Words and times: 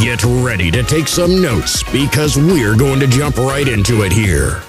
Get 0.00 0.24
ready 0.24 0.70
to 0.70 0.82
take 0.82 1.06
some 1.06 1.42
notes 1.42 1.82
because 1.92 2.38
we're 2.38 2.74
going 2.74 2.98
to 3.00 3.06
jump 3.06 3.36
right 3.36 3.68
into 3.68 4.04
it 4.04 4.10
here. 4.10 4.62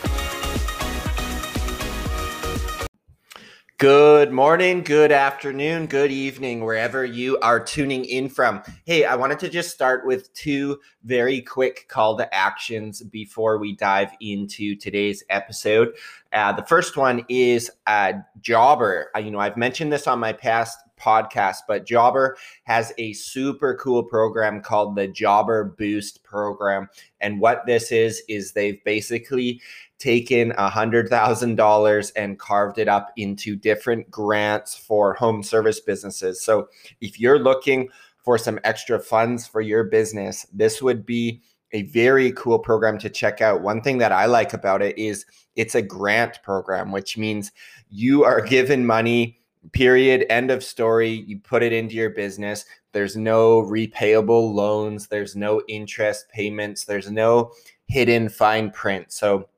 Good 3.78 4.34
morning, 4.34 4.84
good 4.84 5.14
afternoon, 5.14 5.86
good 5.86 6.12
evening, 6.12 6.66
wherever 6.66 7.06
you 7.06 7.40
are 7.40 7.62
tuning 7.64 8.04
in 8.04 8.28
from. 8.28 8.64
Hey, 8.84 9.06
I 9.06 9.16
wanted 9.16 9.40
to 9.40 9.50
just 9.50 9.72
start 9.72 10.06
with 10.06 10.34
two 10.34 10.82
very 11.06 11.42
quick 11.42 11.88
call 11.88 12.18
to 12.18 12.36
actions 12.36 13.02
before 13.02 13.60
we 13.60 13.78
dive 13.78 14.12
into 14.20 14.76
today's 14.76 15.24
episode. 15.30 15.96
Uh, 16.34 16.52
the 16.52 16.64
first 16.64 16.98
one 16.98 17.26
is 17.30 17.72
uh, 17.88 18.12
Jobber. 18.42 19.06
Uh, 19.16 19.20
you 19.20 19.32
know, 19.32 19.40
I've 19.40 19.58
mentioned 19.58 19.94
this 19.94 20.06
on 20.06 20.20
my 20.20 20.34
past 20.34 20.78
podcast, 21.04 21.58
but 21.68 21.86
Jobber 21.86 22.38
has 22.64 22.94
a 22.98 23.14
super 23.14 23.76
cool 23.76 24.04
program 24.04 24.62
called 24.62 24.96
the 24.96 25.08
Jobber 25.08 25.76
Boost 25.78 26.24
program. 26.24 26.88
And 27.20 27.40
what 27.40 27.66
this 27.66 27.92
is, 27.92 28.24
is 28.30 28.54
they've 28.54 28.84
basically 28.84 29.62
taken 30.00 30.52
a 30.58 30.70
hundred 30.70 31.10
thousand 31.10 31.56
dollars 31.56 32.12
and 32.12 32.40
carved 32.40 32.78
it 32.78 32.88
up 32.88 33.12
into 33.18 33.56
different 33.56 34.10
grants 34.12 34.76
for 34.76 35.14
home 35.14 35.44
service 35.44 35.80
businesses. 35.80 36.42
So 36.42 36.68
if 37.02 37.20
you're 37.20 37.40
looking 37.40 37.90
for 38.18 38.38
some 38.38 38.60
extra 38.64 39.00
funds 39.00 39.48
for 39.48 39.62
your 39.62 39.84
business, 39.86 40.46
this 40.54 40.82
would 40.82 41.06
be 41.06 41.42
a 41.74 41.84
very 41.84 42.32
cool 42.34 42.60
program 42.60 42.98
to 43.00 43.10
check 43.10 43.42
out. 43.42 43.62
One 43.62 43.82
thing 43.82 43.98
that 43.98 44.12
I 44.12 44.26
like 44.26 44.54
about 44.54 44.82
it 44.82 44.98
is 44.98 45.26
it's 45.56 45.76
a 45.76 45.82
grant 45.82 46.42
program, 46.44 46.92
which 46.92 47.18
means 47.18 47.52
you 47.90 48.24
are 48.24 48.42
given 48.42 48.86
money, 48.86 49.40
period, 49.72 50.26
end 50.30 50.52
of 50.52 50.64
story. 50.64 51.24
You 51.28 51.40
put 51.40 51.64
it 51.64 51.74
into 51.74 51.96
your 51.96 52.10
business. 52.10 52.66
There's 52.92 53.16
no 53.16 53.62
repayable 53.64 54.54
loans, 54.54 55.08
there's 55.08 55.36
no 55.36 55.64
interest 55.68 56.30
payments, 56.30 56.86
there's 56.86 57.10
no 57.10 57.52
hidden 57.88 58.30
fine 58.30 58.70
print. 58.70 59.12
So 59.12 59.50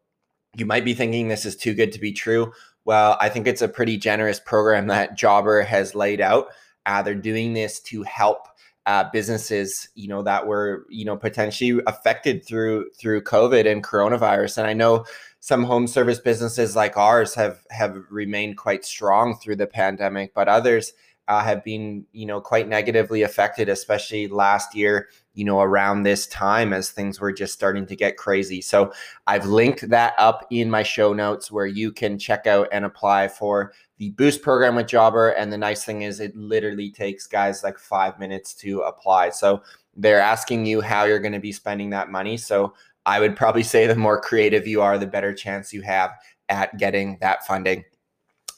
you 0.55 0.65
might 0.65 0.85
be 0.85 0.93
thinking 0.93 1.27
this 1.27 1.45
is 1.45 1.55
too 1.55 1.73
good 1.73 1.91
to 1.91 1.99
be 1.99 2.13
true. 2.13 2.53
Well, 2.85 3.17
I 3.19 3.29
think 3.29 3.47
it's 3.47 3.61
a 3.61 3.67
pretty 3.67 3.97
generous 3.97 4.39
program 4.39 4.87
that 4.87 5.17
Jobber 5.17 5.63
has 5.63 5.95
laid 5.95 6.21
out. 6.21 6.47
Uh, 6.85 7.01
they're 7.01 7.15
doing 7.15 7.53
this 7.53 7.79
to 7.81 8.03
help 8.03 8.47
uh, 8.85 9.05
businesses, 9.11 9.89
you 9.95 10.07
know, 10.07 10.21
that 10.21 10.45
were, 10.45 10.85
you 10.89 11.03
know, 11.03 11.17
potentially 11.17 11.81
affected 11.87 12.45
through 12.45 12.89
through 12.97 13.23
COVID 13.23 13.69
and 13.69 13.83
coronavirus. 13.83 14.59
And 14.59 14.67
I 14.67 14.73
know 14.73 15.05
some 15.45 15.63
home 15.63 15.85
service 15.85 16.17
businesses 16.17 16.75
like 16.75 16.97
ours 16.97 17.35
have 17.35 17.59
have 17.69 18.01
remained 18.09 18.57
quite 18.57 18.83
strong 18.83 19.37
through 19.37 19.55
the 19.55 19.67
pandemic, 19.67 20.33
but 20.33 20.47
others 20.47 20.93
uh, 21.27 21.43
have 21.43 21.63
been, 21.63 22.03
you 22.13 22.25
know, 22.25 22.41
quite 22.41 22.67
negatively 22.67 23.21
affected, 23.21 23.69
especially 23.69 24.27
last 24.27 24.73
year, 24.73 25.07
you 25.35 25.45
know, 25.45 25.59
around 25.59 26.01
this 26.01 26.25
time 26.25 26.73
as 26.73 26.89
things 26.89 27.19
were 27.19 27.31
just 27.31 27.53
starting 27.53 27.85
to 27.85 27.95
get 27.95 28.17
crazy. 28.17 28.59
So 28.59 28.91
I've 29.27 29.45
linked 29.45 29.87
that 29.89 30.15
up 30.17 30.47
in 30.49 30.67
my 30.67 30.81
show 30.81 31.13
notes 31.13 31.51
where 31.51 31.67
you 31.67 31.91
can 31.91 32.17
check 32.17 32.47
out 32.47 32.67
and 32.71 32.83
apply 32.83 33.27
for 33.27 33.71
the 33.99 34.09
Boost 34.09 34.41
program 34.41 34.73
with 34.73 34.87
Jobber. 34.87 35.29
And 35.29 35.53
the 35.53 35.59
nice 35.59 35.83
thing 35.83 36.01
is, 36.01 36.19
it 36.19 36.35
literally 36.35 36.89
takes 36.89 37.27
guys 37.27 37.63
like 37.63 37.77
five 37.77 38.17
minutes 38.17 38.55
to 38.55 38.81
apply. 38.81 39.29
So 39.29 39.61
they're 39.95 40.19
asking 40.19 40.65
you 40.65 40.81
how 40.81 41.03
you're 41.03 41.19
going 41.19 41.33
to 41.33 41.39
be 41.39 41.51
spending 41.51 41.91
that 41.91 42.09
money. 42.09 42.35
So 42.35 42.73
I 43.05 43.19
would 43.19 43.35
probably 43.35 43.63
say 43.63 43.87
the 43.87 43.95
more 43.95 44.19
creative 44.19 44.67
you 44.67 44.81
are, 44.81 44.97
the 44.97 45.07
better 45.07 45.33
chance 45.33 45.73
you 45.73 45.81
have 45.81 46.11
at 46.49 46.77
getting 46.77 47.17
that 47.21 47.45
funding. 47.45 47.83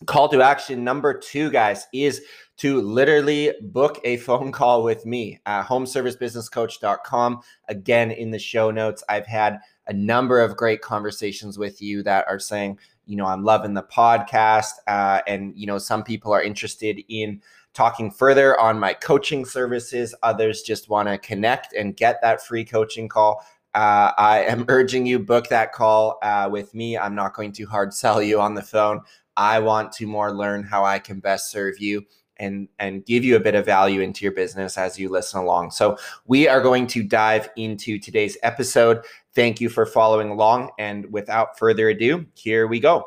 Call 0.05 0.29
to 0.29 0.41
action 0.41 0.83
number 0.83 1.13
two, 1.17 1.49
guys, 1.49 1.87
is 1.91 2.21
to 2.57 2.81
literally 2.81 3.53
book 3.61 3.99
a 4.03 4.17
phone 4.17 4.51
call 4.51 4.83
with 4.83 5.05
me 5.05 5.39
at 5.45 5.65
homeservicebusinesscoach.com. 5.65 7.41
Again, 7.67 8.11
in 8.11 8.31
the 8.31 8.39
show 8.39 8.71
notes, 8.71 9.03
I've 9.09 9.27
had 9.27 9.59
a 9.87 9.93
number 9.93 10.39
of 10.39 10.57
great 10.57 10.81
conversations 10.81 11.57
with 11.57 11.81
you 11.81 12.03
that 12.03 12.25
are 12.27 12.39
saying, 12.39 12.79
you 13.05 13.15
know, 13.15 13.25
I'm 13.25 13.43
loving 13.43 13.73
the 13.73 13.83
podcast. 13.83 14.73
Uh, 14.87 15.21
and, 15.27 15.53
you 15.55 15.65
know, 15.65 15.77
some 15.77 16.03
people 16.03 16.31
are 16.31 16.41
interested 16.41 17.01
in 17.09 17.41
talking 17.73 18.09
further 18.09 18.59
on 18.59 18.79
my 18.79 18.93
coaching 18.93 19.45
services. 19.45 20.15
Others 20.23 20.63
just 20.63 20.89
want 20.89 21.07
to 21.07 21.17
connect 21.19 21.73
and 21.73 21.95
get 21.95 22.19
that 22.21 22.45
free 22.45 22.65
coaching 22.65 23.07
call. 23.07 23.45
Uh, 23.77 24.11
I 24.17 24.39
am 24.39 24.65
urging 24.69 25.05
you 25.05 25.19
book 25.19 25.49
that 25.49 25.71
call 25.71 26.17
uh, 26.23 26.49
with 26.51 26.73
me. 26.73 26.97
I'm 26.97 27.13
not 27.13 27.35
going 27.35 27.51
to 27.51 27.65
hard 27.65 27.93
sell 27.93 28.23
you 28.23 28.41
on 28.41 28.55
the 28.55 28.63
phone. 28.63 29.01
I 29.37 29.59
want 29.59 29.91
to 29.93 30.07
more 30.07 30.33
learn 30.33 30.63
how 30.63 30.83
I 30.83 30.97
can 30.97 31.19
best 31.19 31.51
serve 31.51 31.77
you 31.77 32.03
and 32.37 32.67
and 32.79 33.05
give 33.05 33.23
you 33.23 33.35
a 33.35 33.39
bit 33.39 33.53
of 33.53 33.67
value 33.67 34.01
into 34.01 34.25
your 34.25 34.31
business 34.31 34.79
as 34.79 34.97
you 34.97 35.09
listen 35.09 35.41
along. 35.41 35.69
So 35.69 35.95
we 36.25 36.47
are 36.47 36.59
going 36.59 36.87
to 36.87 37.03
dive 37.03 37.51
into 37.55 37.99
today's 37.99 38.35
episode. 38.41 39.05
Thank 39.35 39.61
you 39.61 39.69
for 39.69 39.85
following 39.85 40.31
along 40.31 40.71
and 40.79 41.05
without 41.13 41.59
further 41.59 41.89
ado, 41.89 42.25
here 42.33 42.65
we 42.65 42.79
go. 42.79 43.05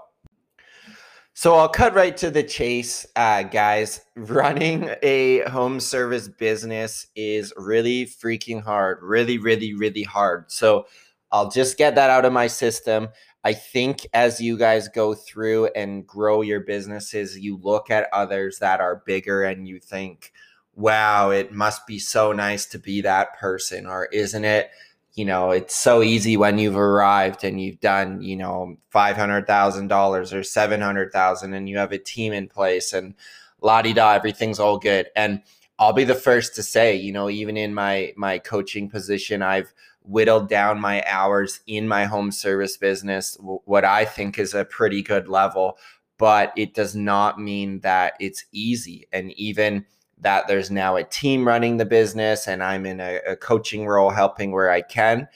So 1.32 1.54
I'll 1.54 1.68
cut 1.68 1.94
right 1.94 2.16
to 2.18 2.30
the 2.30 2.42
chase, 2.42 3.06
uh, 3.16 3.44
guys. 3.44 4.02
Running 4.16 4.91
a 5.02 5.41
home 5.48 5.80
service 5.80 6.28
business 6.28 7.06
is 7.16 7.52
really 7.56 8.06
freaking 8.06 8.62
hard, 8.62 8.98
really, 9.02 9.38
really, 9.38 9.72
really 9.72 10.02
hard. 10.02 10.50
So 10.50 10.86
I'll 11.32 11.50
just 11.50 11.78
get 11.78 11.94
that 11.94 12.10
out 12.10 12.24
of 12.24 12.32
my 12.32 12.48
system. 12.48 13.08
I 13.42 13.54
think 13.54 14.06
as 14.12 14.40
you 14.40 14.58
guys 14.58 14.88
go 14.88 15.14
through 15.14 15.66
and 15.69 16.06
grow 16.06 16.42
your 16.42 16.60
businesses, 16.60 17.38
you 17.38 17.56
look 17.56 17.90
at 17.90 18.08
others 18.12 18.58
that 18.58 18.80
are 18.80 19.02
bigger 19.06 19.44
and 19.44 19.66
you 19.66 19.78
think, 19.78 20.32
wow, 20.74 21.30
it 21.30 21.52
must 21.52 21.86
be 21.86 21.98
so 21.98 22.32
nice 22.32 22.66
to 22.66 22.78
be 22.78 23.00
that 23.00 23.38
person. 23.38 23.86
Or 23.86 24.06
isn't 24.06 24.44
it, 24.44 24.70
you 25.15 25.25
know, 25.25 25.50
it's 25.50 25.75
so 25.75 26.03
easy 26.03 26.37
when 26.37 26.59
you've 26.59 26.76
arrived 26.76 27.44
and 27.44 27.60
you've 27.60 27.81
done, 27.81 28.22
you 28.22 28.37
know, 28.37 28.76
$500,000 28.94 30.32
or 30.32 30.43
700,000 30.43 31.54
and 31.54 31.69
you 31.69 31.78
have 31.78 31.93
a 31.93 31.98
team 31.98 32.32
in 32.32 32.48
place 32.48 32.93
and 32.93 33.15
la 33.60 33.82
di 33.82 33.93
da, 33.93 34.12
everything's 34.12 34.60
all 34.60 34.78
good. 34.78 35.09
And 35.16 35.43
I'll 35.78 35.93
be 35.93 36.04
the 36.04 36.15
first 36.15 36.54
to 36.56 36.62
say, 36.62 36.94
you 36.94 37.12
know, 37.12 37.31
even 37.31 37.56
in 37.56 37.75
my 37.75 38.12
my 38.16 38.38
coaching 38.38 38.91
position, 38.91 39.43
I've 39.43 39.72
whittled 40.03 40.49
down 40.49 40.81
my 40.81 41.03
hours 41.06 41.60
in 41.66 41.88
my 41.88 42.04
home 42.04 42.31
service 42.31 42.76
business, 42.76 43.37
what 43.41 43.84
I 43.84 44.04
think 44.04 44.38
is 44.38 44.54
a 44.54 44.65
pretty 44.65 45.03
good 45.03 45.28
level. 45.28 45.78
But 46.19 46.53
it 46.54 46.75
does 46.75 46.94
not 46.94 47.41
mean 47.41 47.81
that 47.81 48.12
it's 48.20 48.44
easy. 48.53 49.09
And 49.10 49.32
even 49.32 49.87
that 50.20 50.47
there's 50.48 50.70
now 50.70 50.97
a 50.97 51.04
team 51.04 51.47
running 51.47 51.76
the 51.76 51.84
business 51.84 52.47
and 52.47 52.62
I'm 52.62 52.86
in 52.86 53.00
a, 53.00 53.20
a 53.26 53.36
coaching 53.36 53.86
role 53.86 54.10
helping 54.10 54.53
where 54.53 54.70
I 54.70 54.82
can 54.82 55.28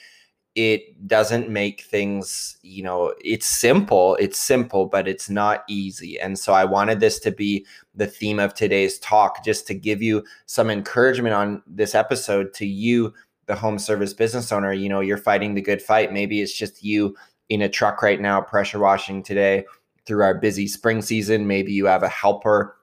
it 0.55 1.09
doesn't 1.09 1.49
make 1.49 1.81
things 1.81 2.59
you 2.63 2.81
know 2.81 3.13
it's 3.25 3.45
simple 3.45 4.15
it's 4.21 4.39
simple 4.39 4.87
but 4.87 5.09
it's 5.09 5.29
not 5.29 5.65
easy 5.69 6.17
and 6.21 6.39
so 6.39 6.53
i 6.53 6.65
wanted 6.65 7.01
this 7.01 7.19
to 7.19 7.33
be 7.33 7.67
the 7.97 8.07
theme 8.07 8.39
of 8.39 8.55
today's 8.55 9.01
talk 9.01 9.45
just 9.45 9.67
to 9.67 9.75
give 9.75 10.01
you 10.01 10.23
some 10.47 10.71
encouragement 10.71 11.35
on 11.35 11.61
this 11.67 11.93
episode 11.93 12.55
to 12.55 12.65
you 12.65 13.13
the 13.47 13.55
home 13.55 13.79
service 13.79 14.13
business 14.13 14.53
owner, 14.53 14.73
you 14.73 14.89
know, 14.89 15.01
you're 15.01 15.17
fighting 15.17 15.55
the 15.55 15.63
good 15.63 15.83
fight. 15.83 16.13
Maybe 16.13 16.41
it's 16.41 16.57
just 16.57 16.83
you 16.83 17.17
in 17.49 17.63
a 17.63 17.69
truck 17.69 18.03
right 18.03 18.21
now, 18.21 18.41
pressure 18.41 18.79
washing 18.79 19.23
today 19.23 19.65
through 20.07 20.23
our 20.23 20.35
busy 20.35 20.67
spring 20.67 21.03
season. 21.03 21.47
Maybe 21.47 21.73
you 21.73 21.87
have 21.87 22.03
a 22.03 22.09
helper. 22.09 22.77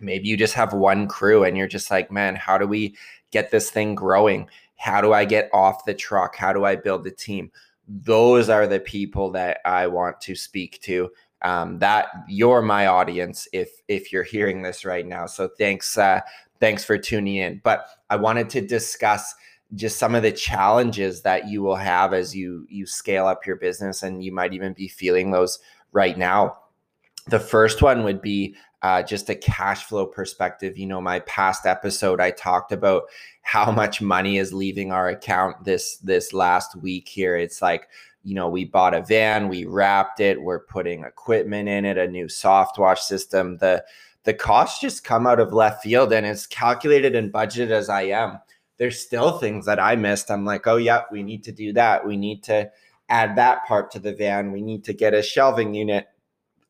Maybe 0.00 0.28
you 0.28 0.36
just 0.36 0.54
have 0.54 0.72
one 0.72 1.08
crew 1.08 1.44
and 1.44 1.56
you're 1.56 1.68
just 1.68 1.90
like, 1.90 2.10
man, 2.10 2.36
how 2.36 2.58
do 2.58 2.66
we 2.66 2.96
get 3.30 3.50
this 3.50 3.70
thing 3.70 3.94
growing? 3.94 4.48
How 4.76 5.00
do 5.00 5.12
I 5.12 5.24
get 5.24 5.50
off 5.52 5.84
the 5.84 5.94
truck? 5.94 6.36
How 6.36 6.52
do 6.52 6.64
I 6.64 6.76
build 6.76 7.04
the 7.04 7.10
team? 7.10 7.50
Those 7.88 8.48
are 8.48 8.66
the 8.66 8.80
people 8.80 9.30
that 9.32 9.60
I 9.64 9.86
want 9.86 10.20
to 10.22 10.34
speak 10.34 10.80
to. 10.82 11.10
Um, 11.42 11.78
that 11.78 12.08
you're 12.26 12.62
my 12.62 12.88
audience 12.88 13.46
if 13.52 13.70
if 13.86 14.12
you're 14.12 14.24
hearing 14.24 14.62
this 14.62 14.84
right 14.84 15.06
now. 15.06 15.26
So 15.26 15.48
thanks, 15.56 15.96
uh, 15.96 16.20
thanks 16.58 16.84
for 16.84 16.98
tuning 16.98 17.36
in. 17.36 17.60
But 17.62 17.86
I 18.10 18.16
wanted 18.16 18.50
to 18.50 18.60
discuss 18.60 19.34
just 19.74 19.98
some 19.98 20.14
of 20.14 20.22
the 20.22 20.32
challenges 20.32 21.22
that 21.22 21.48
you 21.48 21.62
will 21.62 21.76
have 21.76 22.12
as 22.12 22.34
you 22.34 22.66
you 22.68 22.86
scale 22.86 23.26
up 23.26 23.46
your 23.46 23.56
business 23.56 24.02
and 24.02 24.24
you 24.24 24.32
might 24.32 24.52
even 24.52 24.72
be 24.72 24.88
feeling 24.88 25.30
those 25.30 25.58
right 25.92 26.18
now 26.18 26.56
the 27.28 27.40
first 27.40 27.82
one 27.82 28.04
would 28.04 28.22
be 28.22 28.54
uh, 28.82 29.02
just 29.02 29.28
a 29.28 29.34
cash 29.34 29.84
flow 29.84 30.06
perspective 30.06 30.78
you 30.78 30.86
know 30.86 31.00
my 31.00 31.18
past 31.20 31.66
episode 31.66 32.20
i 32.20 32.30
talked 32.30 32.70
about 32.70 33.04
how 33.42 33.72
much 33.72 34.00
money 34.00 34.38
is 34.38 34.52
leaving 34.52 34.92
our 34.92 35.08
account 35.08 35.64
this 35.64 35.96
this 35.98 36.32
last 36.32 36.76
week 36.76 37.08
here 37.08 37.36
it's 37.36 37.60
like 37.60 37.88
you 38.28 38.34
know, 38.34 38.48
we 38.48 38.64
bought 38.66 38.94
a 38.94 39.02
van, 39.02 39.48
we 39.48 39.64
wrapped 39.64 40.20
it, 40.20 40.42
we're 40.42 40.60
putting 40.60 41.04
equipment 41.04 41.66
in 41.66 41.86
it, 41.86 41.96
a 41.96 42.06
new 42.06 42.28
soft 42.28 42.78
wash 42.78 43.00
system. 43.00 43.56
The 43.56 43.84
the 44.24 44.34
costs 44.34 44.80
just 44.80 45.04
come 45.04 45.26
out 45.26 45.40
of 45.40 45.54
left 45.54 45.82
field 45.82 46.12
and 46.12 46.26
as 46.26 46.46
calculated 46.46 47.16
and 47.16 47.32
budgeted 47.32 47.70
as 47.70 47.88
I 47.88 48.02
am, 48.02 48.38
there's 48.76 49.00
still 49.00 49.38
things 49.38 49.64
that 49.64 49.80
I 49.80 49.96
missed. 49.96 50.30
I'm 50.30 50.44
like, 50.44 50.66
oh 50.66 50.76
yeah, 50.76 51.04
we 51.10 51.22
need 51.22 51.42
to 51.44 51.52
do 51.52 51.72
that. 51.72 52.06
We 52.06 52.18
need 52.18 52.42
to 52.44 52.70
add 53.08 53.36
that 53.36 53.64
part 53.64 53.90
to 53.92 53.98
the 53.98 54.12
van. 54.12 54.52
We 54.52 54.60
need 54.60 54.84
to 54.84 54.92
get 54.92 55.14
a 55.14 55.22
shelving 55.22 55.72
unit. 55.72 56.08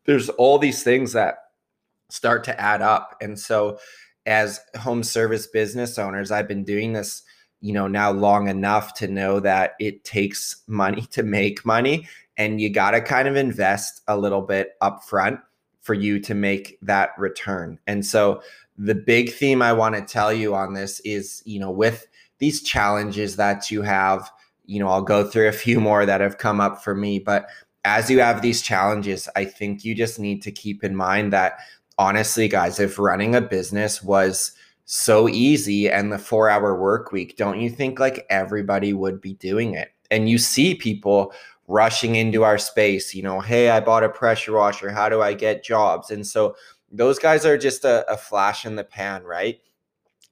There's 0.09 0.29
all 0.31 0.59
these 0.59 0.83
things 0.83 1.13
that 1.13 1.37
start 2.11 2.43
to 2.45 2.61
add 2.61 2.83
up. 2.83 3.15
And 3.21 3.39
so 3.39 3.79
as 4.25 4.61
home 4.79 5.03
service 5.03 5.47
business 5.47 5.99
owners, 5.99 6.31
I've 6.31 6.49
been 6.49 6.65
doing 6.65 6.95
this, 6.95 7.23
you 7.61 7.75
know, 7.75 7.87
now 7.87 8.11
long 8.11 8.49
enough 8.49 8.95
to 8.95 9.07
know 9.07 9.39
that 9.41 9.75
it 9.79 10.05
takes 10.05 10.63
money 10.67 11.03
to 11.11 11.23
make 11.23 11.65
money 11.67 12.09
and 12.39 12.61
you 12.61 12.71
got 12.71 12.93
to 12.93 13.03
kind 13.03 13.29
of 13.29 13.37
invest 13.37 14.01
a 14.09 14.17
little 14.17 14.43
bit 14.43 14.71
upfront 14.81 15.43
for 15.83 15.93
you 15.93 16.21
to 16.21 16.35
make 16.35 16.79
that 16.83 17.11
return. 17.19 17.79
And 17.87 18.05
so 18.05 18.43
the 18.79 18.95
big 18.95 19.33
theme 19.33 19.61
I 19.61 19.73
want 19.73 19.97
to 19.97 20.03
tell 20.03 20.33
you 20.33 20.55
on 20.55 20.73
this 20.73 21.01
is, 21.01 21.43
you 21.45 21.59
know, 21.59 21.71
with 21.71 22.07
these 22.39 22.63
challenges 22.63 23.37
that 23.37 23.71
you 23.71 23.83
have, 23.83 24.31
you 24.67 24.79
know, 24.79 24.89
I'll 24.89 25.03
go 25.03 25.25
through 25.25 25.49
a 25.49 25.53
few 25.53 25.81
more 25.81 26.07
that 26.07 26.21
have 26.21 26.39
come 26.39 26.61
up 26.61 26.83
for 26.83 26.95
me, 26.95 27.19
but 27.19 27.49
as 27.89 28.11
you 28.11 28.21
have 28.21 28.43
these 28.43 28.61
challenges, 28.61 29.29
I 29.35 29.45
think 29.45 29.85
you 29.85 29.95
just 29.95 30.19
need 30.19 30.43
to 30.43 30.53
keep 30.53 30.85
in 30.85 30.95
mind 30.95 31.33
that 31.33 31.59
honestly, 31.97 32.47
guys, 32.47 32.79
if 32.79 32.99
running 32.99 33.35
a 33.35 33.41
business 33.41 34.03
was 34.03 34.53
so 34.85 35.29
easy 35.29 35.91
and 35.91 36.13
the 36.13 36.19
four 36.19 36.51
hour 36.51 36.79
work 36.79 37.13
week, 37.13 37.37
don't 37.37 37.61
you 37.61 37.71
think 37.71 37.99
like 37.99 38.27
everybody 38.29 38.93
would 38.93 39.21
be 39.21 39.35
doing 39.35 39.75
it? 39.75 39.93
And 40.11 40.29
you 40.29 40.37
see 40.39 40.75
people 40.75 41.33
rushing 41.67 42.15
into 42.15 42.45
our 42.45 42.59
space, 42.59 43.15
you 43.15 43.23
know, 43.23 43.41
hey, 43.41 43.71
I 43.71 43.81
bought 43.81 44.05
a 44.05 44.09
pressure 44.09 44.53
washer. 44.53 44.91
How 44.91 45.09
do 45.09 45.23
I 45.23 45.33
get 45.33 45.65
jobs? 45.65 46.11
And 46.11 46.27
so 46.27 46.57
those 46.91 47.19
guys 47.19 47.45
are 47.45 47.59
just 47.59 47.85
a, 47.85 48.11
a 48.11 48.17
flash 48.17 48.67
in 48.67 48.77
the 48.77 48.85
pan, 48.85 49.25
right? 49.25 49.61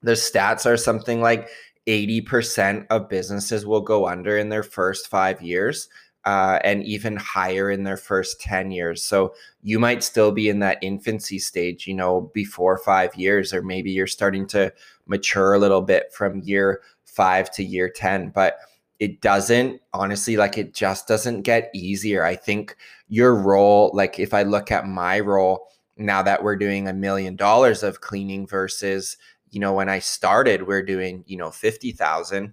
The 0.02 0.12
stats 0.12 0.66
are 0.66 0.76
something 0.76 1.20
like 1.20 1.48
80% 1.86 2.86
of 2.90 3.08
businesses 3.08 3.64
will 3.64 3.80
go 3.80 4.06
under 4.06 4.36
in 4.36 4.50
their 4.50 4.62
first 4.62 5.08
five 5.08 5.40
years 5.40 5.88
uh, 6.26 6.58
and 6.64 6.82
even 6.82 7.16
higher 7.16 7.70
in 7.70 7.84
their 7.84 7.96
first 7.96 8.40
10 8.40 8.72
years. 8.72 9.02
So 9.02 9.32
you 9.62 9.78
might 9.78 10.02
still 10.02 10.32
be 10.32 10.48
in 10.48 10.58
that 10.58 10.78
infancy 10.82 11.38
stage, 11.38 11.86
you 11.86 11.94
know, 11.94 12.32
before 12.34 12.78
five 12.78 13.14
years, 13.14 13.54
or 13.54 13.62
maybe 13.62 13.92
you're 13.92 14.08
starting 14.08 14.44
to 14.48 14.72
mature 15.06 15.54
a 15.54 15.58
little 15.58 15.82
bit 15.82 16.12
from 16.12 16.40
year 16.40 16.82
five 17.04 17.48
to 17.52 17.62
year 17.62 17.88
10. 17.88 18.30
But 18.30 18.58
it 18.98 19.20
doesn't, 19.20 19.80
honestly, 19.92 20.36
like 20.36 20.58
it 20.58 20.74
just 20.74 21.06
doesn't 21.06 21.42
get 21.42 21.70
easier. 21.72 22.24
I 22.24 22.34
think 22.34 22.76
your 23.08 23.36
role, 23.36 23.92
like 23.94 24.18
if 24.18 24.34
I 24.34 24.42
look 24.42 24.72
at 24.72 24.88
my 24.88 25.20
role, 25.20 25.68
now 25.96 26.22
that 26.22 26.42
we're 26.42 26.56
doing 26.56 26.88
a 26.88 26.92
million 26.92 27.36
dollars 27.36 27.84
of 27.84 28.00
cleaning 28.00 28.48
versus, 28.48 29.16
you 29.50 29.60
know, 29.60 29.72
when 29.72 29.88
I 29.88 30.00
started, 30.00 30.66
we're 30.66 30.82
doing, 30.82 31.22
you 31.26 31.36
know, 31.36 31.52
50,000 31.52 32.52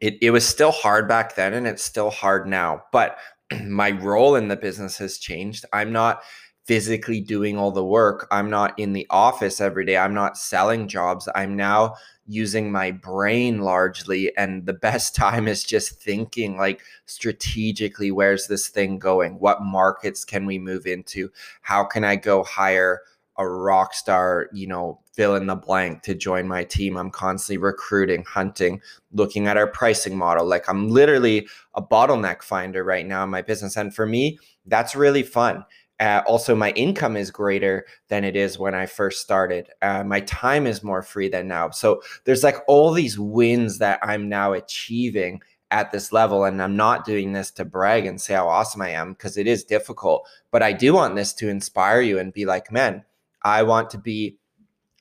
it, 0.00 0.18
it 0.20 0.30
was 0.30 0.46
still 0.46 0.72
hard 0.72 1.08
back 1.08 1.34
then 1.34 1.54
and 1.54 1.66
it's 1.66 1.82
still 1.82 2.10
hard 2.10 2.46
now 2.46 2.82
but 2.92 3.16
my 3.64 3.90
role 3.90 4.36
in 4.36 4.48
the 4.48 4.56
business 4.56 4.96
has 4.98 5.18
changed. 5.18 5.64
I'm 5.72 5.92
not 5.92 6.22
physically 6.64 7.20
doing 7.20 7.58
all 7.58 7.70
the 7.70 7.84
work. 7.84 8.26
I'm 8.30 8.48
not 8.48 8.78
in 8.78 8.94
the 8.94 9.06
office 9.10 9.60
every 9.60 9.84
day. 9.84 9.98
I'm 9.98 10.14
not 10.14 10.38
selling 10.38 10.88
jobs. 10.88 11.28
I'm 11.34 11.56
now 11.56 11.94
using 12.26 12.72
my 12.72 12.90
brain 12.90 13.60
largely 13.60 14.34
and 14.38 14.64
the 14.64 14.72
best 14.72 15.14
time 15.16 15.46
is 15.46 15.62
just 15.62 16.00
thinking 16.00 16.56
like 16.56 16.80
strategically 17.04 18.10
where's 18.10 18.46
this 18.46 18.68
thing 18.68 18.98
going? 18.98 19.38
What 19.38 19.62
markets 19.62 20.24
can 20.24 20.46
we 20.46 20.58
move 20.58 20.86
into? 20.86 21.30
How 21.60 21.84
can 21.84 22.04
i 22.04 22.16
go 22.16 22.42
hire 22.42 23.00
a 23.36 23.46
rock 23.46 23.92
star 23.92 24.48
you 24.52 24.66
know 24.66 25.00
fill 25.14 25.36
in 25.36 25.46
the 25.46 25.54
blank 25.54 26.02
to 26.02 26.14
join 26.14 26.48
my 26.48 26.64
team. 26.64 26.96
I'm 26.96 27.10
constantly 27.10 27.58
recruiting, 27.58 28.24
hunting, 28.24 28.80
looking 29.12 29.46
at 29.46 29.56
our 29.56 29.66
pricing 29.66 30.16
model. 30.16 30.44
Like 30.46 30.68
I'm 30.68 30.88
literally 30.88 31.48
a 31.74 31.82
bottleneck 31.82 32.42
finder 32.42 32.82
right 32.82 33.06
now 33.06 33.24
in 33.24 33.30
my 33.30 33.42
business. 33.42 33.76
And 33.76 33.94
for 33.94 34.06
me, 34.06 34.38
that's 34.66 34.96
really 34.96 35.22
fun. 35.22 35.64
Uh, 36.00 36.22
also, 36.26 36.56
my 36.56 36.70
income 36.72 37.16
is 37.16 37.30
greater 37.30 37.86
than 38.08 38.24
it 38.24 38.34
is 38.34 38.58
when 38.58 38.74
I 38.74 38.86
first 38.86 39.20
started. 39.20 39.70
Uh, 39.80 40.02
my 40.02 40.20
time 40.20 40.66
is 40.66 40.82
more 40.82 41.02
free 41.02 41.28
than 41.28 41.46
now. 41.46 41.70
So 41.70 42.02
there's 42.24 42.42
like 42.42 42.56
all 42.66 42.92
these 42.92 43.16
wins 43.16 43.78
that 43.78 44.00
I'm 44.02 44.28
now 44.28 44.52
achieving 44.52 45.40
at 45.70 45.92
this 45.92 46.12
level. 46.12 46.44
And 46.44 46.60
I'm 46.60 46.76
not 46.76 47.04
doing 47.04 47.32
this 47.32 47.52
to 47.52 47.64
brag 47.64 48.06
and 48.06 48.20
say 48.20 48.34
how 48.34 48.48
awesome 48.48 48.82
I 48.82 48.90
am 48.90 49.12
because 49.12 49.36
it 49.36 49.46
is 49.46 49.64
difficult. 49.64 50.26
But 50.50 50.62
I 50.62 50.72
do 50.72 50.94
want 50.94 51.14
this 51.14 51.32
to 51.34 51.48
inspire 51.48 52.00
you 52.00 52.18
and 52.18 52.32
be 52.32 52.44
like, 52.44 52.72
man, 52.72 53.04
I 53.42 53.62
want 53.62 53.90
to 53.90 53.98
be 53.98 54.38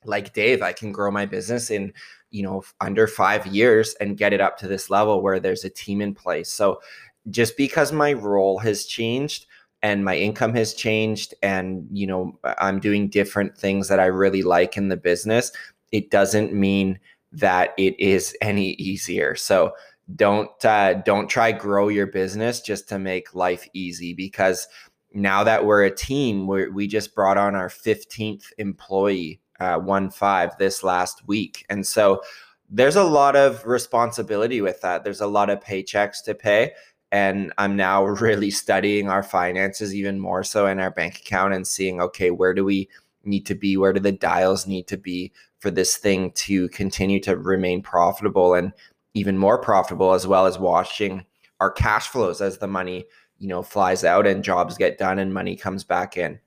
like 0.06 0.34
Dave, 0.34 0.62
I 0.62 0.74
can 0.74 0.92
grow 0.92 1.12
my 1.12 1.26
business 1.26 1.70
in, 1.70 1.94
you 2.32 2.44
know, 2.44 2.64
under 2.82 3.08
five 3.08 3.46
years 3.48 3.96
and 3.96 4.18
get 4.18 4.34
it 4.34 4.42
up 4.42 4.58
to 4.60 4.68
this 4.68 4.90
level 4.90 5.22
where 5.22 5.40
there's 5.40 5.64
a 5.64 5.70
team 5.70 6.02
in 6.02 6.14
place. 6.14 6.50
So 6.50 6.82
just 7.30 7.56
because 7.58 7.92
my 7.92 8.14
role 8.14 8.58
has 8.60 8.86
changed 8.86 9.46
and 9.82 10.04
my 10.04 10.16
income 10.18 10.54
has 10.56 10.74
changed 10.74 11.34
and, 11.42 11.88
you 11.92 12.08
know, 12.08 12.40
I'm 12.58 12.80
doing 12.80 13.10
different 13.10 13.58
things 13.58 13.88
that 13.90 14.00
I 14.00 14.06
really 14.06 14.42
like 14.42 14.78
in 14.78 14.90
the 14.90 14.98
business, 14.98 15.52
it 15.92 16.10
doesn't 16.10 16.54
mean 16.54 17.00
that 17.32 17.74
it 17.78 18.00
is 18.00 18.36
any 18.42 18.72
easier. 18.74 19.36
So 19.36 19.74
don't 20.16 20.66
uh, 20.66 20.96
don't 20.96 21.30
try 21.30 21.52
grow 21.52 21.88
your 21.88 22.08
business 22.08 22.62
just 22.62 22.90
to 22.90 23.00
make 23.00 23.34
life 23.34 23.68
easy 23.74 24.14
because 24.14 24.68
now 25.14 25.44
that 25.44 25.66
we're 25.66 25.84
a 25.84 25.96
team, 25.96 26.48
we 26.48 26.68
we 26.70 26.88
just 26.88 27.16
brought 27.16 27.38
on 27.38 27.56
our 27.56 27.70
15th 27.70 28.46
employee 28.58 29.40
uh, 29.60 29.78
one 29.78 30.10
five 30.10 30.58
this 30.58 30.84
last 30.84 31.28
week, 31.28 31.66
and 31.70 31.86
so 31.86 32.22
there's 32.70 32.96
a 32.96 33.04
lot 33.04 33.36
of 33.36 33.66
responsibility 33.66 34.62
with 34.62 34.82
that. 34.82 35.04
There's 35.04 35.22
a 35.22 35.28
lot 35.28 35.50
of 35.50 35.60
paychecks 35.60 36.24
to 36.26 36.34
pay, 36.34 36.72
and 37.12 37.54
I'm 37.58 37.76
now 37.76 38.04
really 38.28 38.52
studying 38.52 39.10
our 39.10 39.24
finances 39.24 39.94
even 39.94 40.20
more 40.20 40.44
so 40.44 40.66
in 40.68 40.80
our 40.80 40.92
bank 40.92 41.20
account 41.20 41.54
and 41.54 41.68
seeing 41.68 42.02
okay, 42.02 42.32
where 42.32 42.54
do 42.54 42.66
we 42.66 42.90
need 43.24 43.46
to 43.46 43.56
be? 43.56 43.78
Where 43.78 43.94
do 43.94 44.00
the 44.00 44.12
dials 44.12 44.68
need 44.68 44.88
to 44.88 44.98
be 44.98 45.32
for 45.60 45.72
this 45.72 45.96
thing 45.98 46.32
to 46.32 46.68
continue 46.70 47.20
to 47.22 47.38
remain 47.38 47.82
profitable 47.82 48.54
and 48.54 48.74
even 49.14 49.38
more 49.38 49.58
profitable, 49.58 50.14
as 50.14 50.28
well 50.28 50.46
as 50.46 50.60
watching 50.60 51.26
our 51.60 51.72
cash 51.72 52.08
flows 52.08 52.42
as 52.42 52.58
the 52.58 52.68
money 52.68 53.06
you 53.40 53.48
know 53.48 53.62
flies 53.62 54.04
out 54.04 54.26
and 54.26 54.44
jobs 54.44 54.78
get 54.78 54.98
done 54.98 55.20
and 55.20 55.34
money 55.34 55.56
comes 55.56 55.84
back 55.84 56.18
in. 56.18 56.40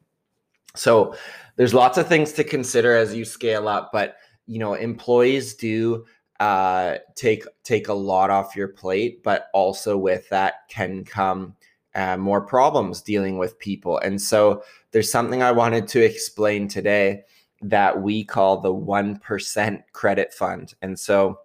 So 0.79 1.15
there's 1.57 1.75
lots 1.75 1.99
of 1.99 2.07
things 2.07 2.33
to 2.33 2.45
consider 2.45 2.95
as 2.95 3.15
you 3.15 3.25
scale 3.25 3.69
up, 3.69 3.91
but 3.93 4.17
you 4.47 4.59
know, 4.59 4.75
employees 4.75 5.55
do 5.55 6.05
uh, 6.39 6.97
take 7.15 7.45
take 7.65 7.89
a 7.89 7.95
lot 7.95 8.31
off 8.31 8.55
your 8.55 8.69
plate, 8.69 9.23
but 9.23 9.49
also 9.55 9.97
with 9.97 10.29
that 10.29 10.69
can 10.69 11.05
come 11.05 11.57
uh, 11.95 12.17
more 12.17 12.43
problems 12.43 13.01
dealing 13.01 13.39
with 13.39 13.59
people. 13.59 13.99
And 13.99 14.21
so 14.21 14.63
there's 14.93 15.11
something 15.11 15.43
I 15.43 15.53
wanted 15.53 15.89
to 15.89 16.05
explain 16.05 16.69
today 16.69 17.23
that 17.63 18.03
we 18.03 18.23
call 18.23 18.61
the 18.61 18.75
1% 18.75 19.83
credit 19.93 20.35
fund. 20.35 20.75
And 20.83 20.99
so 20.99 21.41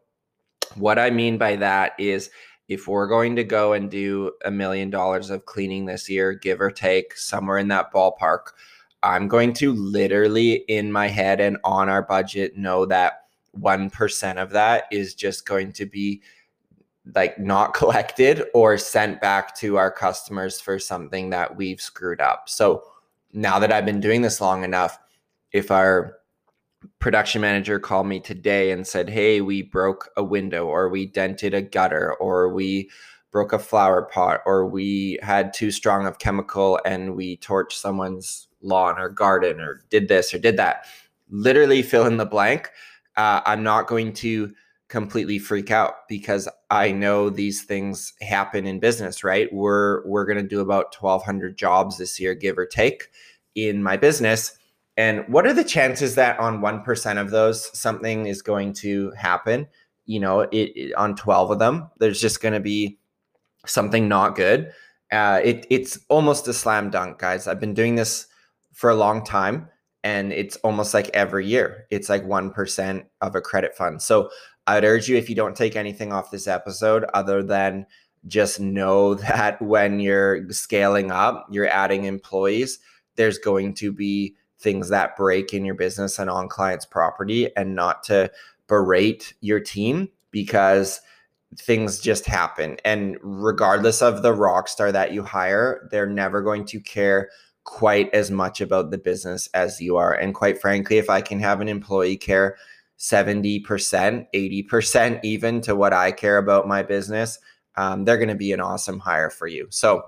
what 0.76 1.00
I 1.00 1.10
mean 1.10 1.38
by 1.38 1.56
that 1.56 1.94
is 1.98 2.30
if 2.68 2.88
we're 2.88 3.08
going 3.08 3.38
to 3.38 3.46
go 3.46 3.74
and 3.74 3.90
do 3.90 4.32
a 4.44 4.52
million 4.52 4.90
dollars 4.90 5.30
of 5.30 5.46
cleaning 5.46 5.86
this 5.86 6.10
year, 6.10 6.34
give 6.34 6.60
or 6.60 6.72
take 6.72 7.16
somewhere 7.16 7.58
in 7.58 7.70
that 7.70 7.94
ballpark, 7.94 8.52
I'm 9.04 9.28
going 9.28 9.54
to 9.54 9.74
literally 9.74 10.54
in 10.68 10.92
my 10.92 11.08
head 11.08 11.42
and 11.42 11.58
on 11.64 11.90
our 11.90 12.04
budget 12.04 12.56
know 12.56 12.86
that 12.86 13.22
1% 13.60 14.38
of 14.38 14.52
that 14.52 14.86
is 14.92 15.16
just 15.16 15.46
going 15.46 15.74
to 15.74 15.86
be 15.86 16.22
like 17.16 17.40
not 17.40 17.74
collected 17.74 18.44
or 18.54 18.78
sent 18.78 19.22
back 19.22 19.56
to 19.58 19.78
our 19.78 19.92
customers 19.92 20.62
for 20.62 20.80
something 20.80 21.30
that 21.32 21.56
we've 21.56 21.82
screwed 21.82 22.22
up. 22.22 22.48
So 22.48 22.84
now 23.34 23.60
that 23.60 23.72
I've 23.72 23.86
been 23.86 24.00
doing 24.00 24.22
this 24.22 24.42
long 24.42 24.64
enough, 24.64 25.00
if 25.52 25.72
our 25.72 26.18
production 27.00 27.42
manager 27.42 27.80
called 27.80 28.08
me 28.08 28.20
today 28.20 28.72
and 28.72 28.86
said, 28.86 29.10
Hey, 29.10 29.42
we 29.42 29.62
broke 29.62 30.10
a 30.18 30.24
window 30.24 30.68
or 30.68 30.90
we 30.90 31.06
dented 31.06 31.54
a 31.54 31.62
gutter 31.62 32.14
or 32.16 32.50
we 32.50 32.90
broke 33.32 33.54
a 33.54 33.60
flower 33.60 34.04
pot 34.04 34.42
or 34.46 34.66
we 34.66 35.18
had 35.22 35.54
too 35.54 35.72
strong 35.72 36.06
of 36.06 36.20
chemical 36.20 36.80
and 36.86 37.16
we 37.16 37.38
torched 37.38 37.74
someone's 37.74 38.48
lawn 38.62 39.00
or 39.00 39.10
garden 39.10 39.60
or 39.60 39.84
did 39.90 40.08
this 40.08 40.34
or 40.34 40.40
did 40.40 40.58
that. 40.58 40.86
Literally 41.30 41.82
fill 41.82 42.06
in 42.06 42.18
the 42.18 42.26
blank. 42.26 42.70
Uh, 43.16 43.42
I'm 43.46 43.64
not 43.64 43.88
going 43.88 44.14
to 44.14 44.54
completely 44.92 45.40
freak 45.40 45.72
out 45.72 46.08
because 46.10 46.50
I 46.70 46.92
know 46.92 47.30
these 47.30 47.64
things 47.64 48.14
happen 48.22 48.68
in 48.68 48.82
business, 48.82 49.24
right? 49.24 49.52
We're 49.54 50.06
we're 50.06 50.26
going 50.26 50.38
to 50.38 50.48
do 50.48 50.60
about 50.60 50.94
1200 50.94 51.58
jobs 51.58 51.98
this 51.98 52.20
year 52.20 52.36
give 52.36 52.58
or 52.58 52.66
take 52.66 53.08
in 53.56 53.82
my 53.82 53.96
business. 53.96 54.58
And 54.98 55.24
what 55.30 55.48
are 55.48 55.54
the 55.54 55.64
chances 55.64 56.16
that 56.16 56.38
on 56.40 56.60
1% 56.60 57.22
of 57.22 57.32
those 57.32 57.78
something 57.78 58.26
is 58.26 58.42
going 58.42 58.74
to 58.74 59.12
happen? 59.12 59.68
You 60.06 60.20
know, 60.20 60.42
it, 60.42 60.72
it 60.76 60.94
on 60.96 61.16
12 61.16 61.52
of 61.52 61.60
them 61.60 61.90
there's 62.00 62.20
just 62.20 62.42
going 62.42 62.54
to 62.54 62.60
be 62.60 63.00
something 63.66 64.08
not 64.08 64.36
good 64.36 64.72
uh, 65.12 65.42
it, 65.44 65.68
it's 65.70 66.00
almost 66.10 66.48
a 66.48 66.54
slam 66.54 66.90
dunk, 66.90 67.20
guys. 67.20 67.48
I've 67.48 67.60
been 67.60 67.74
doing 67.74 67.96
this 67.96 68.28
for 68.72 68.90
a 68.90 68.96
long 68.96 69.24
time 69.24 69.68
and 70.04 70.32
it's 70.32 70.56
almost 70.58 70.94
like 70.94 71.10
every 71.14 71.46
year 71.46 71.86
it's 71.92 72.10
like 72.10 72.24
1% 72.26 73.06
of 73.20 73.36
a 73.36 73.42
credit 73.42 73.76
fund. 73.76 74.02
So 74.02 74.30
I'd 74.68 74.86
urge 74.86 75.10
you 75.10 75.18
if 75.18 75.30
you 75.30 75.36
don't 75.36 75.56
take 75.56 75.76
anything 75.76 76.14
off 76.14 76.32
this 76.32 76.48
episode 76.48 77.06
other 77.14 77.44
than 77.44 77.86
just 78.28 78.60
know 78.60 79.14
that 79.16 79.62
when 79.62 80.00
you're 80.00 80.50
scaling 80.52 81.12
up, 81.12 81.46
you're 81.52 81.68
adding 81.68 82.06
employees, 82.06 82.80
there's 83.16 83.38
going 83.38 83.74
to 83.76 83.92
be 83.92 84.36
things 84.60 84.90
that 84.90 85.18
break 85.18 85.54
in 85.54 85.66
your 85.66 85.76
business 85.76 86.20
and 86.20 86.30
on 86.30 86.48
clients' 86.48 86.86
property 86.86 87.54
and 87.58 87.76
not 87.76 88.04
to 88.04 88.32
berate 88.68 89.34
your 89.42 89.60
team 89.60 90.08
because 90.30 91.02
things 91.58 92.00
just 92.00 92.26
happen. 92.26 92.78
And 92.86 93.18
regardless 93.22 94.02
of 94.02 94.22
the 94.22 94.34
rock 94.34 94.68
star 94.68 94.92
that 94.92 95.14
you 95.14 95.24
hire, 95.24 95.88
they're 95.92 96.08
never 96.08 96.42
going 96.42 96.66
to 96.66 96.80
care 96.80 97.30
quite 97.64 98.14
as 98.14 98.32
much 98.32 98.62
about 98.62 98.92
the 98.92 98.98
business 98.98 99.48
as 99.54 99.80
you 99.80 99.98
are. 99.98 100.14
And 100.14 100.34
quite 100.34 100.60
frankly, 100.60 100.98
if 100.98 101.10
I 101.10 101.22
can 101.22 101.40
have 101.40 101.62
an 101.62 101.68
employee 101.68 102.18
care 102.18 102.58
70%, 102.98 103.64
80% 104.34 105.20
even 105.24 105.62
to 105.62 105.76
what 105.76 105.94
I 105.94 106.12
care 106.12 106.38
about 106.38 106.68
my 106.68 106.84
business, 106.84 107.40
um, 107.76 108.06
they're 108.06 108.18
going 108.18 108.30
to 108.30 108.36
be 108.36 108.54
an 108.54 108.62
awesome 108.62 109.00
hire 109.00 109.30
for 109.30 109.48
you. 109.48 109.68
So 109.70 110.04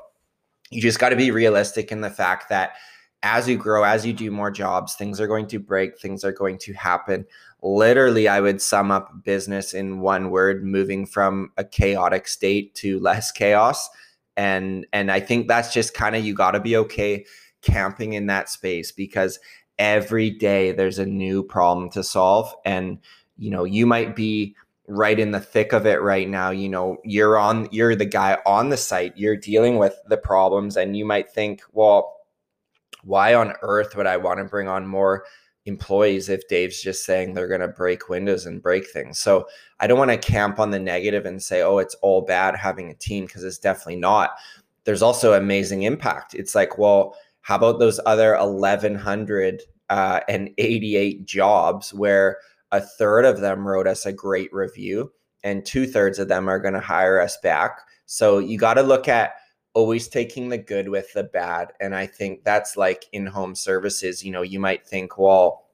you 0.70 0.82
just 0.82 1.00
got 1.00 1.10
to 1.10 1.16
be 1.16 1.32
realistic 1.32 1.92
in 1.92 2.02
the 2.02 2.10
fact 2.10 2.50
that 2.50 2.74
as 3.24 3.48
you 3.48 3.58
grow, 3.58 3.84
as 3.84 4.06
you 4.06 4.14
do 4.14 4.30
more 4.32 4.52
jobs, 4.52 4.96
things 4.96 5.22
are 5.22 5.28
going 5.28 5.48
to 5.48 5.60
break, 5.60 5.98
things 5.98 6.24
are 6.24 6.32
going 6.32 6.58
to 6.60 6.74
happen. 6.74 7.26
Literally, 7.66 8.28
I 8.28 8.42
would 8.42 8.62
sum 8.62 8.92
up 8.92 9.24
business 9.24 9.74
in 9.74 10.02
one 10.02 10.30
word 10.30 10.66
moving 10.66 11.06
from 11.06 11.52
a 11.58 11.64
chaotic 11.64 12.28
state 12.28 12.76
to 12.76 13.00
less 13.00 13.32
chaos. 13.32 13.90
And 14.36 14.86
and 14.92 15.10
I 15.10 15.22
think 15.22 15.48
that's 15.48 15.74
just 15.74 15.94
kind 15.94 16.16
of 16.16 16.26
you 16.26 16.34
got 16.34 16.52
to 16.52 16.60
be 16.60 16.76
okay 16.76 17.26
camping 17.62 18.14
in 18.14 18.28
that 18.28 18.50
space 18.50 18.92
because 18.92 19.40
every 19.80 20.30
day 20.30 20.72
there's 20.72 21.00
a 21.00 21.06
new 21.06 21.42
problem 21.42 21.90
to 21.90 22.04
solve 22.04 22.54
and 22.66 23.00
you 23.38 23.50
know 23.50 23.64
you 23.64 23.86
might 23.86 24.16
be 24.16 24.56
right 24.88 25.18
in 25.18 25.32
the 25.32 25.40
thick 25.40 25.74
of 25.74 25.88
it 25.88 26.02
right 26.02 26.30
now 26.30 26.52
you 26.52 26.70
know 26.70 26.98
you're 27.04 27.38
on 27.38 27.68
you're 27.72 27.96
the 27.96 28.06
guy 28.06 28.38
on 28.46 28.70
the 28.70 28.78
site 28.78 29.18
you're 29.18 29.38
dealing 29.38 29.78
with 29.78 29.96
the 30.10 30.18
problems 30.18 30.78
and 30.78 30.96
you 30.96 31.06
might 31.06 31.32
think 31.32 31.62
well 31.72 32.18
why 33.04 33.34
on 33.34 33.54
earth 33.62 33.96
would 33.96 34.06
i 34.06 34.18
want 34.18 34.38
to 34.38 34.46
bring 34.46 34.68
on 34.68 34.86
more 34.86 35.26
employees 35.66 36.28
if 36.30 36.48
dave's 36.48 36.82
just 36.82 37.06
saying 37.06 37.34
they're 37.34 37.48
going 37.48 37.62
to 37.62 37.68
break 37.68 38.10
windows 38.10 38.46
and 38.46 38.62
break 38.62 38.88
things. 38.90 39.18
So 39.20 39.48
i 39.80 39.88
don't 39.88 39.98
want 39.98 40.12
to 40.12 40.18
camp 40.18 40.60
on 40.60 40.72
the 40.72 40.80
negative 40.80 41.26
and 41.26 41.42
say 41.42 41.62
oh 41.62 41.78
it's 41.78 41.96
all 41.96 42.22
bad 42.22 42.56
having 42.56 42.90
a 42.90 42.96
team 42.96 43.26
because 43.26 43.44
it's 43.44 43.60
definitely 43.60 43.98
not. 43.98 44.32
There's 44.86 45.02
also 45.02 45.34
amazing 45.34 45.84
impact. 45.84 46.36
It's 46.36 46.56
like 46.56 46.78
well 46.78 47.16
how 47.42 47.56
about 47.56 47.80
those 47.80 48.00
other 48.06 48.32
1188 48.38 49.60
uh, 49.90 51.24
jobs 51.26 51.94
where 51.94 52.38
a 52.72 52.82
third 52.82 53.26
of 53.26 53.42
them 53.42 53.68
wrote 53.68 53.88
us 53.88 54.06
a 54.06 54.14
great 54.14 54.52
review 54.54 55.12
and 55.44 55.66
two 55.66 55.86
thirds 55.86 56.20
of 56.20 56.30
them 56.30 56.48
are 56.48 56.60
going 56.60 56.74
to 56.74 56.80
hire 56.80 57.20
us 57.20 57.38
back? 57.44 57.80
So 58.06 58.40
you 58.40 58.58
got 58.58 58.76
to 58.76 58.82
look 58.82 59.08
at 59.08 59.34
always 59.74 60.08
taking 60.08 60.50
the 60.50 60.58
good 60.58 60.90
with 60.90 61.12
the 61.14 61.24
bad. 61.24 61.74
And 61.80 61.96
I 61.96 62.06
think 62.06 62.44
that's 62.44 62.78
like 62.78 63.06
in 63.12 63.26
home 63.26 63.56
services. 63.56 64.24
You 64.24 64.32
know, 64.32 64.42
you 64.42 64.60
might 64.60 64.86
think, 64.86 65.18
well, 65.18 65.66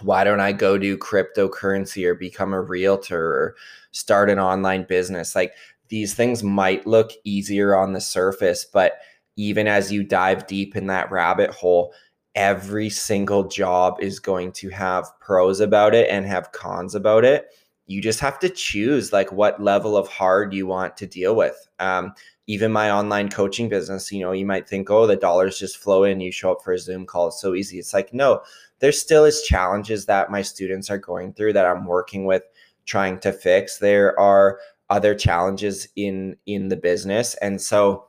why 0.00 0.24
don't 0.24 0.40
I 0.40 0.52
go 0.52 0.78
do 0.78 0.96
cryptocurrency 0.96 2.04
or 2.06 2.14
become 2.14 2.52
a 2.52 2.60
realtor 2.60 3.20
or 3.20 3.56
start 3.92 4.30
an 4.30 4.38
online 4.38 4.84
business? 4.84 5.34
Like 5.34 5.52
these 5.88 6.14
things 6.14 6.42
might 6.42 6.86
look 6.86 7.12
easier 7.24 7.74
on 7.76 7.92
the 7.92 8.00
surface, 8.00 8.64
but 8.64 8.98
even 9.36 9.66
as 9.66 9.92
you 9.92 10.02
dive 10.02 10.46
deep 10.46 10.76
in 10.76 10.86
that 10.88 11.10
rabbit 11.10 11.50
hole, 11.50 11.92
every 12.34 12.90
single 12.90 13.44
job 13.44 13.96
is 14.00 14.18
going 14.18 14.52
to 14.52 14.68
have 14.70 15.08
pros 15.20 15.60
about 15.60 15.94
it 15.94 16.08
and 16.10 16.26
have 16.26 16.52
cons 16.52 16.94
about 16.94 17.24
it. 17.24 17.48
You 17.86 18.02
just 18.02 18.20
have 18.20 18.38
to 18.40 18.48
choose 18.48 19.12
like 19.12 19.30
what 19.32 19.62
level 19.62 19.96
of 19.96 20.08
hard 20.08 20.52
you 20.52 20.66
want 20.66 20.96
to 20.98 21.06
deal 21.06 21.36
with. 21.36 21.56
Um, 21.78 22.14
even 22.46 22.70
my 22.70 22.90
online 22.90 23.28
coaching 23.28 23.68
business, 23.68 24.12
you 24.12 24.20
know, 24.20 24.32
you 24.32 24.46
might 24.46 24.68
think, 24.68 24.88
oh, 24.90 25.06
the 25.06 25.16
dollars 25.16 25.58
just 25.58 25.78
flow 25.78 26.04
in, 26.04 26.20
you 26.20 26.30
show 26.30 26.52
up 26.52 26.62
for 26.62 26.72
a 26.72 26.78
Zoom 26.78 27.04
call, 27.04 27.28
it's 27.28 27.40
so 27.40 27.54
easy. 27.54 27.78
It's 27.78 27.92
like, 27.92 28.14
no, 28.14 28.40
there 28.78 28.92
still 28.92 29.24
is 29.24 29.42
challenges 29.42 30.06
that 30.06 30.30
my 30.30 30.42
students 30.42 30.90
are 30.90 30.98
going 30.98 31.32
through 31.32 31.54
that 31.54 31.66
I'm 31.66 31.86
working 31.86 32.24
with 32.24 32.42
trying 32.84 33.18
to 33.20 33.32
fix. 33.32 33.78
There 33.78 34.18
are 34.18 34.60
other 34.90 35.14
challenges 35.14 35.88
in 35.96 36.36
in 36.46 36.68
the 36.68 36.76
business. 36.76 37.34
And 37.36 37.60
so 37.60 38.06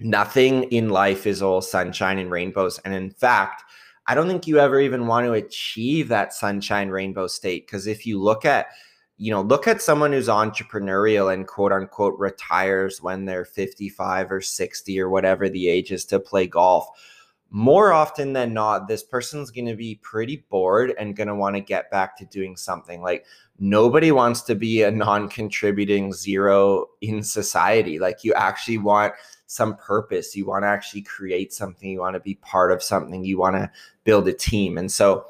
nothing 0.00 0.64
in 0.64 0.90
life 0.90 1.26
is 1.26 1.40
all 1.40 1.62
sunshine 1.62 2.18
and 2.18 2.30
rainbows. 2.30 2.78
And 2.84 2.92
in 2.92 3.10
fact, 3.10 3.62
I 4.06 4.14
don't 4.14 4.28
think 4.28 4.46
you 4.46 4.58
ever 4.58 4.80
even 4.80 5.06
want 5.06 5.26
to 5.26 5.32
achieve 5.32 6.08
that 6.08 6.34
sunshine 6.34 6.90
rainbow 6.90 7.26
state. 7.26 7.66
Because 7.66 7.86
if 7.86 8.04
you 8.04 8.20
look 8.20 8.44
at, 8.44 8.66
you 9.16 9.30
know, 9.30 9.42
look 9.42 9.68
at 9.68 9.80
someone 9.80 10.12
who's 10.12 10.28
entrepreneurial 10.28 11.32
and 11.32 11.46
quote 11.46 11.72
unquote 11.72 12.18
retires 12.18 13.00
when 13.00 13.24
they're 13.24 13.44
55 13.44 14.32
or 14.32 14.40
60 14.40 15.00
or 15.00 15.08
whatever 15.08 15.48
the 15.48 15.68
age 15.68 15.92
is 15.92 16.04
to 16.06 16.18
play 16.18 16.46
golf. 16.46 16.88
More 17.50 17.92
often 17.92 18.32
than 18.32 18.52
not, 18.52 18.88
this 18.88 19.04
person's 19.04 19.52
going 19.52 19.66
to 19.66 19.76
be 19.76 20.00
pretty 20.02 20.44
bored 20.50 20.92
and 20.98 21.14
going 21.14 21.28
to 21.28 21.36
want 21.36 21.54
to 21.54 21.60
get 21.60 21.88
back 21.90 22.16
to 22.16 22.24
doing 22.24 22.56
something. 22.56 23.00
Like, 23.00 23.26
nobody 23.60 24.10
wants 24.10 24.42
to 24.42 24.56
be 24.56 24.82
a 24.82 24.90
non 24.90 25.28
contributing 25.28 26.12
zero 26.12 26.86
in 27.00 27.22
society. 27.22 28.00
Like, 28.00 28.24
you 28.24 28.34
actually 28.34 28.78
want 28.78 29.12
some 29.46 29.76
purpose. 29.76 30.34
You 30.34 30.46
want 30.46 30.64
to 30.64 30.68
actually 30.68 31.02
create 31.02 31.52
something. 31.52 31.88
You 31.88 32.00
want 32.00 32.14
to 32.14 32.20
be 32.20 32.34
part 32.36 32.72
of 32.72 32.82
something. 32.82 33.24
You 33.24 33.38
want 33.38 33.54
to 33.54 33.70
build 34.02 34.26
a 34.26 34.32
team. 34.32 34.76
And 34.76 34.90
so 34.90 35.26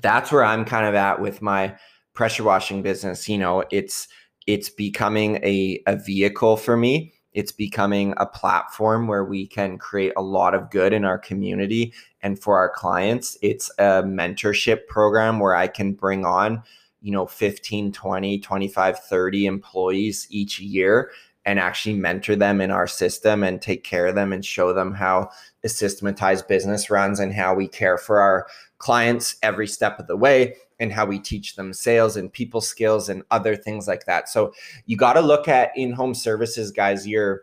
that's 0.00 0.32
where 0.32 0.44
I'm 0.44 0.64
kind 0.64 0.86
of 0.86 0.94
at 0.94 1.20
with 1.20 1.42
my 1.42 1.76
pressure 2.14 2.44
washing 2.44 2.82
business. 2.82 3.28
You 3.28 3.38
know, 3.38 3.64
it's 3.70 4.08
it's 4.46 4.68
becoming 4.68 5.36
a, 5.44 5.80
a 5.86 5.96
vehicle 5.96 6.56
for 6.56 6.76
me. 6.76 7.12
It's 7.32 7.52
becoming 7.52 8.12
a 8.18 8.26
platform 8.26 9.06
where 9.06 9.24
we 9.24 9.46
can 9.46 9.78
create 9.78 10.12
a 10.16 10.22
lot 10.22 10.54
of 10.54 10.70
good 10.70 10.92
in 10.92 11.04
our 11.04 11.18
community 11.18 11.94
and 12.20 12.38
for 12.38 12.58
our 12.58 12.68
clients. 12.68 13.38
It's 13.40 13.70
a 13.78 14.02
mentorship 14.02 14.86
program 14.86 15.38
where 15.38 15.54
I 15.54 15.66
can 15.66 15.92
bring 15.92 16.26
on, 16.26 16.62
you 17.00 17.10
know, 17.10 17.26
15, 17.26 17.92
20, 17.92 18.38
25, 18.38 18.98
30 18.98 19.46
employees 19.46 20.26
each 20.30 20.60
year 20.60 21.10
and 21.44 21.58
actually 21.58 21.94
mentor 21.94 22.36
them 22.36 22.60
in 22.60 22.70
our 22.70 22.86
system 22.86 23.42
and 23.42 23.60
take 23.60 23.82
care 23.82 24.06
of 24.06 24.14
them 24.14 24.32
and 24.32 24.44
show 24.44 24.72
them 24.72 24.92
how 24.92 25.30
a 25.64 25.68
systematized 25.68 26.46
business 26.46 26.90
runs 26.90 27.18
and 27.18 27.32
how 27.32 27.54
we 27.54 27.66
care 27.66 27.98
for 27.98 28.20
our 28.20 28.46
clients 28.78 29.36
every 29.42 29.66
step 29.66 29.98
of 29.98 30.06
the 30.06 30.16
way 30.16 30.54
and 30.82 30.92
how 30.92 31.06
we 31.06 31.20
teach 31.20 31.54
them 31.54 31.72
sales 31.72 32.16
and 32.16 32.32
people 32.32 32.60
skills 32.60 33.08
and 33.08 33.22
other 33.30 33.54
things 33.54 33.86
like 33.86 34.04
that. 34.06 34.28
So 34.28 34.52
you 34.86 34.96
got 34.96 35.12
to 35.12 35.20
look 35.20 35.46
at 35.46 35.70
in 35.76 35.92
home 35.92 36.12
services, 36.12 36.72
guys, 36.72 37.06
your 37.06 37.42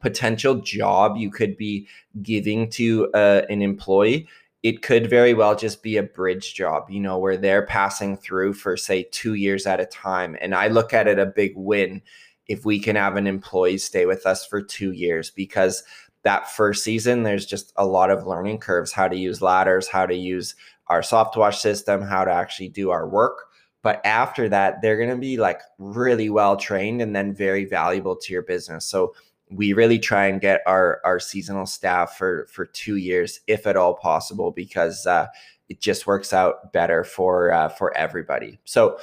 potential 0.00 0.54
job 0.54 1.16
you 1.16 1.28
could 1.28 1.56
be 1.56 1.88
giving 2.22 2.70
to 2.70 3.10
uh, 3.14 3.42
an 3.50 3.62
employee. 3.62 4.28
It 4.62 4.80
could 4.80 5.10
very 5.10 5.34
well 5.34 5.56
just 5.56 5.82
be 5.82 5.96
a 5.96 6.04
bridge 6.04 6.54
job, 6.54 6.88
you 6.88 7.00
know, 7.00 7.18
where 7.18 7.36
they're 7.36 7.66
passing 7.66 8.16
through 8.16 8.52
for, 8.54 8.76
say, 8.76 9.08
two 9.10 9.34
years 9.34 9.66
at 9.66 9.80
a 9.80 9.86
time. 9.86 10.36
And 10.40 10.54
I 10.54 10.68
look 10.68 10.94
at 10.94 11.08
it 11.08 11.18
a 11.18 11.26
big 11.26 11.54
win 11.56 12.00
if 12.46 12.64
we 12.64 12.78
can 12.78 12.94
have 12.94 13.16
an 13.16 13.26
employee 13.26 13.78
stay 13.78 14.06
with 14.06 14.24
us 14.24 14.46
for 14.46 14.62
two 14.62 14.92
years 14.92 15.32
because 15.32 15.82
that 16.22 16.48
first 16.48 16.84
season 16.84 17.22
there's 17.24 17.46
just 17.46 17.72
a 17.76 17.86
lot 17.86 18.10
of 18.10 18.26
learning 18.26 18.58
curves 18.58 18.92
how 18.92 19.08
to 19.08 19.16
use 19.16 19.42
ladders 19.42 19.88
how 19.88 20.06
to 20.06 20.14
use 20.14 20.54
our 20.92 21.02
soft 21.02 21.36
wash 21.36 21.60
system 21.60 22.02
how 22.02 22.24
to 22.24 22.30
actually 22.30 22.68
do 22.68 22.90
our 22.90 23.08
work. 23.08 23.46
But 23.82 24.00
after 24.04 24.48
that 24.48 24.80
they're 24.80 24.96
going 24.96 25.10
to 25.10 25.16
be 25.16 25.36
like 25.36 25.60
really 25.78 26.30
well 26.30 26.56
trained 26.56 27.02
and 27.02 27.14
then 27.16 27.34
very 27.34 27.64
valuable 27.64 28.16
to 28.16 28.32
your 28.32 28.42
business. 28.42 28.84
So 28.84 29.14
we 29.50 29.72
really 29.72 29.98
try 29.98 30.26
and 30.26 30.40
get 30.40 30.62
our 30.66 31.00
our 31.04 31.18
seasonal 31.18 31.66
staff 31.66 32.16
for 32.16 32.46
for 32.50 32.64
two 32.66 32.96
years 32.96 33.40
if 33.46 33.66
at 33.66 33.76
all 33.76 33.94
possible 33.94 34.50
because 34.50 35.06
uh, 35.06 35.26
it 35.68 35.80
just 35.80 36.06
works 36.06 36.32
out 36.32 36.72
better 36.72 37.04
for 37.04 37.52
uh, 37.52 37.68
for 37.68 37.96
everybody. 37.96 38.60
So 38.64 38.98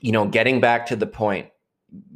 you 0.00 0.12
know 0.12 0.26
getting 0.26 0.60
back 0.60 0.86
to 0.86 0.96
the 0.96 1.06
point 1.06 1.48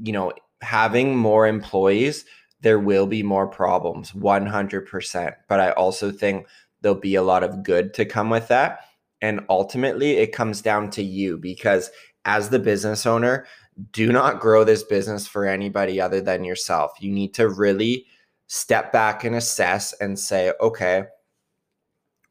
you 0.03 0.13
know, 0.13 0.33
having 0.61 1.17
more 1.17 1.47
employees, 1.47 2.25
there 2.61 2.79
will 2.79 3.07
be 3.07 3.23
more 3.23 3.47
problems 3.47 4.13
100%. 4.13 5.35
But 5.49 5.61
I 5.61 5.71
also 5.73 6.11
think 6.11 6.47
there'll 6.83 6.99
be 6.99 7.15
a 7.15 7.23
lot 7.23 7.43
of 7.43 7.63
good 7.63 7.95
to 7.95 8.05
come 8.05 8.29
with 8.31 8.49
that. 8.49 8.81
And 9.21 9.41
ultimately, 9.49 10.19
it 10.19 10.33
comes 10.33 10.61
down 10.61 10.91
to 10.91 11.03
you 11.03 11.39
because 11.39 11.91
as 12.25 12.49
the 12.51 12.59
business 12.59 13.07
owner, 13.07 13.47
do 13.93 14.13
not 14.13 14.41
grow 14.41 14.65
this 14.65 14.83
business 14.83 15.27
for 15.27 15.47
anybody 15.47 16.01
other 16.01 16.21
than 16.21 16.45
yourself. 16.45 16.93
You 17.01 17.11
need 17.11 17.33
to 17.35 17.49
really 17.49 18.07
step 18.49 18.93
back 18.93 19.25
and 19.25 19.35
assess 19.35 19.93
and 19.95 20.19
say, 20.19 20.53
okay, 20.61 21.05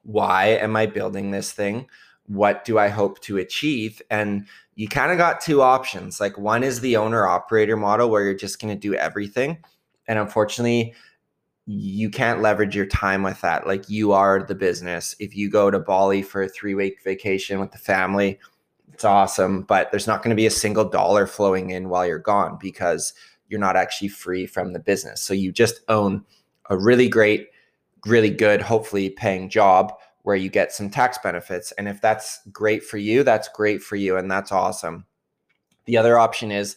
why 0.04 0.48
am 0.48 0.76
I 0.76 0.86
building 0.86 1.32
this 1.32 1.52
thing? 1.52 1.88
What 2.28 2.64
do 2.64 2.78
I 2.78 2.90
hope 2.90 3.20
to 3.22 3.38
achieve? 3.38 4.02
And 4.10 4.46
you 4.76 4.88
kind 4.88 5.12
of 5.12 5.18
got 5.18 5.42
two 5.42 5.62
options. 5.62 6.20
Like 6.20 6.38
one 6.38 6.64
is 6.64 6.80
the 6.80 6.98
owner 6.98 7.28
operator 7.28 7.78
model 7.78 8.10
where 8.10 8.24
you're 8.24 8.34
just 8.34 8.62
going 8.62 8.74
to 8.74 8.80
do 8.80 8.94
everything. 8.96 9.58
And 10.08 10.20
unfortunately, 10.20 10.94
you 11.66 12.10
can't 12.10 12.42
leverage 12.42 12.76
your 12.76 12.86
time 12.86 13.24
with 13.24 13.40
that. 13.42 13.68
Like 13.68 13.90
you 13.90 14.12
are 14.12 14.44
the 14.44 14.56
business. 14.56 15.16
If 15.20 15.36
you 15.36 15.50
go 15.50 15.70
to 15.70 15.80
Bali 15.80 16.22
for 16.22 16.44
a 16.44 16.50
three 16.50 16.74
week 16.74 17.02
vacation 17.04 17.60
with 17.60 17.72
the 17.72 17.78
family, 17.78 18.40
it's 18.94 19.06
awesome, 19.06 19.64
but 19.64 19.90
there's 19.92 20.08
not 20.08 20.24
going 20.24 20.32
to 20.32 20.40
be 20.40 20.48
a 20.48 20.52
single 20.52 20.86
dollar 20.86 21.26
flowing 21.28 21.70
in 21.70 21.90
while 21.90 22.06
you're 22.06 22.20
gone 22.20 22.58
because 22.60 23.14
you're 23.48 23.60
not 23.60 23.76
actually 23.76 24.08
free 24.08 24.46
from 24.46 24.74
the 24.74 24.80
business. 24.80 25.22
So 25.22 25.34
you 25.34 25.52
just 25.52 25.82
own 25.88 26.24
a 26.70 26.78
really 26.78 27.10
great, 27.10 27.50
really 28.06 28.30
good, 28.30 28.62
hopefully 28.62 29.10
paying 29.10 29.50
job 29.50 29.94
where 30.24 30.36
you 30.36 30.50
get 30.50 30.72
some 30.72 30.90
tax 30.90 31.18
benefits. 31.18 31.72
And 31.74 31.88
if 31.88 32.02
that's 32.02 32.42
great 32.52 32.84
for 32.84 32.98
you, 32.98 33.24
that's 33.24 33.50
great 33.50 33.82
for 33.82 33.96
you. 33.96 34.18
And 34.18 34.30
that's 34.30 34.52
awesome. 34.52 35.06
The 35.86 35.98
other 35.98 36.18
option 36.18 36.52
is 36.52 36.76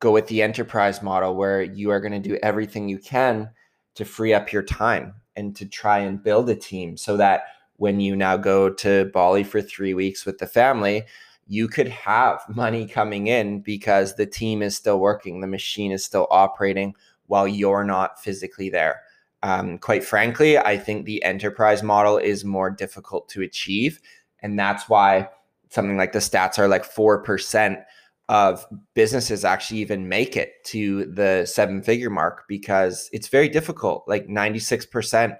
go 0.00 0.12
with 0.12 0.26
the 0.28 0.42
enterprise 0.42 1.02
model 1.02 1.34
where 1.34 1.62
you 1.62 1.90
are 1.90 2.00
going 2.00 2.12
to 2.12 2.28
do 2.28 2.38
everything 2.42 2.88
you 2.88 2.98
can 2.98 3.50
to 3.94 4.04
free 4.04 4.34
up 4.34 4.52
your 4.52 4.62
time 4.62 5.14
and 5.36 5.54
to 5.56 5.66
try 5.66 5.98
and 5.98 6.22
build 6.22 6.48
a 6.48 6.54
team 6.54 6.96
so 6.96 7.16
that 7.16 7.44
when 7.76 8.00
you 8.00 8.14
now 8.14 8.36
go 8.36 8.70
to 8.70 9.06
Bali 9.06 9.44
for 9.44 9.60
three 9.60 9.94
weeks 9.94 10.24
with 10.24 10.38
the 10.38 10.46
family, 10.46 11.04
you 11.46 11.68
could 11.68 11.88
have 11.88 12.42
money 12.48 12.86
coming 12.86 13.26
in 13.26 13.60
because 13.60 14.14
the 14.14 14.26
team 14.26 14.62
is 14.62 14.76
still 14.76 15.00
working, 15.00 15.40
the 15.40 15.46
machine 15.46 15.92
is 15.92 16.04
still 16.04 16.28
operating 16.30 16.94
while 17.26 17.48
you're 17.48 17.84
not 17.84 18.22
physically 18.22 18.68
there. 18.68 19.02
Um, 19.42 19.76
quite 19.78 20.04
frankly, 20.04 20.56
I 20.56 20.78
think 20.78 21.04
the 21.04 21.22
enterprise 21.22 21.82
model 21.82 22.16
is 22.16 22.44
more 22.44 22.70
difficult 22.70 23.28
to 23.30 23.42
achieve. 23.42 24.00
And 24.40 24.58
that's 24.58 24.88
why 24.88 25.28
something 25.68 25.98
like 25.98 26.12
the 26.12 26.18
stats 26.18 26.58
are 26.58 26.68
like 26.68 26.84
4% 26.84 27.84
of 28.28 28.66
businesses 28.94 29.44
actually 29.44 29.80
even 29.80 30.08
make 30.08 30.36
it 30.36 30.52
to 30.64 31.04
the 31.06 31.44
seven 31.46 31.82
figure 31.82 32.10
mark 32.10 32.44
because 32.48 33.10
it's 33.12 33.28
very 33.28 33.48
difficult. 33.48 34.04
Like 34.06 34.26
96% 34.28 35.36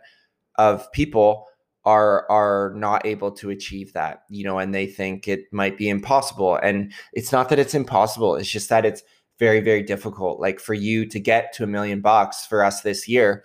of 0.57 0.91
people 0.93 1.47
are 1.87 2.31
are 2.31 2.73
not 2.76 3.05
able 3.05 3.31
to 3.31 3.50
achieve 3.50 3.93
that 3.93 4.23
you 4.31 4.43
know 4.43 4.59
and 4.59 4.75
they 4.75 4.87
think 4.87 5.29
it 5.29 5.45
might 5.53 5.76
be 5.76 5.88
impossible. 5.88 6.57
And 6.57 6.93
it's 7.12 7.33
not 7.33 7.49
that 7.50 7.59
it's 7.59 7.75
impossible 7.75 8.37
it's 8.37 8.50
just 8.50 8.71
that 8.71 8.87
it's 8.87 9.03
very 9.38 9.61
very 9.61 9.83
difficult. 9.83 10.41
Like 10.41 10.61
for 10.61 10.75
you 10.75 11.05
to 11.07 11.21
get 11.21 11.53
to 11.55 11.64
a 11.64 11.67
million 11.67 12.00
bucks 12.00 12.47
for 12.47 12.64
us 12.64 12.83
this 12.83 13.09
year 13.09 13.45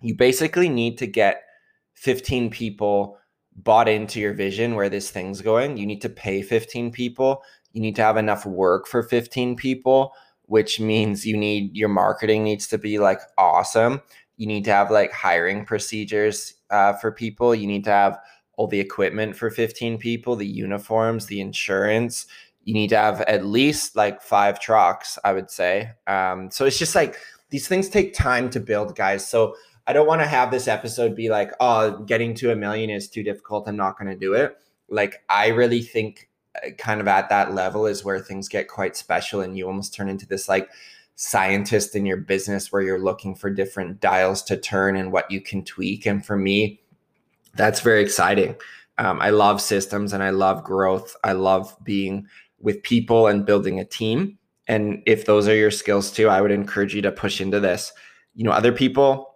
you 0.00 0.14
basically 0.14 0.68
need 0.68 0.98
to 0.98 1.06
get 1.06 1.42
15 1.94 2.50
people 2.50 3.18
bought 3.56 3.88
into 3.88 4.20
your 4.20 4.34
vision 4.34 4.74
where 4.74 4.88
this 4.88 5.10
thing's 5.10 5.40
going. 5.40 5.76
You 5.76 5.86
need 5.86 6.02
to 6.02 6.08
pay 6.08 6.42
15 6.42 6.90
people 6.90 7.42
you 7.74 7.82
need 7.82 7.94
to 7.96 8.02
have 8.02 8.16
enough 8.16 8.46
work 8.46 8.86
for 8.86 9.02
15 9.02 9.56
people 9.56 10.12
which 10.46 10.78
means 10.78 11.26
you 11.26 11.36
need 11.36 11.74
your 11.76 11.88
marketing 11.88 12.42
needs 12.42 12.66
to 12.66 12.78
be 12.78 12.98
like 12.98 13.20
awesome 13.36 14.00
you 14.36 14.46
need 14.46 14.64
to 14.64 14.72
have 14.72 14.90
like 14.90 15.12
hiring 15.12 15.64
procedures 15.64 16.54
uh, 16.70 16.94
for 16.94 17.12
people. 17.12 17.54
You 17.54 17.66
need 17.66 17.84
to 17.84 17.90
have 17.90 18.18
all 18.56 18.66
the 18.66 18.80
equipment 18.80 19.36
for 19.36 19.50
15 19.50 19.98
people, 19.98 20.36
the 20.36 20.46
uniforms, 20.46 21.26
the 21.26 21.40
insurance. 21.40 22.26
You 22.64 22.74
need 22.74 22.88
to 22.88 22.96
have 22.96 23.20
at 23.22 23.44
least 23.44 23.94
like 23.96 24.22
five 24.22 24.60
trucks, 24.60 25.18
I 25.24 25.32
would 25.32 25.50
say. 25.50 25.90
Um, 26.06 26.50
so 26.50 26.64
it's 26.64 26.78
just 26.78 26.94
like 26.94 27.16
these 27.50 27.68
things 27.68 27.88
take 27.88 28.14
time 28.14 28.50
to 28.50 28.60
build, 28.60 28.96
guys. 28.96 29.28
So 29.28 29.54
I 29.86 29.92
don't 29.92 30.06
want 30.06 30.22
to 30.22 30.26
have 30.26 30.50
this 30.50 30.66
episode 30.66 31.14
be 31.14 31.28
like, 31.28 31.52
oh, 31.60 31.98
getting 32.04 32.34
to 32.36 32.52
a 32.52 32.56
million 32.56 32.90
is 32.90 33.08
too 33.08 33.22
difficult. 33.22 33.68
I'm 33.68 33.76
not 33.76 33.98
going 33.98 34.10
to 34.10 34.18
do 34.18 34.34
it. 34.34 34.56
Like, 34.88 35.22
I 35.28 35.48
really 35.48 35.82
think 35.82 36.28
kind 36.78 37.00
of 37.00 37.08
at 37.08 37.28
that 37.28 37.54
level 37.54 37.86
is 37.86 38.04
where 38.04 38.20
things 38.20 38.48
get 38.48 38.68
quite 38.68 38.96
special 38.96 39.40
and 39.40 39.56
you 39.56 39.66
almost 39.66 39.94
turn 39.94 40.08
into 40.08 40.26
this 40.26 40.48
like 40.48 40.70
scientist 41.16 41.94
in 41.94 42.06
your 42.06 42.16
business 42.16 42.72
where 42.72 42.82
you're 42.82 43.02
looking 43.02 43.34
for 43.34 43.50
different 43.50 44.00
dials 44.00 44.42
to 44.42 44.56
turn 44.56 44.96
and 44.96 45.12
what 45.12 45.30
you 45.30 45.40
can 45.40 45.64
tweak. 45.64 46.06
And 46.06 46.24
for 46.24 46.36
me, 46.36 46.80
that's 47.54 47.80
very 47.80 48.02
exciting. 48.02 48.56
Um, 48.98 49.20
I 49.20 49.30
love 49.30 49.60
systems 49.60 50.12
and 50.12 50.22
I 50.22 50.30
love 50.30 50.64
growth. 50.64 51.16
I 51.24 51.32
love 51.32 51.76
being 51.82 52.26
with 52.60 52.82
people 52.82 53.26
and 53.26 53.46
building 53.46 53.78
a 53.78 53.84
team. 53.84 54.38
And 54.66 55.02
if 55.06 55.26
those 55.26 55.46
are 55.48 55.54
your 55.54 55.70
skills 55.70 56.10
too, 56.10 56.28
I 56.28 56.40
would 56.40 56.50
encourage 56.50 56.94
you 56.94 57.02
to 57.02 57.12
push 57.12 57.40
into 57.40 57.60
this. 57.60 57.92
You 58.34 58.44
know, 58.44 58.52
other 58.52 58.72
people 58.72 59.33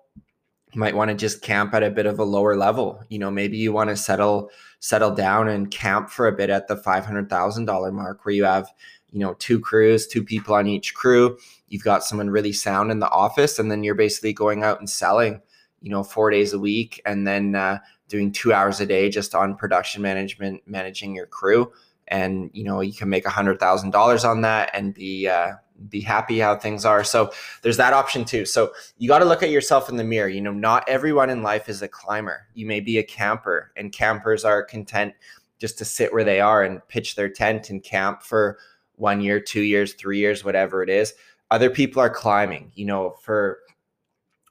might 0.74 0.94
want 0.94 1.10
to 1.10 1.16
just 1.16 1.42
camp 1.42 1.74
at 1.74 1.82
a 1.82 1.90
bit 1.90 2.06
of 2.06 2.18
a 2.18 2.24
lower 2.24 2.56
level. 2.56 3.02
You 3.08 3.18
know, 3.18 3.30
maybe 3.30 3.56
you 3.56 3.72
want 3.72 3.90
to 3.90 3.96
settle 3.96 4.50
settle 4.80 5.14
down 5.14 5.48
and 5.48 5.70
camp 5.70 6.10
for 6.10 6.26
a 6.28 6.32
bit 6.32 6.50
at 6.50 6.68
the 6.68 6.76
five 6.76 7.06
hundred 7.06 7.30
thousand 7.30 7.64
dollar 7.64 7.92
mark, 7.92 8.24
where 8.24 8.34
you 8.34 8.44
have 8.44 8.68
you 9.10 9.20
know 9.20 9.34
two 9.34 9.60
crews, 9.60 10.06
two 10.06 10.22
people 10.22 10.54
on 10.54 10.66
each 10.66 10.94
crew 10.94 11.38
you've 11.68 11.84
got 11.84 12.04
someone 12.04 12.30
really 12.30 12.52
sound 12.52 12.90
in 12.90 12.98
the 12.98 13.10
office 13.10 13.58
and 13.58 13.70
then 13.70 13.84
you're 13.84 13.94
basically 13.94 14.32
going 14.32 14.62
out 14.62 14.78
and 14.78 14.88
selling 14.88 15.40
you 15.80 15.90
know 15.90 16.02
four 16.02 16.30
days 16.30 16.52
a 16.52 16.58
week 16.58 17.00
and 17.04 17.26
then 17.26 17.54
uh, 17.54 17.78
doing 18.08 18.32
two 18.32 18.52
hours 18.52 18.80
a 18.80 18.86
day 18.86 19.08
just 19.08 19.34
on 19.34 19.54
production 19.54 20.02
management 20.02 20.62
managing 20.66 21.14
your 21.14 21.26
crew 21.26 21.70
and 22.08 22.50
you 22.52 22.64
know 22.64 22.80
you 22.80 22.92
can 22.92 23.08
make 23.08 23.26
a 23.26 23.30
hundred 23.30 23.60
thousand 23.60 23.90
dollars 23.90 24.24
on 24.24 24.40
that 24.40 24.70
and 24.74 24.94
be 24.94 25.28
uh, 25.28 25.52
be 25.88 26.00
happy 26.00 26.38
how 26.38 26.56
things 26.56 26.84
are. 26.84 27.04
So 27.04 27.32
there's 27.62 27.76
that 27.76 27.92
option 27.92 28.24
too. 28.24 28.44
So 28.44 28.72
you 28.98 29.08
got 29.08 29.20
to 29.20 29.24
look 29.24 29.42
at 29.42 29.50
yourself 29.50 29.88
in 29.88 29.96
the 29.96 30.04
mirror. 30.04 30.28
You 30.28 30.40
know 30.40 30.52
not 30.52 30.88
everyone 30.88 31.30
in 31.30 31.42
life 31.42 31.68
is 31.68 31.82
a 31.82 31.88
climber. 31.88 32.46
You 32.54 32.66
may 32.66 32.80
be 32.80 32.98
a 32.98 33.02
camper 33.02 33.72
and 33.76 33.92
campers 33.92 34.44
are 34.44 34.62
content 34.62 35.14
just 35.58 35.78
to 35.78 35.84
sit 35.84 36.12
where 36.12 36.24
they 36.24 36.40
are 36.40 36.62
and 36.62 36.86
pitch 36.88 37.14
their 37.14 37.28
tent 37.28 37.70
and 37.70 37.82
camp 37.82 38.22
for 38.22 38.58
one 38.96 39.20
year 39.20 39.40
two 39.40 39.62
years 39.62 39.94
three 39.94 40.18
years 40.18 40.44
whatever 40.44 40.82
it 40.82 40.90
is. 40.90 41.14
Other 41.50 41.70
people 41.70 42.02
are 42.02 42.10
climbing. 42.10 42.72
You 42.74 42.86
know 42.86 43.16
for 43.22 43.60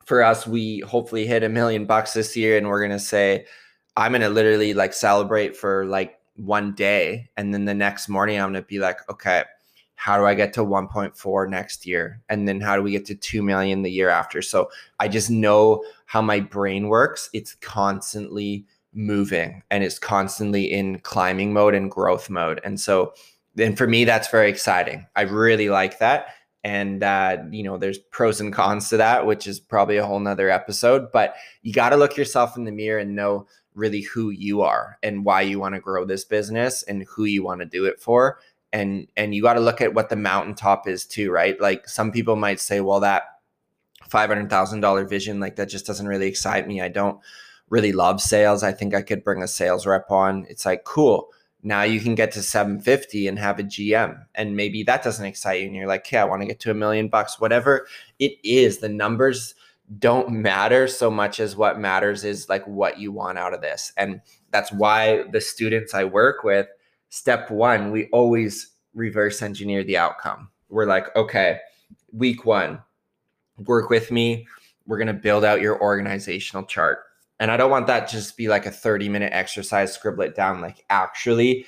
for 0.07 0.23
us 0.23 0.47
we 0.47 0.79
hopefully 0.79 1.27
hit 1.27 1.43
a 1.43 1.49
million 1.49 1.85
bucks 1.85 2.13
this 2.13 2.35
year 2.35 2.57
and 2.57 2.67
we're 2.67 2.79
to 2.89 2.97
say 2.97 3.45
i'm 3.97 4.13
to 4.13 4.29
literally 4.29 4.73
like 4.73 4.93
celebrate 4.93 5.55
for 5.55 5.85
like 5.85 6.17
one 6.37 6.73
day 6.73 7.29
and 7.35 7.53
then 7.53 7.65
the 7.65 7.73
next 7.73 8.07
morning 8.07 8.39
i'm 8.39 8.53
to 8.53 8.61
be 8.61 8.79
like 8.79 8.97
okay 9.09 9.43
how 9.97 10.15
do 10.15 10.25
i 10.25 10.35
get 10.35 10.53
to 10.53 10.63
1.4 10.63 11.49
next 11.49 11.85
year? 11.85 12.21
And 12.29 12.47
then 12.47 12.61
how 12.61 12.75
do 12.75 12.83
we 12.83 12.91
get 12.91 13.05
to 13.07 13.15
2 13.15 13.41
million 13.41 13.81
the 13.81 13.91
year 13.91 14.09
after? 14.09 14.41
So 14.43 14.69
i 14.99 15.07
just 15.07 15.29
know 15.29 15.83
how 16.05 16.21
my 16.21 16.39
brain 16.39 16.87
works. 16.87 17.29
It's 17.33 17.55
constantly 17.55 18.65
moving 18.93 19.63
and 19.71 19.83
it's 19.83 19.99
constantly 19.99 20.71
in 20.71 20.99
climbing 20.99 21.51
mode 21.51 21.73
and 21.73 21.91
growth 21.91 22.29
mode. 22.29 22.61
And 22.63 22.79
so 22.79 23.13
and 23.57 23.75
for 23.75 23.87
me 23.87 24.05
that's 24.05 24.29
very 24.29 24.49
exciting. 24.49 25.07
I 25.15 25.23
really 25.23 25.69
like 25.69 25.97
that. 25.97 26.27
And 26.63 27.01
uh, 27.01 27.37
you 27.49 27.63
know 27.63 27.77
there's 27.77 27.97
pros 27.97 28.39
and 28.39 28.53
cons 28.53 28.89
to 28.89 28.97
that 28.97 29.25
which 29.25 29.47
is 29.47 29.59
probably 29.59 29.97
a 29.97 30.05
whole 30.05 30.19
nother 30.19 30.51
episode 30.51 31.11
but 31.11 31.35
you 31.63 31.73
got 31.73 31.89
to 31.89 31.97
look 31.97 32.17
yourself 32.17 32.55
in 32.55 32.65
the 32.65 32.71
mirror 32.71 32.99
and 32.99 33.15
know 33.15 33.47
really 33.73 34.01
who 34.01 34.31
you 34.31 34.61
are 34.61 34.97
and 35.01 35.23
why 35.23 35.41
you 35.41 35.59
want 35.59 35.75
to 35.75 35.81
grow 35.81 36.03
this 36.03 36.25
business 36.25 36.83
and 36.83 37.03
who 37.03 37.25
you 37.25 37.43
want 37.43 37.61
to 37.61 37.65
do 37.65 37.85
it 37.85 37.99
for 37.99 38.39
and 38.73 39.07
and 39.15 39.33
you 39.33 39.41
got 39.41 39.53
to 39.53 39.59
look 39.59 39.81
at 39.81 39.93
what 39.93 40.09
the 40.09 40.15
mountaintop 40.15 40.87
is 40.87 41.05
too 41.05 41.31
right 41.31 41.59
like 41.61 41.87
some 41.87 42.11
people 42.11 42.35
might 42.35 42.59
say 42.59 42.81
well 42.81 42.99
that 42.99 43.23
$500000 44.09 45.09
vision 45.09 45.39
like 45.39 45.55
that 45.57 45.69
just 45.69 45.85
doesn't 45.85 46.07
really 46.07 46.27
excite 46.27 46.67
me 46.67 46.81
i 46.81 46.87
don't 46.87 47.19
really 47.69 47.91
love 47.91 48.21
sales 48.21 48.63
i 48.63 48.71
think 48.71 48.93
i 48.93 49.01
could 49.01 49.23
bring 49.23 49.41
a 49.41 49.47
sales 49.47 49.85
rep 49.85 50.09
on 50.11 50.45
it's 50.49 50.65
like 50.65 50.83
cool 50.83 51.29
now 51.63 51.83
you 51.83 51.99
can 51.99 52.15
get 52.15 52.31
to 52.31 52.41
750 52.41 53.27
and 53.27 53.39
have 53.39 53.59
a 53.59 53.63
GM. 53.63 54.23
And 54.35 54.55
maybe 54.55 54.83
that 54.83 55.03
doesn't 55.03 55.25
excite 55.25 55.61
you. 55.61 55.67
And 55.67 55.75
you're 55.75 55.87
like, 55.87 56.07
okay, 56.07 56.17
I 56.17 56.23
want 56.23 56.41
to 56.41 56.47
get 56.47 56.59
to 56.61 56.71
a 56.71 56.75
million 56.75 57.09
bucks, 57.09 57.39
whatever 57.39 57.87
it 58.19 58.33
is. 58.43 58.77
The 58.77 58.89
numbers 58.89 59.55
don't 59.99 60.29
matter 60.29 60.87
so 60.87 61.09
much 61.09 61.39
as 61.39 61.55
what 61.55 61.79
matters 61.79 62.23
is 62.23 62.49
like 62.49 62.65
what 62.67 62.99
you 62.99 63.11
want 63.11 63.37
out 63.37 63.53
of 63.53 63.61
this. 63.61 63.91
And 63.97 64.21
that's 64.51 64.71
why 64.71 65.23
the 65.31 65.41
students 65.41 65.93
I 65.93 66.03
work 66.03 66.43
with, 66.43 66.67
step 67.09 67.49
one, 67.49 67.91
we 67.91 68.07
always 68.07 68.73
reverse 68.93 69.41
engineer 69.41 69.83
the 69.83 69.97
outcome. 69.97 70.49
We're 70.69 70.85
like, 70.85 71.15
okay, 71.15 71.59
week 72.11 72.45
one, 72.45 72.81
work 73.65 73.89
with 73.89 74.11
me. 74.11 74.47
We're 74.85 74.97
going 74.97 75.07
to 75.07 75.13
build 75.13 75.43
out 75.43 75.61
your 75.61 75.81
organizational 75.81 76.63
chart 76.63 76.99
and 77.39 77.51
I 77.51 77.57
don't 77.57 77.71
want 77.71 77.87
that 77.87 78.09
just 78.09 78.35
be 78.35 78.47
like 78.47 78.65
a 78.65 78.71
30 78.71 79.09
minute 79.09 79.31
exercise, 79.33 79.93
scribble 79.93 80.23
it 80.23 80.35
down. 80.35 80.61
Like 80.61 80.85
actually 80.89 81.65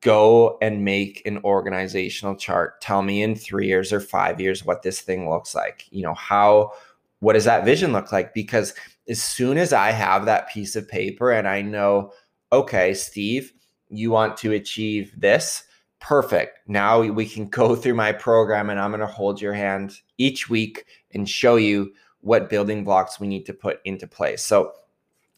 go 0.00 0.58
and 0.62 0.84
make 0.84 1.22
an 1.26 1.38
organizational 1.44 2.36
chart. 2.36 2.80
Tell 2.80 3.02
me 3.02 3.22
in 3.22 3.34
three 3.34 3.66
years 3.66 3.92
or 3.92 4.00
five 4.00 4.40
years 4.40 4.64
what 4.64 4.82
this 4.82 5.00
thing 5.00 5.28
looks 5.28 5.54
like. 5.54 5.86
You 5.90 6.02
know, 6.02 6.14
how, 6.14 6.72
what 7.18 7.34
does 7.34 7.44
that 7.44 7.64
vision 7.64 7.92
look 7.92 8.12
like? 8.12 8.32
Because 8.32 8.74
as 9.08 9.22
soon 9.22 9.58
as 9.58 9.72
I 9.72 9.90
have 9.90 10.24
that 10.24 10.48
piece 10.48 10.76
of 10.76 10.88
paper 10.88 11.32
and 11.32 11.46
I 11.46 11.62
know, 11.62 12.12
okay, 12.52 12.94
Steve, 12.94 13.52
you 13.92 14.10
want 14.10 14.36
to 14.38 14.52
achieve 14.52 15.12
this, 15.18 15.64
perfect. 16.00 16.60
Now 16.66 17.00
we 17.00 17.26
can 17.26 17.48
go 17.48 17.76
through 17.76 17.94
my 17.94 18.12
program 18.12 18.70
and 18.70 18.80
I'm 18.80 18.90
going 18.90 19.00
to 19.00 19.06
hold 19.06 19.40
your 19.40 19.54
hand 19.54 19.92
each 20.18 20.48
week 20.48 20.86
and 21.12 21.28
show 21.28 21.56
you 21.56 21.92
what 22.20 22.50
building 22.50 22.84
blocks 22.84 23.20
we 23.20 23.26
need 23.26 23.46
to 23.46 23.52
put 23.52 23.80
into 23.84 24.06
place. 24.06 24.42
So, 24.42 24.72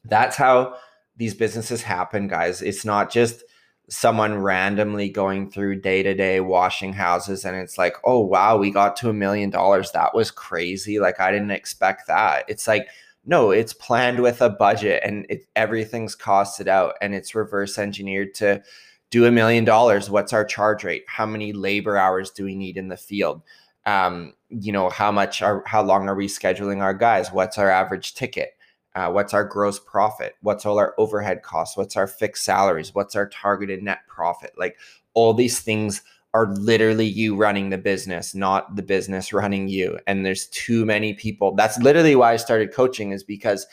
that's 0.07 0.37
how 0.37 0.77
these 1.17 1.35
businesses 1.35 1.83
happen, 1.83 2.29
guys. 2.29 2.61
It's 2.63 2.85
not 2.85 3.11
just 3.11 3.43
someone 3.89 4.39
randomly 4.39 5.09
going 5.09 5.51
through 5.51 5.81
day 5.81 6.03
to 6.03 6.15
day 6.15 6.41
washing 6.41 6.93
houses 6.93 7.45
and 7.45 7.57
it's 7.57 7.77
like, 7.77 7.97
oh, 8.05 8.21
wow, 8.21 8.57
we 8.57 8.71
got 8.71 8.97
to 8.97 9.11
a 9.11 9.15
million 9.15 9.51
dollars. 9.51 9.93
That 9.93 10.15
was 10.15 10.31
crazy. 10.31 10.99
Like, 10.99 11.21
I 11.21 11.31
didn't 11.31 11.51
expect 11.51 12.07
that. 12.07 12.45
It's 12.49 12.67
like, 12.67 12.89
no, 13.27 13.51
it's 13.51 13.73
planned 13.73 14.21
with 14.21 14.43
a 14.43 14.51
budget 14.51 15.03
and 15.05 15.27
it, 15.29 15.47
everything's 15.57 16.15
costed 16.15 16.67
out 16.69 16.95
and 17.01 17.15
it's 17.15 17.35
reverse 17.35 17.79
engineered 17.79 18.35
to 18.35 18.63
do 19.11 19.25
a 19.25 19.31
million 19.31 19.65
dollars. 19.65 20.11
What's 20.11 20.33
our 20.33 20.45
charge 20.45 20.85
rate? 20.85 21.05
How 21.07 21.25
many 21.25 21.53
labor 21.53 21.97
hours 21.97 22.31
do 22.31 22.45
we 22.45 22.55
need 22.55 22.77
in 22.77 22.89
the 22.89 22.97
field? 22.97 23.43
Um, 23.87 24.35
you 24.49 24.73
know, 24.73 24.91
how 24.91 25.13
much 25.13 25.43
are, 25.43 25.63
how 25.67 25.83
long 25.83 26.09
are 26.09 26.15
we 26.15 26.27
scheduling 26.27 26.83
our 26.83 26.95
guys? 26.95 27.33
What's 27.33 27.59
our 27.59 27.71
average 27.71 28.15
ticket? 28.15 28.57
Uh, 28.95 29.11
what's 29.11 29.35
our 29.35 29.45
gross 29.45 29.79
profit? 29.79 30.37
What's 30.43 30.65
all 30.65 30.79
our 30.79 30.95
overhead 30.99 31.43
costs? 31.43 31.77
What's 31.77 31.97
our 31.97 32.07
fixed 32.07 32.45
salaries? 32.45 32.95
What's 32.95 33.17
our 33.17 33.29
targeted 33.29 33.83
net 33.83 34.01
profit? 34.07 34.53
Like 34.57 34.77
all 35.15 35.35
these 35.35 35.61
things 35.61 36.03
are 36.35 36.53
literally 36.55 37.07
you 37.07 37.37
running 37.37 37.71
the 37.71 37.79
business, 37.79 38.35
not 38.35 38.75
the 38.75 38.83
business 38.83 39.33
running 39.33 39.69
you. 39.69 39.99
And 40.09 40.27
there's 40.27 40.49
too 40.49 40.85
many 40.85 41.15
people. 41.15 41.55
That's 41.55 41.79
literally 41.79 42.17
why 42.17 42.33
I 42.33 42.37
started 42.37 42.75
coaching, 42.75 43.13
is 43.13 43.23
because 43.23 43.67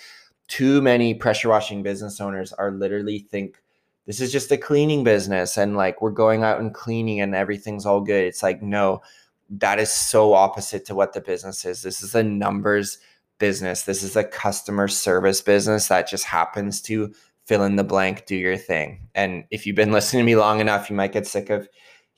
too 0.47 0.81
many 0.81 1.15
pressure 1.15 1.49
washing 1.49 1.81
business 1.81 2.21
owners 2.21 2.53
are 2.53 2.71
literally 2.71 3.19
think 3.19 3.61
this 4.05 4.21
is 4.21 4.31
just 4.31 4.51
a 4.51 4.57
cleaning 4.57 5.03
business 5.03 5.57
and 5.57 5.75
like 5.75 6.01
we're 6.01 6.11
going 6.11 6.43
out 6.43 6.59
and 6.59 6.73
cleaning 6.73 7.19
and 7.19 7.33
everything's 7.33 7.85
all 7.85 8.01
good. 8.01 8.25
It's 8.25 8.43
like, 8.43 8.61
no, 8.61 9.01
that 9.49 9.79
is 9.79 9.91
so 9.91 10.33
opposite 10.33 10.85
to 10.85 10.95
what 10.95 11.13
the 11.13 11.21
business 11.21 11.65
is. 11.65 11.81
This 11.81 12.03
is 12.03 12.13
a 12.13 12.23
numbers 12.23 12.99
business. 13.39 13.83
This 13.83 14.03
is 14.03 14.15
a 14.15 14.23
customer 14.23 14.87
service 14.87 15.41
business 15.41 15.87
that 15.87 16.07
just 16.07 16.25
happens 16.25 16.81
to 16.83 17.13
fill 17.45 17.63
in 17.63 17.75
the 17.75 17.83
blank, 17.83 18.25
do 18.27 18.35
your 18.35 18.57
thing. 18.57 19.07
And 19.15 19.45
if 19.49 19.65
you've 19.65 19.75
been 19.75 19.91
listening 19.93 20.21
to 20.21 20.25
me 20.25 20.35
long 20.35 20.59
enough, 20.59 20.89
you 20.89 20.95
might 20.95 21.11
get 21.11 21.25
sick 21.25 21.49
of 21.49 21.67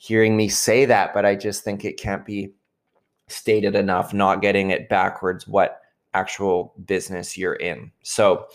hearing 0.04 0.36
me 0.36 0.50
say 0.50 0.84
that, 0.84 1.14
but 1.14 1.26
I 1.26 1.34
just 1.34 1.64
think 1.64 1.86
it 1.86 1.96
can't 1.96 2.26
be 2.26 2.52
stated 3.30 3.74
enough, 3.74 4.14
not 4.14 4.42
getting 4.42 4.70
it 4.70 4.90
backwards 4.90 5.48
what 5.48 5.80
actual 6.14 6.74
business 6.86 7.38
you're 7.38 7.54
in. 7.54 7.90
So, 8.02 8.48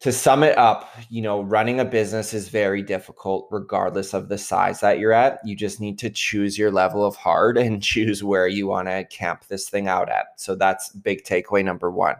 to 0.00 0.10
sum 0.10 0.42
it 0.42 0.56
up, 0.56 0.88
you 1.10 1.20
know, 1.20 1.42
running 1.42 1.80
a 1.80 1.84
business 1.84 2.32
is 2.32 2.48
very 2.48 2.82
difficult 2.82 3.46
regardless 3.50 4.14
of 4.14 4.30
the 4.30 4.38
size 4.38 4.80
that 4.80 4.98
you're 4.98 5.12
at. 5.12 5.38
You 5.44 5.54
just 5.54 5.82
need 5.82 5.98
to 5.98 6.08
choose 6.08 6.58
your 6.58 6.72
level 6.72 7.04
of 7.04 7.14
hard 7.14 7.58
and 7.58 7.82
choose 7.92 8.24
where 8.24 8.48
you 8.48 8.66
want 8.66 8.88
to 8.88 9.04
camp 9.04 9.44
this 9.48 9.68
thing 9.68 9.86
out 9.86 10.08
at. 10.08 10.28
So 10.36 10.54
that's 10.54 10.88
big 10.88 11.24
takeaway 11.24 11.62
number 11.62 11.90
1. 11.90 12.16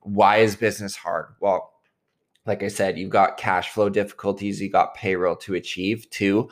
Why 0.00 0.38
is 0.38 0.56
business 0.56 0.96
hard? 0.96 1.34
Well, 1.38 1.74
like 2.46 2.62
I 2.62 2.68
said, 2.68 2.98
you've 2.98 3.10
got 3.10 3.36
cash 3.36 3.68
flow 3.68 3.90
difficulties, 3.90 4.60
you 4.60 4.70
got 4.70 4.94
payroll 4.94 5.36
to 5.36 5.54
achieve. 5.54 6.08
Two, 6.08 6.48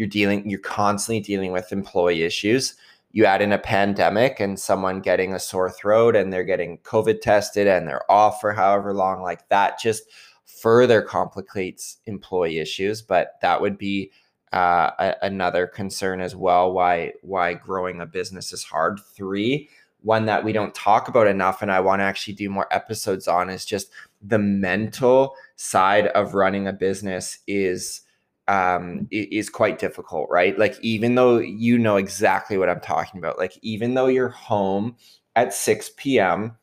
you're 0.00 0.08
dealing 0.08 0.48
you're 0.48 0.58
constantly 0.60 1.20
dealing 1.20 1.52
with 1.52 1.72
employee 1.72 2.22
issues 2.22 2.74
you 3.12 3.24
add 3.24 3.42
in 3.42 3.52
a 3.52 3.58
pandemic 3.58 4.38
and 4.38 4.58
someone 4.58 5.00
getting 5.00 5.34
a 5.34 5.38
sore 5.38 5.70
throat 5.70 6.14
and 6.14 6.32
they're 6.32 6.44
getting 6.44 6.78
COVID 6.78 7.20
tested 7.20 7.66
and 7.66 7.86
they're 7.88 8.10
off 8.10 8.40
for 8.40 8.52
however 8.52 8.94
long, 8.94 9.22
like 9.22 9.48
that 9.48 9.80
just 9.80 10.04
further 10.44 11.02
complicates 11.02 11.98
employee 12.06 12.58
issues. 12.58 13.02
But 13.02 13.34
that 13.42 13.60
would 13.60 13.78
be 13.78 14.12
uh, 14.52 14.90
a, 14.98 15.14
another 15.22 15.66
concern 15.66 16.20
as 16.20 16.36
well. 16.36 16.72
Why 16.72 17.12
why 17.22 17.54
growing 17.54 18.00
a 18.00 18.06
business 18.06 18.52
is 18.52 18.62
hard. 18.62 19.00
Three, 19.14 19.68
one 20.02 20.26
that 20.26 20.44
we 20.44 20.52
don't 20.52 20.74
talk 20.74 21.08
about 21.08 21.26
enough, 21.26 21.62
and 21.62 21.70
I 21.70 21.80
want 21.80 22.00
to 22.00 22.04
actually 22.04 22.34
do 22.34 22.48
more 22.48 22.72
episodes 22.72 23.26
on, 23.28 23.50
is 23.50 23.64
just 23.64 23.90
the 24.22 24.38
mental 24.38 25.34
side 25.56 26.08
of 26.08 26.34
running 26.34 26.68
a 26.68 26.72
business 26.72 27.38
is 27.46 28.02
um, 28.50 29.06
is 29.12 29.48
quite 29.48 29.78
difficult, 29.78 30.28
right? 30.28 30.58
Like, 30.58 30.74
even 30.82 31.14
though 31.14 31.38
you 31.38 31.78
know 31.78 31.96
exactly 31.96 32.58
what 32.58 32.68
I'm 32.68 32.80
talking 32.80 33.18
about, 33.18 33.38
like, 33.38 33.56
even 33.62 33.94
though 33.94 34.08
you're 34.08 34.28
home 34.28 34.96
at 35.36 35.54
6 35.54 35.92
p.m. 35.96 36.56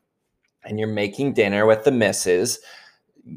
and 0.65 0.77
you're 0.77 0.89
making 0.89 1.33
dinner 1.33 1.65
with 1.65 1.85
the 1.85 1.91
missus, 1.91 2.59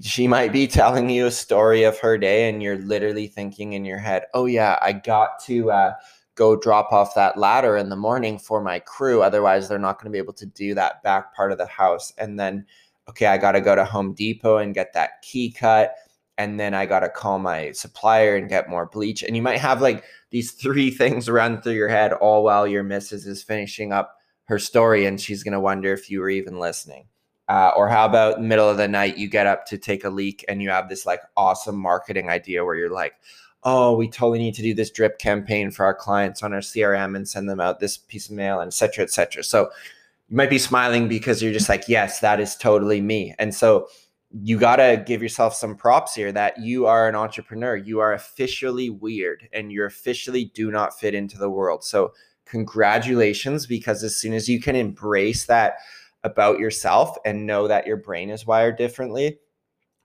she 0.03 0.27
might 0.27 0.53
be 0.53 0.67
telling 0.67 1.09
you 1.11 1.27
a 1.27 1.31
story 1.31 1.85
of 1.85 1.97
her 2.01 2.19
day, 2.19 2.49
and 2.49 2.61
you're 2.61 2.79
literally 2.79 3.29
thinking 3.29 3.75
in 3.75 3.85
your 3.85 3.99
head, 3.99 4.25
oh, 4.35 4.47
yeah, 4.47 4.81
I 4.83 4.95
got 4.95 5.39
to 5.45 5.71
uh, 5.71 5.93
go 6.35 6.57
drop 6.57 6.93
off 6.93 7.15
that 7.15 7.39
ladder 7.39 7.77
in 7.77 7.89
the 7.89 7.95
morning 7.95 8.37
for 8.37 8.61
my 8.61 8.81
crew. 8.81 9.23
Otherwise, 9.23 9.69
they're 9.69 9.79
not 9.79 10.01
going 10.01 10.11
to 10.11 10.13
be 10.13 10.19
able 10.19 10.33
to 10.33 10.47
do 10.47 10.75
that 10.75 11.05
back 11.05 11.37
part 11.37 11.53
of 11.53 11.59
the 11.59 11.67
house. 11.67 12.13
And 12.19 12.37
then, 12.37 12.67
okay, 13.09 13.27
I 13.27 13.39
got 13.39 13.53
to 13.53 13.61
go 13.61 13.77
to 13.77 13.85
Home 13.85 14.13
Depot 14.13 14.57
and 14.57 14.75
get 14.75 14.93
that 14.95 15.23
key 15.23 15.53
cut 15.53 15.95
and 16.41 16.59
then 16.59 16.73
I 16.73 16.87
got 16.87 17.01
to 17.01 17.11
call 17.11 17.39
my 17.39 17.71
supplier 17.73 18.35
and 18.35 18.49
get 18.49 18.71
more 18.71 18.87
bleach. 18.87 19.23
And 19.23 19.37
you 19.37 19.43
might 19.43 19.59
have 19.59 19.83
like 19.83 20.05
these 20.31 20.53
three 20.53 20.91
things 21.01 21.29
run 21.29 21.61
through 21.61 21.75
your 21.75 21.89
head 21.89 22.15
all 22.15 22.43
while 22.43 22.67
your 22.67 22.83
missus 22.83 23.27
is 23.27 23.43
finishing 23.43 23.93
up 23.93 24.17
her 24.45 24.59
story 24.59 25.05
and 25.05 25.21
she's 25.21 25.43
going 25.43 25.53
to 25.53 25.61
wonder 25.61 25.93
if 25.93 26.11
you 26.11 26.21
were 26.21 26.31
even 26.31 26.59
listening. 26.59 27.05
Uh, 27.51 27.73
or 27.77 27.91
how 27.91 28.07
about 28.07 28.41
middle 28.41 28.71
of 28.71 28.79
the 28.79 28.89
night 28.89 29.19
you 29.19 29.29
get 29.29 29.47
up 29.47 29.67
to 29.67 29.77
take 29.77 30.03
a 30.03 30.09
leak 30.09 30.43
and 30.49 30.63
you 30.63 30.71
have 30.71 30.89
this 30.89 31.05
like 31.05 31.21
awesome 31.37 31.77
marketing 31.77 32.31
idea 32.31 32.65
where 32.65 32.77
you're 32.77 32.89
like, 32.89 33.15
oh, 33.65 33.95
we 33.95 34.09
totally 34.09 34.39
need 34.39 34.55
to 34.55 34.63
do 34.63 34.73
this 34.73 34.91
drip 34.91 35.19
campaign 35.19 35.71
for 35.71 35.85
our 35.85 35.95
clients 35.95 36.43
on 36.43 36.55
our 36.55 36.61
CRM 36.61 37.15
and 37.15 37.29
send 37.29 37.51
them 37.51 37.61
out 37.61 37.81
this 37.81 37.99
piece 37.99 38.31
of 38.31 38.35
mail 38.35 38.61
and 38.61 38.69
et 38.69 38.75
cetera, 38.75 39.05
et 39.05 39.11
cetera. 39.11 39.45
So 39.45 39.71
you 40.31 40.37
might 40.37 40.49
be 40.49 40.59
smiling 40.59 41.07
because 41.07 41.43
you're 41.43 41.53
just 41.53 41.69
like, 41.69 41.87
yes, 41.87 42.21
that 42.21 42.41
is 42.41 42.57
totally 42.57 43.03
me. 43.03 43.35
And 43.39 43.55
so 43.55 43.89
you 44.33 44.59
got 44.59 44.77
to 44.77 45.03
give 45.05 45.23
yourself 45.23 45.55
some 45.55 45.77
props 45.77 46.15
here 46.15 46.31
that 46.33 46.59
you 46.59 46.87
are 46.87 47.09
an 47.09 47.17
entrepreneur. 47.17 47.77
You 47.77 47.99
are 47.99 48.13
officially 48.13 48.89
weird 48.89 49.49
and 49.53 49.73
you 49.73 49.85
officially 49.85 50.47
do 50.55 50.71
not 50.71 50.99
fit 50.99 51.15
into 51.15 51.37
the 51.37 51.51
world. 51.51 51.85
So, 51.85 52.13
congratulations, 52.47 53.67
because 53.67 54.03
as 54.03 54.17
soon 54.17 54.33
as 54.33 54.49
you 54.49 54.61
can 54.61 54.77
embrace 54.77 55.47
that 55.47 55.77
about 56.25 56.59
yourself 56.59 57.17
and 57.25 57.47
know 57.47 57.69
that 57.69 57.87
your 57.87 57.97
brain 57.97 58.31
is 58.31 58.47
wired 58.47 58.77
differently 58.77 59.39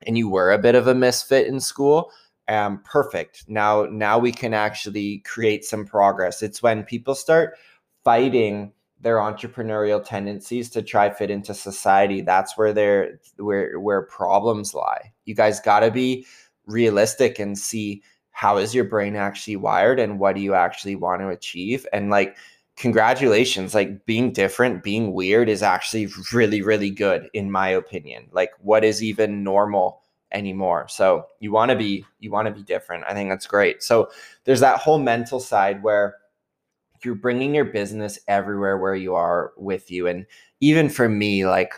and 0.05 0.17
you 0.17 0.29
were 0.29 0.51
a 0.51 0.59
bit 0.59 0.75
of 0.75 0.87
a 0.87 0.95
misfit 0.95 1.47
in 1.47 1.59
school, 1.59 2.11
um, 2.47 2.81
perfect. 2.83 3.45
Now, 3.47 3.85
now 3.85 4.19
we 4.19 4.31
can 4.31 4.53
actually 4.53 5.19
create 5.19 5.65
some 5.65 5.85
progress. 5.85 6.43
It's 6.43 6.61
when 6.61 6.83
people 6.83 7.15
start 7.15 7.57
fighting 8.03 8.71
their 9.05 9.17
entrepreneurial 9.17 10.03
tendencies 10.03 10.67
to 10.67 10.81
try 10.81 11.11
fit 11.11 11.29
into 11.29 11.53
society 11.53 12.21
that's 12.21 12.57
where 12.57 12.73
their 12.73 13.19
where 13.37 13.79
where 13.79 14.01
problems 14.01 14.73
lie. 14.73 15.13
You 15.25 15.35
guys 15.35 15.59
got 15.59 15.81
to 15.81 15.91
be 15.91 16.25
realistic 16.65 17.37
and 17.37 17.55
see 17.55 18.01
how 18.31 18.57
is 18.57 18.73
your 18.73 18.83
brain 18.83 19.15
actually 19.15 19.57
wired 19.57 19.99
and 19.99 20.17
what 20.17 20.33
do 20.33 20.41
you 20.41 20.55
actually 20.55 20.95
want 20.95 21.21
to 21.21 21.27
achieve? 21.27 21.85
And 21.93 22.09
like 22.09 22.35
congratulations 22.77 23.75
like 23.75 24.07
being 24.07 24.33
different 24.33 24.81
being 24.81 25.13
weird 25.13 25.49
is 25.49 25.61
actually 25.61 26.09
really 26.33 26.63
really 26.63 26.89
good 26.89 27.29
in 27.31 27.51
my 27.51 27.69
opinion. 27.69 28.27
Like 28.31 28.53
what 28.57 28.83
is 28.83 29.03
even 29.03 29.43
normal 29.43 30.01
anymore? 30.31 30.87
So 30.87 31.27
you 31.39 31.51
want 31.51 31.69
to 31.69 31.77
be 31.77 32.03
you 32.21 32.31
want 32.31 32.47
to 32.47 32.51
be 32.51 32.63
different. 32.63 33.03
I 33.07 33.13
think 33.13 33.29
that's 33.29 33.45
great. 33.45 33.83
So 33.83 34.09
there's 34.45 34.61
that 34.61 34.79
whole 34.79 34.97
mental 34.97 35.39
side 35.39 35.83
where 35.83 36.15
you're 37.03 37.15
bringing 37.15 37.55
your 37.55 37.65
business 37.65 38.19
everywhere 38.27 38.77
where 38.77 38.95
you 38.95 39.15
are 39.15 39.53
with 39.57 39.91
you. 39.91 40.07
And 40.07 40.25
even 40.61 40.89
for 40.89 41.09
me, 41.09 41.45
like, 41.45 41.73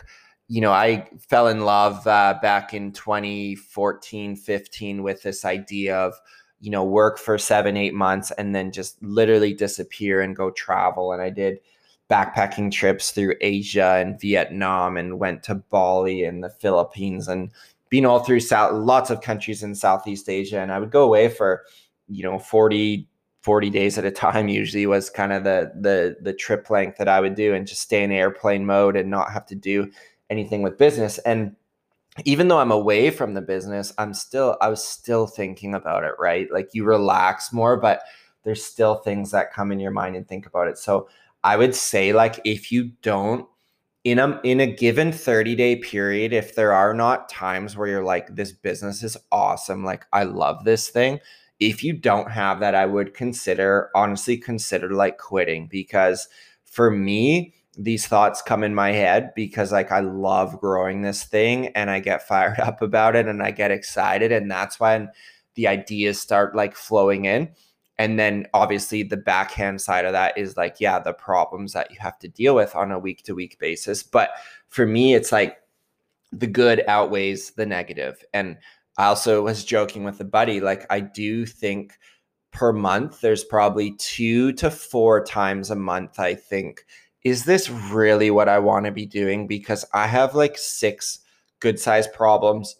you 0.48 0.60
know, 0.60 0.72
I 0.72 1.08
fell 1.18 1.48
in 1.48 1.60
love 1.60 2.06
uh, 2.06 2.38
back 2.40 2.72
in 2.72 2.92
2014, 2.92 4.36
15 4.36 5.02
with 5.02 5.22
this 5.22 5.44
idea 5.44 5.96
of, 5.96 6.14
you 6.60 6.70
know, 6.70 6.84
work 6.84 7.18
for 7.18 7.38
seven, 7.38 7.76
eight 7.76 7.94
months 7.94 8.30
and 8.32 8.54
then 8.54 8.72
just 8.72 9.02
literally 9.02 9.52
disappear 9.52 10.20
and 10.20 10.36
go 10.36 10.50
travel. 10.50 11.12
And 11.12 11.20
I 11.20 11.30
did 11.30 11.58
backpacking 12.10 12.72
trips 12.72 13.10
through 13.10 13.34
Asia 13.40 13.96
and 13.98 14.20
Vietnam 14.20 14.96
and 14.96 15.18
went 15.18 15.42
to 15.44 15.56
Bali 15.56 16.24
and 16.24 16.42
the 16.42 16.50
Philippines 16.50 17.28
and 17.28 17.50
been 17.90 18.06
all 18.06 18.20
through 18.20 18.40
South, 18.40 18.72
lots 18.72 19.10
of 19.10 19.20
countries 19.20 19.62
in 19.62 19.74
Southeast 19.74 20.28
Asia. 20.28 20.60
And 20.60 20.72
I 20.72 20.78
would 20.78 20.90
go 20.90 21.04
away 21.04 21.28
for, 21.28 21.64
you 22.08 22.22
know, 22.22 22.38
40, 22.38 23.07
40 23.40 23.70
days 23.70 23.98
at 23.98 24.04
a 24.04 24.10
time 24.10 24.48
usually 24.48 24.86
was 24.86 25.10
kind 25.10 25.32
of 25.32 25.44
the 25.44 25.72
the 25.74 26.16
the 26.20 26.32
trip 26.32 26.70
length 26.70 26.98
that 26.98 27.08
I 27.08 27.20
would 27.20 27.34
do 27.34 27.54
and 27.54 27.66
just 27.66 27.82
stay 27.82 28.02
in 28.02 28.12
airplane 28.12 28.66
mode 28.66 28.96
and 28.96 29.10
not 29.10 29.32
have 29.32 29.46
to 29.46 29.54
do 29.54 29.90
anything 30.30 30.62
with 30.62 30.78
business. 30.78 31.18
And 31.18 31.54
even 32.24 32.48
though 32.48 32.58
I'm 32.58 32.72
away 32.72 33.10
from 33.10 33.34
the 33.34 33.40
business 33.40 33.92
I'm 33.96 34.12
still 34.12 34.56
I 34.60 34.68
was 34.68 34.82
still 34.82 35.26
thinking 35.26 35.74
about 35.74 36.04
it 36.04 36.14
right? 36.18 36.48
Like 36.52 36.70
you 36.72 36.84
relax 36.84 37.52
more 37.52 37.76
but 37.76 38.02
there's 38.42 38.64
still 38.64 38.96
things 38.96 39.30
that 39.30 39.52
come 39.52 39.70
in 39.72 39.80
your 39.80 39.90
mind 39.90 40.16
and 40.16 40.26
think 40.26 40.46
about 40.46 40.68
it. 40.68 40.78
So 40.78 41.08
I 41.44 41.56
would 41.56 41.74
say 41.74 42.12
like 42.12 42.40
if 42.44 42.72
you 42.72 42.90
don't 43.02 43.46
in 44.04 44.18
a 44.18 44.40
in 44.42 44.60
a 44.60 44.66
given 44.66 45.12
30 45.12 45.54
day 45.54 45.76
period 45.76 46.32
if 46.32 46.54
there 46.54 46.72
are 46.72 46.94
not 46.94 47.28
times 47.28 47.76
where 47.76 47.88
you're 47.88 48.04
like 48.04 48.34
this 48.34 48.52
business 48.52 49.02
is 49.02 49.16
awesome. 49.30 49.84
Like 49.84 50.06
I 50.12 50.24
love 50.24 50.64
this 50.64 50.88
thing 50.88 51.20
if 51.60 51.82
you 51.82 51.92
don't 51.92 52.30
have 52.30 52.60
that, 52.60 52.74
I 52.74 52.86
would 52.86 53.14
consider, 53.14 53.90
honestly, 53.94 54.36
consider 54.36 54.90
like 54.90 55.18
quitting 55.18 55.66
because 55.66 56.28
for 56.64 56.90
me, 56.90 57.54
these 57.76 58.06
thoughts 58.06 58.42
come 58.42 58.64
in 58.64 58.74
my 58.74 58.92
head 58.92 59.32
because 59.34 59.72
like 59.72 59.92
I 59.92 60.00
love 60.00 60.60
growing 60.60 61.02
this 61.02 61.24
thing 61.24 61.68
and 61.68 61.90
I 61.90 62.00
get 62.00 62.26
fired 62.26 62.58
up 62.60 62.82
about 62.82 63.16
it 63.16 63.26
and 63.26 63.42
I 63.42 63.50
get 63.50 63.70
excited. 63.70 64.32
And 64.32 64.50
that's 64.50 64.78
when 64.78 65.10
the 65.54 65.66
ideas 65.68 66.20
start 66.20 66.54
like 66.54 66.76
flowing 66.76 67.24
in 67.24 67.50
and 67.98 68.18
then 68.18 68.46
obviously 68.54 69.02
the 69.02 69.16
backhand 69.16 69.80
side 69.80 70.04
of 70.04 70.12
that 70.12 70.38
is 70.38 70.56
like 70.56 70.76
yeah 70.78 70.98
the 70.98 71.12
problems 71.12 71.72
that 71.72 71.90
you 71.90 71.96
have 72.00 72.18
to 72.18 72.28
deal 72.28 72.54
with 72.54 72.74
on 72.76 72.92
a 72.92 72.98
week 72.98 73.22
to 73.24 73.34
week 73.34 73.58
basis 73.58 74.02
but 74.02 74.30
for 74.68 74.86
me 74.86 75.14
it's 75.14 75.32
like 75.32 75.58
the 76.30 76.46
good 76.46 76.84
outweighs 76.86 77.50
the 77.52 77.66
negative 77.66 78.24
and 78.32 78.56
i 78.98 79.06
also 79.06 79.42
was 79.42 79.64
joking 79.64 80.04
with 80.04 80.20
a 80.20 80.24
buddy 80.24 80.60
like 80.60 80.86
i 80.90 81.00
do 81.00 81.46
think 81.46 81.98
per 82.52 82.72
month 82.72 83.20
there's 83.20 83.44
probably 83.44 83.94
two 83.98 84.52
to 84.52 84.70
four 84.70 85.24
times 85.24 85.70
a 85.70 85.76
month 85.76 86.18
i 86.18 86.34
think 86.34 86.84
is 87.24 87.44
this 87.44 87.70
really 87.70 88.30
what 88.30 88.48
i 88.48 88.58
want 88.58 88.84
to 88.84 88.92
be 88.92 89.06
doing 89.06 89.46
because 89.46 89.84
i 89.94 90.06
have 90.06 90.34
like 90.34 90.58
six 90.58 91.20
good 91.60 91.78
sized 91.80 92.12
problems 92.12 92.76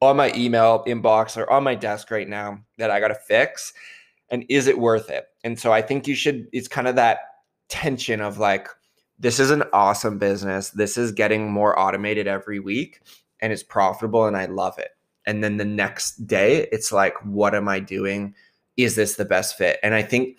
on 0.00 0.16
my 0.16 0.32
email 0.34 0.84
inbox 0.86 1.36
or 1.36 1.50
on 1.50 1.62
my 1.62 1.74
desk 1.74 2.10
right 2.10 2.28
now 2.28 2.58
that 2.78 2.90
i 2.90 3.00
got 3.00 3.08
to 3.08 3.14
fix 3.14 3.72
and 4.30 4.44
is 4.48 4.66
it 4.66 4.78
worth 4.78 5.10
it? 5.10 5.26
And 5.44 5.58
so 5.58 5.72
I 5.72 5.82
think 5.82 6.06
you 6.06 6.14
should, 6.14 6.48
it's 6.52 6.68
kind 6.68 6.88
of 6.88 6.96
that 6.96 7.18
tension 7.68 8.20
of 8.20 8.38
like, 8.38 8.68
this 9.18 9.40
is 9.40 9.50
an 9.50 9.64
awesome 9.72 10.18
business. 10.18 10.70
This 10.70 10.96
is 10.96 11.12
getting 11.12 11.50
more 11.50 11.78
automated 11.78 12.26
every 12.26 12.60
week 12.60 13.00
and 13.40 13.52
it's 13.52 13.62
profitable 13.62 14.26
and 14.26 14.36
I 14.36 14.46
love 14.46 14.78
it. 14.78 14.90
And 15.28 15.44
then 15.44 15.58
the 15.58 15.64
next 15.64 16.26
day, 16.26 16.66
it's 16.72 16.90
like, 16.90 17.14
what 17.22 17.54
am 17.54 17.68
I 17.68 17.80
doing? 17.80 18.34
Is 18.78 18.96
this 18.96 19.16
the 19.16 19.26
best 19.26 19.58
fit? 19.58 19.78
And 19.82 19.94
I 19.94 20.02
think 20.02 20.38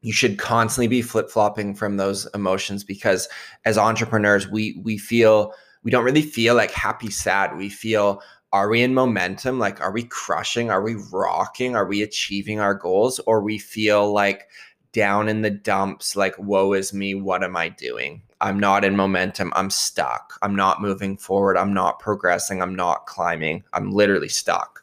you 0.00 0.12
should 0.12 0.38
constantly 0.38 0.88
be 0.88 1.02
flip 1.02 1.30
flopping 1.30 1.74
from 1.74 1.98
those 1.98 2.26
emotions 2.34 2.82
because 2.82 3.28
as 3.66 3.76
entrepreneurs, 3.76 4.48
we 4.48 4.80
we 4.82 4.96
feel 4.96 5.52
we 5.82 5.90
don't 5.90 6.04
really 6.04 6.22
feel 6.22 6.54
like 6.54 6.70
happy, 6.70 7.10
sad. 7.10 7.56
We 7.58 7.68
feel 7.68 8.22
are 8.52 8.70
we 8.70 8.82
in 8.82 8.94
momentum? 8.94 9.58
Like, 9.58 9.82
are 9.82 9.92
we 9.92 10.04
crushing? 10.04 10.70
Are 10.70 10.82
we 10.82 10.94
rocking? 11.12 11.76
Are 11.76 11.86
we 11.86 12.00
achieving 12.00 12.58
our 12.58 12.74
goals? 12.74 13.18
Or 13.26 13.42
we 13.42 13.58
feel 13.58 14.12
like 14.12 14.48
down 14.92 15.28
in 15.28 15.42
the 15.42 15.50
dumps, 15.50 16.16
like, 16.16 16.38
woe 16.38 16.72
is 16.72 16.94
me, 16.94 17.14
what 17.14 17.44
am 17.44 17.54
I 17.54 17.68
doing? 17.68 18.22
I'm 18.40 18.58
not 18.60 18.84
in 18.84 18.96
momentum. 18.96 19.52
I'm 19.56 19.70
stuck. 19.70 20.38
I'm 20.42 20.54
not 20.54 20.82
moving 20.82 21.16
forward. 21.16 21.56
I'm 21.56 21.72
not 21.72 21.98
progressing. 21.98 22.60
I'm 22.60 22.74
not 22.74 23.06
climbing. 23.06 23.64
I'm 23.72 23.90
literally 23.90 24.28
stuck. 24.28 24.82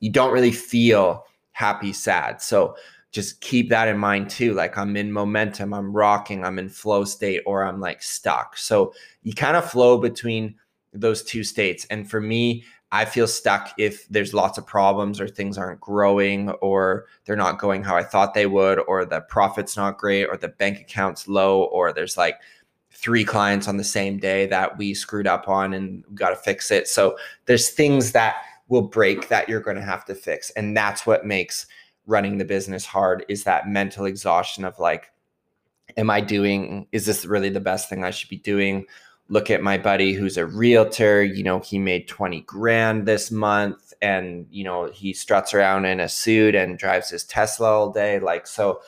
You 0.00 0.10
don't 0.10 0.32
really 0.32 0.52
feel 0.52 1.24
happy, 1.52 1.92
sad. 1.92 2.42
So 2.42 2.76
just 3.10 3.40
keep 3.40 3.68
that 3.70 3.88
in 3.88 3.98
mind 3.98 4.30
too. 4.30 4.54
Like 4.54 4.76
I'm 4.76 4.96
in 4.96 5.12
momentum, 5.12 5.72
I'm 5.72 5.92
rocking, 5.92 6.44
I'm 6.44 6.58
in 6.58 6.68
flow 6.68 7.04
state, 7.04 7.42
or 7.46 7.64
I'm 7.64 7.80
like 7.80 8.02
stuck. 8.02 8.56
So 8.56 8.92
you 9.22 9.32
kind 9.32 9.56
of 9.56 9.70
flow 9.70 9.98
between 9.98 10.54
those 10.92 11.22
two 11.22 11.42
states. 11.42 11.86
And 11.90 12.08
for 12.08 12.20
me, 12.20 12.64
I 12.90 13.04
feel 13.04 13.26
stuck 13.26 13.74
if 13.76 14.08
there's 14.08 14.32
lots 14.32 14.56
of 14.56 14.66
problems 14.66 15.20
or 15.20 15.28
things 15.28 15.58
aren't 15.58 15.80
growing 15.80 16.50
or 16.62 17.06
they're 17.24 17.36
not 17.36 17.58
going 17.58 17.82
how 17.82 17.96
I 17.96 18.02
thought 18.02 18.32
they 18.32 18.46
would 18.46 18.80
or 18.88 19.04
the 19.04 19.20
profit's 19.22 19.76
not 19.76 19.98
great 19.98 20.24
or 20.24 20.38
the 20.38 20.48
bank 20.48 20.80
account's 20.80 21.28
low 21.28 21.64
or 21.64 21.92
there's 21.92 22.16
like 22.16 22.36
three 23.00 23.24
clients 23.24 23.68
on 23.68 23.76
the 23.76 23.84
same 23.84 24.18
day 24.18 24.46
that 24.46 24.76
we 24.76 24.92
screwed 24.92 25.26
up 25.26 25.48
on 25.48 25.72
and 25.72 26.04
got 26.14 26.30
to 26.30 26.36
fix 26.36 26.70
it. 26.70 26.88
So 26.88 27.16
there's 27.46 27.70
things 27.70 28.12
that 28.12 28.36
will 28.66 28.82
break 28.82 29.28
that 29.28 29.48
you're 29.48 29.60
going 29.60 29.76
to 29.76 29.82
have 29.82 30.04
to 30.04 30.14
fix 30.14 30.50
and 30.50 30.76
that's 30.76 31.06
what 31.06 31.24
makes 31.24 31.66
running 32.06 32.38
the 32.38 32.44
business 32.44 32.84
hard 32.84 33.24
is 33.28 33.44
that 33.44 33.68
mental 33.68 34.04
exhaustion 34.04 34.64
of 34.64 34.78
like 34.78 35.10
am 35.96 36.10
I 36.10 36.20
doing 36.20 36.86
is 36.92 37.06
this 37.06 37.24
really 37.24 37.48
the 37.48 37.60
best 37.60 37.88
thing 37.88 38.04
I 38.04 38.10
should 38.10 38.28
be 38.28 38.36
doing? 38.36 38.84
look 39.28 39.50
at 39.50 39.62
my 39.62 39.76
buddy 39.76 40.12
who's 40.12 40.36
a 40.36 40.46
realtor 40.46 41.22
you 41.22 41.42
know 41.42 41.60
he 41.60 41.78
made 41.78 42.08
20 42.08 42.40
grand 42.42 43.06
this 43.06 43.30
month 43.30 43.92
and 44.00 44.46
you 44.50 44.64
know 44.64 44.90
he 44.90 45.12
struts 45.12 45.52
around 45.54 45.84
in 45.84 46.00
a 46.00 46.08
suit 46.08 46.54
and 46.54 46.78
drives 46.78 47.10
his 47.10 47.24
tesla 47.24 47.68
all 47.68 47.92
day 47.92 48.18
like 48.18 48.46
so 48.46 48.80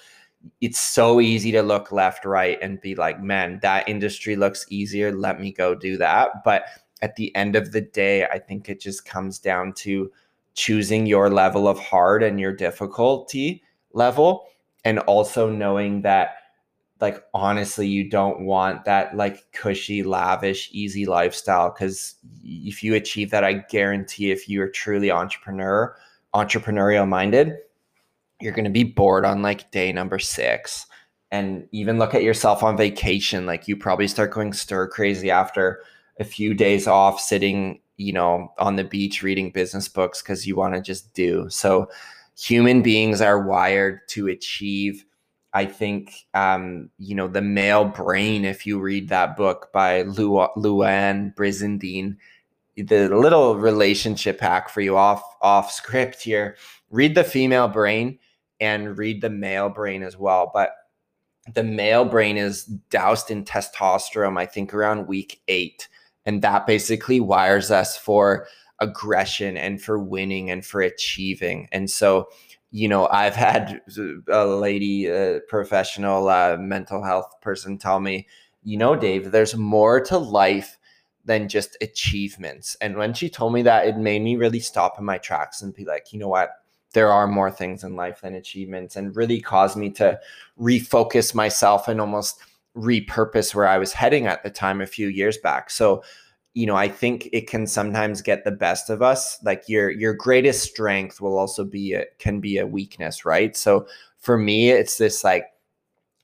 it's 0.61 0.81
so 0.81 1.21
easy 1.21 1.53
to 1.53 1.63
look 1.63 1.93
left 1.93 2.25
right 2.25 2.59
and 2.63 2.81
be 2.81 2.95
like 2.95 3.23
man 3.23 3.59
that 3.63 3.89
industry 3.89 4.37
looks 4.37 4.67
easier. 4.71 5.13
Let 5.13 5.41
me 5.41 5.53
go 5.53 5.75
do 5.75 5.97
that. 5.99 6.45
But 6.45 6.65
at 7.03 7.17
the 7.17 7.35
end 7.35 7.57
of 7.57 7.73
the 7.73 7.81
day 7.81 8.25
i 8.27 8.39
think 8.39 8.69
it 8.69 8.81
just 8.81 9.05
comes 9.05 9.39
down 9.39 9.73
to 9.73 10.11
choosing 10.55 11.07
your 11.07 11.31
level 11.31 11.69
of 11.69 11.79
hard 11.79 12.23
and 12.23 12.41
your 12.41 12.53
difficulty 12.53 13.63
level 13.93 14.47
and 14.85 14.99
also 15.01 15.51
knowing 15.51 16.03
that 16.03 16.37
like 17.01 17.25
honestly 17.33 17.87
you 17.87 18.09
don't 18.09 18.41
want 18.41 18.85
that 18.85 19.17
like 19.17 19.51
cushy 19.53 20.03
lavish 20.03 20.69
easy 20.73 21.07
lifestyle 21.07 21.71
because 21.71 22.17
if 22.43 22.83
you 22.83 22.95
achieve 22.95 23.31
that 23.31 23.45
i 23.45 23.53
guarantee 23.53 24.31
if 24.31 24.49
you're 24.49 24.69
truly 24.69 25.11
entrepreneur 25.11 25.97
entrepreneurial 26.35 27.09
minded 27.09 27.57
you're 28.41 28.53
going 28.53 28.65
to 28.65 28.71
be 28.71 28.85
bored 28.85 29.25
on 29.25 29.43
like 29.43 29.71
day 29.71 29.93
number 29.93 30.19
six 30.19 30.87
and 31.31 31.67
even 31.73 31.99
look 31.99 32.15
at 32.15 32.23
yourself 32.23 32.63
on 32.63 32.77
vacation 32.77 33.47
like 33.47 33.69
you 33.69 33.77
probably 33.77 34.09
start 34.09 34.33
going 34.33 34.53
stir 34.53 34.89
crazy 34.89 35.31
after 35.31 35.83
a 36.19 36.25
few 36.25 36.55
days 36.55 36.87
off 36.87 37.21
sitting 37.21 37.81
you 37.97 38.13
know 38.13 38.53
on 38.59 38.77
the 38.77 38.85
beach 38.85 39.23
reading 39.23 39.51
business 39.51 39.89
books 39.89 40.23
because 40.23 40.47
you 40.47 40.57
want 40.57 40.75
to 40.75 40.81
just 40.81 41.13
do. 41.15 41.49
So 41.51 41.89
human 42.39 42.83
beings 42.83 43.21
are 43.21 43.47
wired 43.47 44.01
to 44.09 44.29
achieve 44.29 45.05
I 45.53 45.65
think, 45.65 46.27
um, 46.33 46.91
you 46.99 47.15
know, 47.15 47.27
the 47.27 47.43
male 47.43 47.85
brain, 47.85 48.45
if 48.45 48.67
you 48.67 48.79
read 48.79 49.09
that 49.09 49.37
book 49.37 49.71
by 49.73 50.03
Lu- 50.03 50.47
Louann 50.57 51.35
Brizendine, 51.35 52.17
the 52.77 53.09
little 53.09 53.57
relationship 53.57 54.41
hack 54.41 54.69
for 54.69 54.81
you 54.81 54.97
off 54.97 55.23
off 55.43 55.73
script 55.73 56.23
here, 56.23 56.57
read 56.91 57.15
the 57.15 57.25
female 57.25 57.69
brain 57.69 58.19
and 58.61 58.99
read 58.99 59.21
the 59.21 59.31
male 59.31 59.69
brain 59.69 60.03
as 60.03 60.17
well. 60.17 60.51
But 60.53 60.73
the 61.55 61.65
male 61.65 62.05
brain 62.05 62.37
is 62.37 62.65
doused 62.65 63.31
in 63.31 63.45
testosterone, 63.45 64.39
I 64.39 64.47
think 64.47 64.75
around 64.75 65.07
week 65.09 65.41
eight. 65.49 65.89
And 66.27 66.43
that 66.43 66.67
basically 66.67 67.19
wires 67.21 67.71
us 67.71 67.97
for 67.97 68.47
aggression 68.79 69.57
and 69.57 69.81
for 69.81 69.99
winning 69.99 70.51
and 70.51 70.65
for 70.65 70.81
achieving. 70.81 71.69
And 71.73 71.91
so 71.91 72.29
you 72.71 72.89
know, 72.89 73.09
I've 73.09 73.35
had 73.35 73.81
a 74.29 74.47
lady, 74.47 75.07
a 75.07 75.41
professional 75.49 76.29
uh, 76.29 76.57
mental 76.59 77.03
health 77.03 77.41
person 77.41 77.79
tell 77.79 78.01
me, 78.01 78.27
you 78.63 78.77
know, 78.77 78.97
Dave, 78.97 79.31
there's 79.31 79.57
more 79.57 80.01
to 80.03 80.19
life 80.19 80.79
than 81.25 81.49
just 81.49 81.77
achievements. 81.81 82.77
And 82.81 82.97
when 82.97 83.15
she 83.15 83.29
told 83.29 83.53
me 83.53 83.63
that, 83.63 83.87
it 83.87 83.97
made 83.97 84.23
me 84.23 84.37
really 84.37 84.61
stop 84.61 84.99
in 84.99 85.05
my 85.05 85.19
tracks 85.19 85.63
and 85.63 85.75
be 85.75 85.85
like, 85.85 86.13
you 86.13 86.19
know 86.19 86.29
what? 86.29 86.51
There 86.93 87.13
are 87.13 87.27
more 87.27 87.51
things 87.51 87.85
in 87.85 87.97
life 87.97 88.23
than 88.23 88.35
achievements, 88.35 88.97
and 88.97 89.15
really 89.15 89.41
caused 89.41 89.77
me 89.77 89.91
to 89.91 90.19
refocus 90.59 91.35
myself 91.35 91.89
and 91.89 92.01
almost 92.01 92.41
repurpose 92.77 93.55
where 93.55 93.69
I 93.69 93.79
was 93.79 93.93
heading 93.93 94.27
at 94.27 94.43
the 94.43 94.51
time 94.51 94.81
a 94.81 94.87
few 94.87 95.09
years 95.09 95.39
back. 95.39 95.71
So, 95.71 96.03
you 96.55 96.67
know, 96.67 96.77
I 96.77 96.89
think 96.89 97.29
it 97.33 97.49
can 97.49 97.67
sometimes 97.67 98.23
get 98.23 98.45
the 98.45 98.51
best 98.51 98.91
of 98.91 99.03
us. 99.03 99.43
Like 99.45 99.69
your 99.69 99.91
your 99.91 100.15
greatest 100.15 100.63
strength 100.63 101.21
will 101.21 101.39
also 101.39 101.65
be 101.65 101.95
a, 101.95 102.05
can 102.19 102.41
be 102.41 102.59
a 102.59 102.67
weakness, 102.67 103.25
right? 103.25 103.57
So 103.57 103.87
for 104.19 104.37
me, 104.37 104.71
it's 104.71 104.99
this 104.99 105.25
like 105.25 105.47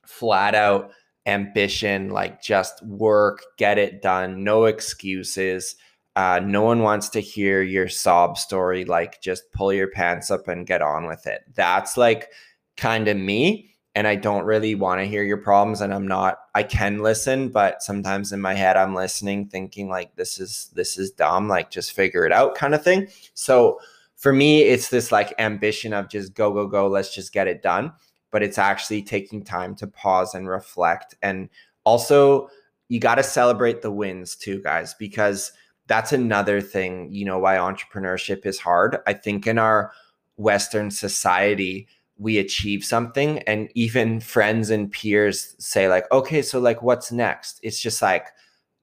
flat 0.05 0.55
out 0.55 0.91
ambition, 1.25 2.09
like 2.09 2.41
just 2.41 2.85
work, 2.85 3.43
get 3.57 3.77
it 3.77 4.01
done, 4.01 4.43
no 4.43 4.65
excuses. 4.65 5.75
Uh, 6.17 6.39
no 6.43 6.63
one 6.63 6.81
wants 6.81 7.09
to 7.09 7.19
hear 7.19 7.61
your 7.61 7.87
sob 7.87 8.39
story. 8.39 8.83
Like 8.83 9.21
just 9.21 9.51
pull 9.51 9.71
your 9.71 9.87
pants 9.87 10.31
up 10.31 10.47
and 10.47 10.65
get 10.65 10.81
on 10.81 11.05
with 11.05 11.27
it. 11.27 11.43
That's 11.53 11.95
like 11.95 12.31
kind 12.75 13.07
of 13.07 13.15
me 13.15 13.69
and 13.93 14.07
I 14.07 14.15
don't 14.15 14.43
really 14.43 14.73
want 14.73 14.99
to 14.99 15.05
hear 15.05 15.23
your 15.23 15.37
problems 15.37 15.79
and 15.79 15.93
I'm 15.93 16.07
not 16.07 16.39
I 16.55 16.63
can 16.63 17.03
listen 17.03 17.49
but 17.49 17.83
sometimes 17.83 18.33
in 18.33 18.41
my 18.41 18.55
head 18.55 18.77
I'm 18.77 18.95
listening 18.95 19.47
thinking 19.47 19.89
like 19.89 20.15
this 20.15 20.39
is 20.39 20.71
this 20.73 20.97
is 20.97 21.11
dumb 21.11 21.47
like 21.47 21.69
just 21.69 21.91
figure 21.91 22.25
it 22.25 22.31
out 22.31 22.55
kind 22.55 22.73
of 22.73 22.83
thing. 22.83 23.09
So 23.35 23.79
for 24.15 24.33
me 24.33 24.63
it's 24.63 24.89
this 24.89 25.11
like 25.11 25.35
ambition 25.37 25.93
of 25.93 26.09
just 26.09 26.33
go 26.33 26.51
go 26.51 26.65
go 26.65 26.87
let's 26.87 27.13
just 27.13 27.31
get 27.31 27.47
it 27.47 27.61
done 27.61 27.93
but 28.31 28.41
it's 28.41 28.57
actually 28.57 29.03
taking 29.03 29.43
time 29.43 29.75
to 29.75 29.85
pause 29.85 30.33
and 30.33 30.49
reflect 30.49 31.13
and 31.21 31.47
also 31.83 32.49
you 32.87 32.99
got 32.99 33.15
to 33.15 33.23
celebrate 33.23 33.83
the 33.83 33.91
wins 33.91 34.35
too 34.35 34.59
guys 34.63 34.95
because 34.95 35.51
that's 35.87 36.11
another 36.13 36.61
thing 36.61 37.11
you 37.11 37.25
know 37.25 37.39
why 37.39 37.55
entrepreneurship 37.55 38.45
is 38.45 38.59
hard. 38.59 38.97
I 39.07 39.13
think 39.13 39.47
in 39.47 39.57
our 39.57 39.91
western 40.35 40.91
society 40.91 41.87
we 42.19 42.37
achieve 42.37 42.83
something 42.83 43.39
and 43.39 43.69
even 43.75 44.19
friends 44.19 44.69
and 44.69 44.91
peers 44.91 45.55
say 45.59 45.87
like 45.87 46.11
okay 46.11 46.41
so 46.41 46.59
like 46.59 46.81
what's 46.81 47.11
next? 47.11 47.59
It's 47.63 47.79
just 47.79 48.01
like 48.01 48.27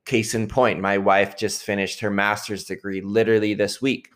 case 0.05 0.35
in 0.35 0.49
point 0.49 0.81
my 0.81 0.99
wife 0.99 1.37
just 1.37 1.63
finished 1.63 2.01
her 2.01 2.11
master's 2.11 2.65
degree 2.65 3.01
literally 3.01 3.55
this 3.55 3.81
week. 3.81 4.11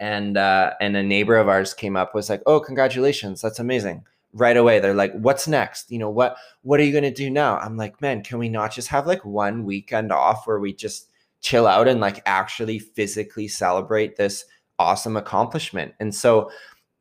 And 0.00 0.36
uh, 0.36 0.74
and 0.80 0.96
a 0.96 1.02
neighbor 1.02 1.36
of 1.36 1.48
ours 1.48 1.74
came 1.74 1.96
up 1.96 2.14
was 2.14 2.28
like 2.30 2.42
oh 2.46 2.60
congratulations 2.60 3.40
that's 3.40 3.60
amazing. 3.60 4.04
Right 4.34 4.56
away 4.56 4.80
they're 4.80 4.94
like 4.94 5.12
what's 5.12 5.46
next? 5.46 5.90
You 5.90 5.98
know 5.98 6.10
what 6.10 6.36
what 6.62 6.80
are 6.80 6.84
you 6.84 6.92
to 7.00 7.10
do 7.10 7.30
now? 7.30 7.58
I'm 7.58 7.76
like 7.76 8.00
man 8.00 8.22
can 8.22 8.38
we 8.38 8.48
not 8.48 8.72
just 8.72 8.88
have 8.88 9.06
like 9.06 9.24
one 9.24 9.64
weekend 9.64 10.10
off 10.10 10.46
where 10.46 10.58
we 10.58 10.72
just 10.72 11.11
chill 11.42 11.66
out 11.66 11.88
and 11.88 12.00
like 12.00 12.22
actually 12.24 12.78
physically 12.78 13.48
celebrate 13.48 14.16
this 14.16 14.44
awesome 14.78 15.16
accomplishment. 15.16 15.92
And 16.00 16.14
so 16.14 16.50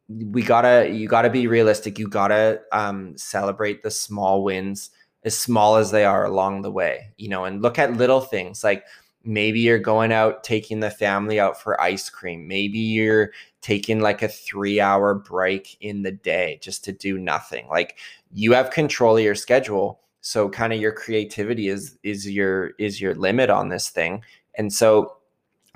we 0.10 0.41
gotta 0.41 0.89
you 0.89 1.08
gotta 1.08 1.30
be 1.30 1.47
realistic. 1.47 1.97
You 1.97 2.08
gotta 2.08 2.62
um, 2.71 3.17
celebrate 3.17 3.82
the 3.82 3.91
small 3.91 4.43
wins, 4.43 4.89
as 5.23 5.38
small 5.38 5.77
as 5.77 5.91
they 5.91 6.04
are 6.04 6.25
along 6.25 6.62
the 6.62 6.71
way. 6.71 7.13
You 7.17 7.30
know, 7.30 7.45
and 7.45 7.62
look 7.62 7.80
at 7.80 7.97
little 7.97 8.21
things 8.21 8.63
like 8.63 8.84
maybe 9.23 9.60
you're 9.60 9.80
going 9.80 10.12
out 10.12 10.43
taking 10.43 10.80
the 10.80 10.89
family 10.89 11.39
out 11.39 11.62
for 11.62 11.80
ice 11.80 12.10
cream. 12.10 12.47
Maybe 12.47 12.80
you're 12.80 13.32
taking 13.62 13.99
like 14.01 14.21
a 14.21 14.27
three 14.27 14.80
hour 14.82 15.13
break 15.13 15.77
in 15.80 16.01
the 16.01 16.12
day 16.12 16.60
just 16.62 16.84
to 16.86 16.91
do 16.91 17.17
nothing. 17.17 17.67
Like 17.69 17.97
you 18.34 18.54
have 18.54 18.71
control 18.71 19.17
of 19.17 19.23
your 19.23 19.36
schedule. 19.36 19.99
So 20.21 20.49
kind 20.49 20.71
of 20.71 20.79
your 20.79 20.91
creativity 20.91 21.67
is 21.67 21.97
is 22.03 22.29
your 22.29 22.71
is 22.79 23.01
your 23.01 23.15
limit 23.15 23.49
on 23.49 23.69
this 23.69 23.89
thing. 23.89 24.23
And 24.57 24.71
so 24.71 25.17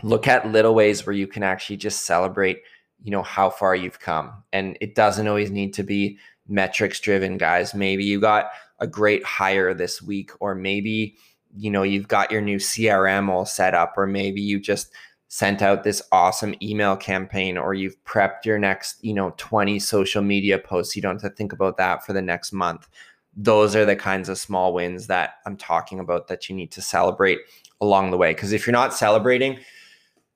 look 0.03 0.27
at 0.27 0.51
little 0.51 0.75
ways 0.75 1.05
where 1.05 1.15
you 1.15 1.27
can 1.27 1.43
actually 1.43 1.77
just 1.77 2.05
celebrate 2.05 2.61
you 3.03 3.11
know 3.11 3.23
how 3.23 3.49
far 3.49 3.75
you've 3.75 3.99
come. 3.99 4.31
And 4.53 4.77
it 4.81 4.95
doesn't 4.95 5.27
always 5.27 5.51
need 5.51 5.73
to 5.75 5.83
be 5.83 6.17
metrics 6.47 6.99
driven 6.99 7.37
guys. 7.37 7.73
Maybe 7.73 8.05
you 8.05 8.19
got 8.19 8.49
a 8.79 8.87
great 8.87 9.23
hire 9.23 9.73
this 9.73 10.01
week 10.01 10.31
or 10.39 10.55
maybe 10.55 11.15
you 11.55 11.71
know 11.71 11.83
you've 11.83 12.07
got 12.07 12.31
your 12.31 12.41
new 12.41 12.57
crm 12.57 13.29
all 13.29 13.45
set 13.45 13.73
up 13.73 13.93
or 13.95 14.05
maybe 14.05 14.41
you 14.41 14.59
just 14.59 14.91
sent 15.29 15.61
out 15.61 15.83
this 15.83 16.01
awesome 16.11 16.53
email 16.61 16.97
campaign 16.97 17.57
or 17.57 17.73
you've 17.73 18.01
prepped 18.03 18.43
your 18.43 18.59
next 18.59 19.03
you 19.03 19.13
know 19.13 19.33
20 19.37 19.79
social 19.79 20.21
media 20.21 20.59
posts. 20.59 20.95
You 20.95 21.01
don't 21.01 21.21
have 21.21 21.31
to 21.31 21.35
think 21.35 21.53
about 21.53 21.77
that 21.77 22.05
for 22.05 22.13
the 22.13 22.21
next 22.21 22.51
month 22.51 22.87
those 23.35 23.75
are 23.75 23.85
the 23.85 23.95
kinds 23.95 24.29
of 24.29 24.37
small 24.37 24.73
wins 24.73 25.07
that 25.07 25.35
i'm 25.45 25.57
talking 25.57 25.99
about 25.99 26.27
that 26.27 26.49
you 26.49 26.55
need 26.55 26.71
to 26.71 26.81
celebrate 26.81 27.39
along 27.81 28.11
the 28.11 28.17
way 28.17 28.33
because 28.33 28.53
if 28.53 28.65
you're 28.65 28.71
not 28.71 28.93
celebrating 28.93 29.59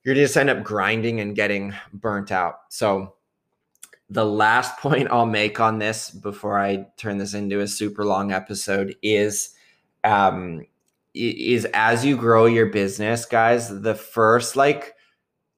you're 0.04 0.16
just 0.16 0.38
end 0.38 0.50
up 0.50 0.64
grinding 0.64 1.20
and 1.20 1.36
getting 1.36 1.74
burnt 1.94 2.32
out. 2.32 2.62
So 2.70 3.16
the 4.10 4.26
last 4.26 4.78
point 4.80 5.10
I'll 5.12 5.26
make 5.26 5.60
on 5.60 5.80
this 5.80 6.10
before 6.10 6.60
I 6.60 6.88
turn 6.98 7.18
this 7.18 7.34
into 7.34 7.60
a 7.60 7.68
super 7.68 8.06
long 8.06 8.32
episode 8.32 8.96
is 9.02 9.54
um 10.04 10.66
is 11.14 11.66
as 11.74 12.06
you 12.06 12.16
grow 12.16 12.46
your 12.46 12.68
business, 12.68 13.26
guys, 13.26 13.82
the 13.82 13.96
first 13.96 14.56
like 14.56 14.96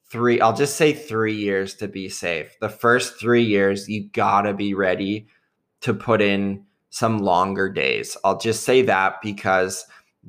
three, 0.10 0.42
I'll 0.42 0.56
just 0.56 0.76
say 0.76 0.92
3 0.92 1.34
years 1.34 1.76
to 1.76 1.88
be 1.88 2.10
safe. 2.10 2.58
The 2.60 2.70
first 2.70 3.20
3 3.20 3.44
years 3.44 3.88
you 3.88 4.10
got 4.10 4.42
to 4.42 4.54
be 4.54 4.74
ready 4.74 5.28
to 5.82 5.94
put 5.94 6.22
in 6.22 6.66
some 6.92 7.20
longer 7.20 7.70
days. 7.70 8.16
I'll 8.24 8.38
just 8.38 8.64
say 8.64 8.84
that 8.84 9.16
because 9.24 9.86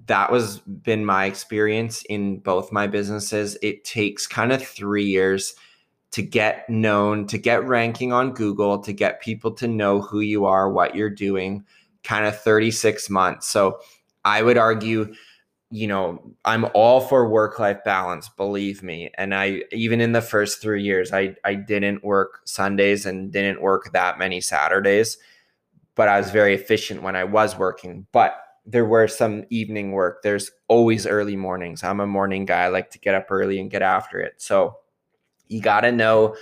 that 0.07 0.33
was 0.33 0.59
been 0.61 1.05
my 1.05 1.27
experience 1.27 2.03
in 2.09 2.39
both 2.39 2.73
my 2.73 2.87
businesses. 2.87 3.59
It 3.61 3.85
takes 3.85 4.27
kind 4.27 4.53
of 4.53 4.67
three 4.67 5.05
years 5.05 5.55
to 6.13 6.23
get 6.23 6.69
known, 6.69 7.27
to 7.27 7.39
get 7.39 7.67
ranking 7.67 8.13
on 8.13 8.33
Google, 8.33 8.79
to 8.79 8.93
get 8.93 9.21
people 9.21 9.51
to 9.53 9.67
know 9.67 10.01
who 10.01 10.21
you 10.21 10.45
are, 10.47 10.71
what 10.71 10.95
you're 10.95 11.11
doing, 11.11 11.65
kind 12.05 12.27
of 12.27 12.41
36 12.41 13.11
months. 13.11 13.49
So 13.49 13.81
I 14.25 14.43
would 14.43 14.59
argue, 14.59 15.13
you 15.71 15.87
know, 15.87 16.23
I'm 16.45 16.67
all 16.75 17.01
for 17.01 17.29
work 17.29 17.59
life 17.59 17.83
balance, 17.85 18.29
believe 18.29 18.83
me. 18.83 19.11
And 19.17 19.35
I, 19.35 19.63
even 19.73 20.01
in 20.01 20.13
the 20.13 20.21
first 20.21 20.61
three 20.61 20.83
years, 20.83 21.13
I, 21.13 21.35
I 21.45 21.55
didn't 21.55 22.05
work 22.05 22.43
Sundays 22.45 23.07
and 23.07 23.33
didn't 23.33 23.63
work 23.63 23.91
that 23.93 24.19
many 24.19 24.41
Saturdays, 24.41 25.17
but 25.95 26.09
I 26.09 26.19
was 26.19 26.31
very 26.31 26.55
efficient 26.55 27.03
when 27.03 27.17
I 27.17 27.25
was 27.25 27.57
working. 27.57 28.07
But 28.13 28.37
there 28.65 28.85
were 28.85 29.09
some 29.09 29.45
evening 29.51 29.93
work. 29.93 30.23
There's 30.23 30.51
always 30.69 31.07
early 31.07 31.37
mornings. 31.37 31.83
I'm 31.83 32.01
a 32.01 32.07
morning 32.07 32.45
guy. 32.45 32.63
I 32.63 32.69
like 32.69 32.91
to 32.91 32.99
get 32.99 33.15
up 33.15 33.27
early 33.31 33.59
and 33.61 33.71
get 33.71 33.83
after 33.83 34.21
it. 34.21 34.35
So 34.39 34.77
you 35.49 35.61
got 35.61 35.81
to 35.81 35.93
know 35.93 36.37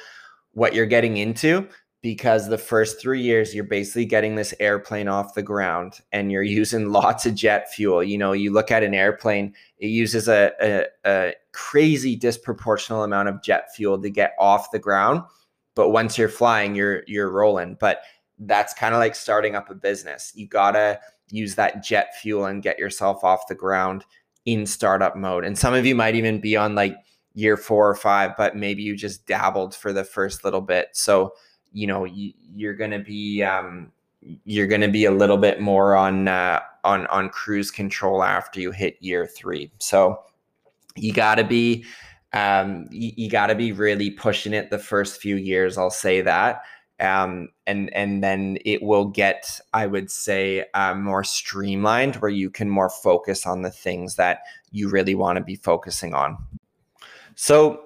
what 0.52 0.74
you're 0.74 0.86
getting 0.86 1.16
into 1.16 1.68
because 2.02 2.48
the 2.48 2.58
first 2.58 3.00
three 3.00 3.20
years 3.20 3.54
you're 3.54 3.64
basically 3.64 4.06
getting 4.06 4.34
this 4.34 4.54
airplane 4.58 5.08
off 5.08 5.34
the 5.34 5.42
ground 5.42 6.00
and 6.12 6.32
you're 6.32 6.42
using 6.60 6.90
lots 6.90 7.26
of 7.26 7.34
jet 7.34 7.72
fuel 7.72 8.02
you 8.02 8.18
know 8.18 8.32
you 8.32 8.52
look 8.52 8.70
at 8.70 8.82
an 8.82 8.94
airplane 8.94 9.54
it 9.78 9.88
uses 9.88 10.28
a, 10.28 10.52
a, 10.60 10.84
a, 11.04 11.34
crazy 11.52 12.16
disproportional 12.18 13.04
amount 13.04 13.28
of 13.28 13.42
jet 13.42 13.74
fuel 13.74 14.00
to 14.00 14.08
get 14.08 14.34
off 14.38 14.70
the 14.70 14.78
ground 14.78 15.20
but 15.74 15.90
once 15.90 16.16
you're 16.16 16.28
flying 16.28 16.74
you're 16.74 17.02
you're 17.06 17.30
rolling 17.30 17.76
but 17.80 18.02
that's 18.40 18.72
kind 18.74 18.94
of 18.94 18.98
like 18.98 19.14
starting 19.14 19.54
up 19.54 19.70
a 19.70 19.74
business 19.74 20.32
you 20.34 20.46
gotta 20.46 20.98
use 21.32 21.54
that 21.54 21.82
jet 21.82 22.14
fuel 22.20 22.46
and 22.46 22.62
get 22.62 22.78
yourself 22.78 23.24
off 23.24 23.46
the 23.48 23.54
ground 23.54 24.04
in 24.46 24.66
startup 24.66 25.16
mode. 25.16 25.44
And 25.44 25.56
some 25.56 25.74
of 25.74 25.86
you 25.86 25.94
might 25.94 26.14
even 26.14 26.40
be 26.40 26.56
on 26.56 26.74
like 26.74 26.96
year 27.34 27.56
four 27.56 27.88
or 27.88 27.94
five, 27.94 28.32
but 28.36 28.56
maybe 28.56 28.82
you 28.82 28.96
just 28.96 29.26
dabbled 29.26 29.74
for 29.74 29.92
the 29.92 30.04
first 30.04 30.44
little 30.44 30.60
bit. 30.60 30.88
So, 30.92 31.34
you 31.72 31.86
know, 31.86 32.04
you, 32.04 32.32
are 32.68 32.74
going 32.74 32.90
to 32.90 32.98
be, 32.98 33.42
um, 33.42 33.92
you're 34.44 34.66
going 34.66 34.80
to 34.80 34.88
be 34.88 35.04
a 35.04 35.10
little 35.10 35.36
bit 35.36 35.60
more 35.60 35.94
on, 35.94 36.28
uh, 36.28 36.60
on, 36.84 37.06
on 37.06 37.28
cruise 37.28 37.70
control 37.70 38.22
after 38.22 38.60
you 38.60 38.70
hit 38.72 38.96
year 39.00 39.26
three. 39.26 39.70
So 39.78 40.20
you 40.96 41.12
gotta 41.12 41.44
be, 41.44 41.84
um, 42.32 42.86
you, 42.90 43.12
you 43.16 43.30
gotta 43.30 43.54
be 43.54 43.72
really 43.72 44.10
pushing 44.10 44.52
it 44.52 44.70
the 44.70 44.78
first 44.78 45.20
few 45.20 45.36
years. 45.36 45.78
I'll 45.78 45.90
say 45.90 46.20
that 46.22 46.62
um, 47.00 47.48
and 47.66 47.92
and 47.94 48.22
then 48.22 48.58
it 48.64 48.82
will 48.82 49.06
get 49.06 49.60
i 49.72 49.86
would 49.86 50.10
say 50.10 50.64
uh, 50.74 50.94
more 50.94 51.24
streamlined 51.24 52.16
where 52.16 52.30
you 52.30 52.50
can 52.50 52.68
more 52.68 52.90
focus 52.90 53.46
on 53.46 53.62
the 53.62 53.70
things 53.70 54.16
that 54.16 54.40
you 54.70 54.88
really 54.88 55.14
want 55.14 55.36
to 55.36 55.44
be 55.44 55.56
focusing 55.56 56.14
on. 56.14 56.38
So 57.34 57.82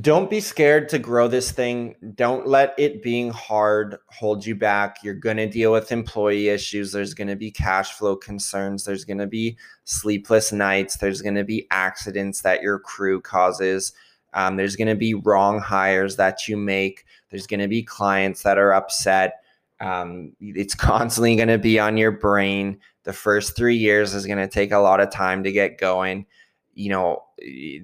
don't 0.00 0.30
be 0.30 0.40
scared 0.40 0.88
to 0.88 0.98
grow 0.98 1.28
this 1.28 1.50
thing. 1.50 1.96
Don't 2.14 2.46
let 2.46 2.74
it 2.78 3.02
being 3.02 3.30
hard 3.30 3.98
hold 4.08 4.46
you 4.46 4.54
back. 4.54 4.98
You're 5.02 5.14
going 5.14 5.36
to 5.36 5.48
deal 5.48 5.72
with 5.72 5.92
employee 5.92 6.48
issues. 6.48 6.92
There's 6.92 7.12
going 7.12 7.28
to 7.28 7.36
be 7.36 7.50
cash 7.50 7.92
flow 7.92 8.16
concerns. 8.16 8.84
There's 8.84 9.04
going 9.04 9.18
to 9.18 9.26
be 9.26 9.58
sleepless 9.84 10.50
nights. 10.50 10.96
There's 10.96 11.20
going 11.20 11.34
to 11.34 11.44
be 11.44 11.66
accidents 11.70 12.40
that 12.42 12.62
your 12.62 12.78
crew 12.78 13.20
causes 13.20 13.92
um, 14.34 14.56
there's 14.56 14.76
going 14.76 14.88
to 14.88 14.94
be 14.94 15.14
wrong 15.14 15.60
hires 15.60 16.16
that 16.16 16.48
you 16.48 16.56
make 16.56 17.04
there's 17.32 17.46
going 17.46 17.60
to 17.60 17.68
be 17.68 17.82
clients 17.82 18.42
that 18.44 18.58
are 18.58 18.72
upset. 18.72 19.42
Um, 19.80 20.32
it's 20.40 20.74
constantly 20.76 21.34
going 21.34 21.48
to 21.48 21.58
be 21.58 21.80
on 21.80 21.96
your 21.96 22.12
brain. 22.12 22.78
The 23.02 23.12
first 23.12 23.56
three 23.56 23.74
years 23.74 24.14
is 24.14 24.26
going 24.26 24.38
to 24.38 24.46
take 24.46 24.70
a 24.70 24.78
lot 24.78 25.00
of 25.00 25.10
time 25.10 25.42
to 25.42 25.50
get 25.50 25.78
going. 25.78 26.26
You 26.74 26.90
know, 26.90 27.24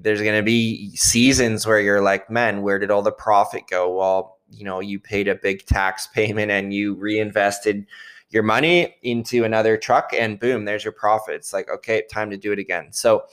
there's 0.01 0.23
going 0.23 0.37
to 0.39 0.45
be 0.45 0.95
seasons 0.95 1.67
where 1.67 1.81
you're 1.81 2.03
like, 2.03 2.31
man, 2.31 2.63
where 2.63 2.79
did 2.79 2.91
all 2.91 3.03
the 3.03 3.11
profit 3.11 3.65
go? 3.69 3.93
Well, 3.93 4.39
you 4.51 4.65
know, 4.65 4.81
you 4.81 5.01
paid 5.01 5.29
a 5.29 5.35
big 5.35 5.67
tax 5.67 6.07
payment 6.15 6.53
and 6.53 6.73
you 6.73 6.95
reinvested 6.95 7.87
your 8.31 8.43
money 8.43 8.95
into 9.03 9.45
another 9.45 9.79
truck 9.79 10.13
and 10.13 10.39
boom, 10.39 10.67
there's 10.67 10.85
your 10.85 10.93
profit. 10.93 11.35
It's 11.35 11.55
like, 11.55 11.71
okay, 11.71 12.03
time 12.13 12.29
to 12.31 12.37
do 12.37 12.53
it 12.53 12.59
again. 12.59 12.93
So, 12.93 13.25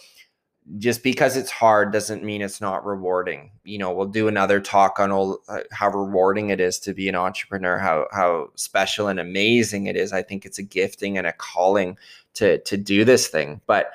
just 0.78 1.04
because 1.04 1.38
it's 1.38 1.52
hard 1.52 1.92
doesn't 1.92 2.24
mean 2.24 2.42
it's 2.42 2.60
not 2.60 2.86
rewarding. 2.86 3.52
You 3.64 3.78
know, 3.78 3.92
we'll 3.92 4.08
do 4.08 4.28
another 4.28 4.60
talk 4.60 5.00
on 5.00 5.12
all, 5.12 5.40
uh, 5.48 5.60
how 5.72 5.90
rewarding 5.90 6.50
it 6.50 6.60
is 6.60 6.80
to 6.80 6.94
be 6.94 7.08
an 7.08 7.16
entrepreneur, 7.16 7.78
how 7.78 8.08
how 8.12 8.50
special 8.56 9.08
and 9.08 9.20
amazing 9.20 9.86
it 9.86 9.96
is. 9.96 10.12
I 10.12 10.24
think 10.24 10.46
it's 10.46 10.58
a 10.58 10.64
gifting 10.64 11.18
and 11.18 11.28
a 11.28 11.34
calling 11.34 11.98
to 12.36 12.60
to 12.60 12.78
do 12.78 13.06
this 13.06 13.28
thing. 13.28 13.62
But 13.68 13.92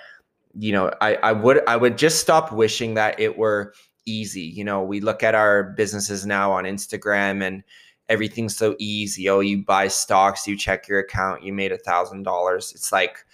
you 0.58 0.72
know, 0.72 0.92
I 1.00 1.16
I 1.16 1.32
would 1.32 1.66
I 1.68 1.76
would 1.76 1.98
just 1.98 2.20
stop 2.20 2.52
wishing 2.52 2.94
that 2.94 3.18
it 3.18 3.36
were 3.36 3.74
easy. 4.06 4.42
You 4.42 4.64
know, 4.64 4.82
we 4.82 5.00
look 5.00 5.22
at 5.22 5.34
our 5.34 5.64
businesses 5.64 6.24
now 6.24 6.52
on 6.52 6.64
Instagram 6.64 7.42
and 7.42 7.64
everything's 8.08 8.56
so 8.56 8.76
easy. 8.78 9.28
Oh, 9.28 9.40
you 9.40 9.64
buy 9.64 9.88
stocks, 9.88 10.46
you 10.46 10.56
check 10.56 10.88
your 10.88 11.00
account, 11.00 11.42
you 11.42 11.52
made 11.52 11.72
a 11.72 11.78
thousand 11.78 12.22
dollars. 12.22 12.72
It's 12.74 12.92
like 12.92 13.24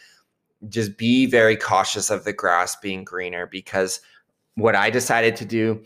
just 0.68 0.96
be 0.96 1.26
very 1.26 1.57
cautious 1.57 2.11
of 2.11 2.24
the 2.24 2.33
grass 2.33 2.76
being 2.76 3.05
greener 3.05 3.46
because 3.46 4.00
what 4.55 4.74
I 4.74 4.90
decided 4.90 5.37
to 5.37 5.44
do 5.44 5.83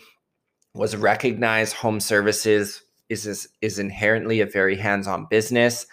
was 0.74 0.96
recognize 0.96 1.72
home 1.72 2.00
services 2.00 2.82
is 3.08 3.26
is, 3.26 3.48
is 3.60 3.78
inherently 3.78 4.40
a 4.40 4.46
very 4.46 4.76
hands-on 4.76 5.26
business. 5.28 5.86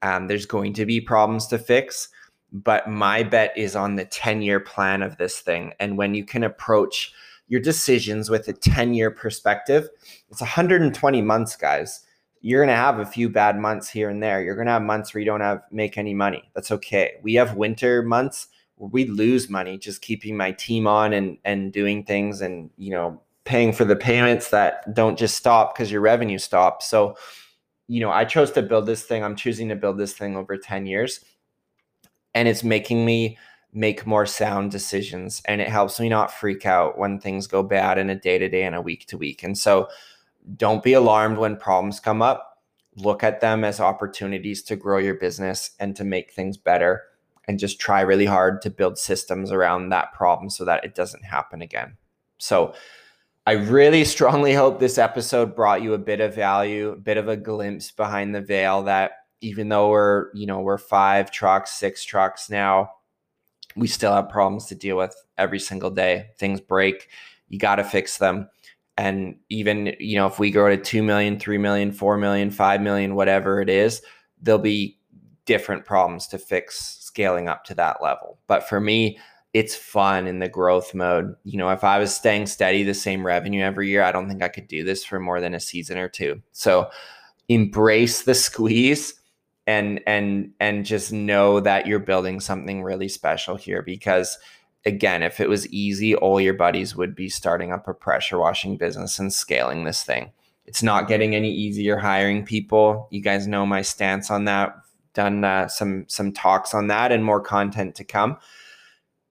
Um, 0.00 0.26
there's 0.26 0.46
going 0.46 0.72
to 0.74 0.86
be 0.86 1.00
problems 1.00 1.46
to 1.48 1.58
fix, 1.58 2.08
but 2.50 2.88
my 2.88 3.22
bet 3.22 3.52
is 3.56 3.76
on 3.76 3.96
the 3.96 4.06
10-year 4.06 4.58
plan 4.60 5.02
of 5.02 5.18
this 5.18 5.40
thing. 5.40 5.74
And 5.78 5.98
when 5.98 6.14
you 6.14 6.24
can 6.24 6.42
approach 6.42 7.12
your 7.46 7.60
decisions 7.60 8.30
with 8.30 8.48
a 8.48 8.54
10-year 8.54 9.10
perspective, 9.10 9.88
it's 10.30 10.40
120 10.40 11.22
months, 11.22 11.56
guys 11.56 12.04
you're 12.42 12.64
going 12.64 12.74
to 12.74 12.80
have 12.80 12.98
a 12.98 13.06
few 13.06 13.28
bad 13.28 13.58
months 13.58 13.88
here 13.88 14.10
and 14.10 14.22
there. 14.22 14.42
You're 14.42 14.56
going 14.56 14.66
to 14.66 14.72
have 14.72 14.82
months 14.82 15.14
where 15.14 15.20
you 15.20 15.26
don't 15.26 15.40
have 15.40 15.62
make 15.70 15.96
any 15.96 16.12
money. 16.12 16.50
That's 16.54 16.72
okay. 16.72 17.14
We 17.22 17.34
have 17.34 17.56
winter 17.56 18.02
months 18.02 18.48
where 18.76 18.90
we 18.90 19.06
lose 19.06 19.48
money 19.48 19.78
just 19.78 20.02
keeping 20.02 20.36
my 20.36 20.50
team 20.52 20.86
on 20.86 21.12
and 21.12 21.38
and 21.44 21.72
doing 21.72 22.04
things 22.04 22.40
and 22.40 22.68
you 22.76 22.90
know 22.90 23.22
paying 23.44 23.72
for 23.72 23.84
the 23.84 23.96
payments 23.96 24.50
that 24.50 24.94
don't 24.94 25.18
just 25.18 25.36
stop 25.36 25.74
because 25.74 25.90
your 25.90 26.00
revenue 26.00 26.38
stops. 26.38 26.88
So, 26.88 27.16
you 27.88 28.00
know, 28.00 28.10
I 28.10 28.24
chose 28.24 28.52
to 28.52 28.62
build 28.62 28.86
this 28.86 29.02
thing. 29.02 29.24
I'm 29.24 29.36
choosing 29.36 29.68
to 29.68 29.76
build 29.76 29.98
this 29.98 30.12
thing 30.12 30.36
over 30.36 30.56
10 30.56 30.86
years. 30.86 31.20
And 32.34 32.48
it's 32.48 32.64
making 32.64 33.04
me 33.04 33.36
make 33.72 34.06
more 34.06 34.26
sound 34.26 34.70
decisions 34.70 35.42
and 35.46 35.60
it 35.60 35.68
helps 35.68 35.98
me 35.98 36.08
not 36.08 36.32
freak 36.32 36.66
out 36.66 36.98
when 36.98 37.18
things 37.18 37.46
go 37.46 37.62
bad 37.62 37.98
in 37.98 38.10
a 38.10 38.14
day 38.14 38.38
to 38.38 38.48
day 38.48 38.64
and 38.64 38.74
a 38.74 38.80
week 38.80 39.06
to 39.06 39.18
week. 39.18 39.42
And 39.42 39.56
so 39.56 39.88
don't 40.56 40.82
be 40.82 40.92
alarmed 40.92 41.38
when 41.38 41.56
problems 41.56 42.00
come 42.00 42.22
up. 42.22 42.58
Look 42.96 43.22
at 43.22 43.40
them 43.40 43.64
as 43.64 43.80
opportunities 43.80 44.62
to 44.64 44.76
grow 44.76 44.98
your 44.98 45.14
business 45.14 45.70
and 45.80 45.96
to 45.96 46.04
make 46.04 46.32
things 46.32 46.56
better 46.56 47.02
and 47.48 47.58
just 47.58 47.80
try 47.80 48.00
really 48.00 48.26
hard 48.26 48.62
to 48.62 48.70
build 48.70 48.98
systems 48.98 49.50
around 49.50 49.88
that 49.88 50.12
problem 50.12 50.50
so 50.50 50.64
that 50.64 50.84
it 50.84 50.94
doesn't 50.94 51.24
happen 51.24 51.62
again. 51.62 51.96
So, 52.38 52.74
I 53.46 53.52
really 53.52 54.04
strongly 54.04 54.54
hope 54.54 54.78
this 54.78 54.98
episode 54.98 55.56
brought 55.56 55.82
you 55.82 55.94
a 55.94 55.98
bit 55.98 56.20
of 56.20 56.34
value, 56.34 56.90
a 56.90 56.96
bit 56.96 57.16
of 57.16 57.28
a 57.28 57.36
glimpse 57.36 57.90
behind 57.90 58.34
the 58.34 58.40
veil 58.40 58.82
that 58.84 59.12
even 59.40 59.68
though 59.68 59.90
we're, 59.90 60.32
you 60.34 60.46
know, 60.46 60.60
we're 60.60 60.78
five 60.78 61.30
trucks, 61.30 61.72
six 61.72 62.04
trucks 62.04 62.48
now, 62.48 62.90
we 63.74 63.88
still 63.88 64.12
have 64.12 64.28
problems 64.28 64.66
to 64.66 64.74
deal 64.74 64.96
with 64.96 65.14
every 65.36 65.58
single 65.58 65.90
day. 65.90 66.28
Things 66.38 66.60
break, 66.60 67.08
you 67.48 67.58
got 67.58 67.76
to 67.76 67.84
fix 67.84 68.18
them. 68.18 68.48
And 68.98 69.36
even, 69.48 69.94
you 69.98 70.16
know, 70.16 70.26
if 70.26 70.38
we 70.38 70.50
grow 70.50 70.68
to 70.68 70.76
2 70.76 71.02
million, 71.02 71.38
3 71.38 71.58
million, 71.58 71.92
4 71.92 72.18
million, 72.18 72.50
5 72.50 72.82
million, 72.82 73.14
whatever 73.14 73.60
it 73.60 73.70
is, 73.70 74.02
there'll 74.40 74.60
be 74.60 74.98
different 75.44 75.84
problems 75.84 76.26
to 76.28 76.38
fix 76.38 76.98
scaling 77.00 77.48
up 77.48 77.64
to 77.64 77.74
that 77.74 78.02
level. 78.02 78.38
But 78.46 78.68
for 78.68 78.80
me, 78.80 79.18
it's 79.54 79.74
fun 79.74 80.26
in 80.26 80.38
the 80.38 80.48
growth 80.48 80.94
mode. 80.94 81.34
You 81.44 81.58
know, 81.58 81.70
if 81.70 81.84
I 81.84 81.98
was 81.98 82.14
staying 82.14 82.46
steady, 82.46 82.82
the 82.84 82.94
same 82.94 83.24
revenue 83.26 83.62
every 83.62 83.88
year, 83.88 84.02
I 84.02 84.12
don't 84.12 84.28
think 84.28 84.42
I 84.42 84.48
could 84.48 84.66
do 84.66 84.82
this 84.82 85.04
for 85.04 85.20
more 85.20 85.40
than 85.40 85.54
a 85.54 85.60
season 85.60 85.98
or 85.98 86.08
two. 86.08 86.42
So 86.52 86.90
embrace 87.48 88.22
the 88.22 88.34
squeeze 88.34 89.14
and 89.66 90.00
and 90.06 90.52
and 90.58 90.84
just 90.84 91.12
know 91.12 91.60
that 91.60 91.86
you're 91.86 91.98
building 91.98 92.40
something 92.40 92.82
really 92.82 93.08
special 93.08 93.56
here 93.56 93.82
because 93.82 94.38
again, 94.84 95.22
if 95.22 95.40
it 95.40 95.48
was 95.48 95.68
easy, 95.68 96.14
all 96.14 96.40
your 96.40 96.54
buddies 96.54 96.96
would 96.96 97.14
be 97.14 97.28
starting 97.28 97.72
up 97.72 97.88
a 97.88 97.94
pressure 97.94 98.38
washing 98.38 98.76
business 98.76 99.18
and 99.18 99.32
scaling 99.32 99.84
this 99.84 100.02
thing. 100.02 100.32
It's 100.66 100.82
not 100.82 101.08
getting 101.08 101.34
any 101.34 101.52
easier 101.52 101.96
hiring 101.96 102.44
people. 102.44 103.08
You 103.10 103.20
guys 103.20 103.46
know 103.46 103.66
my 103.66 103.82
stance 103.82 104.30
on 104.30 104.44
that. 104.44 104.74
Done 105.14 105.44
uh, 105.44 105.68
some 105.68 106.06
some 106.08 106.32
talks 106.32 106.72
on 106.72 106.86
that 106.86 107.12
and 107.12 107.24
more 107.24 107.40
content 107.40 107.94
to 107.96 108.04
come. 108.04 108.38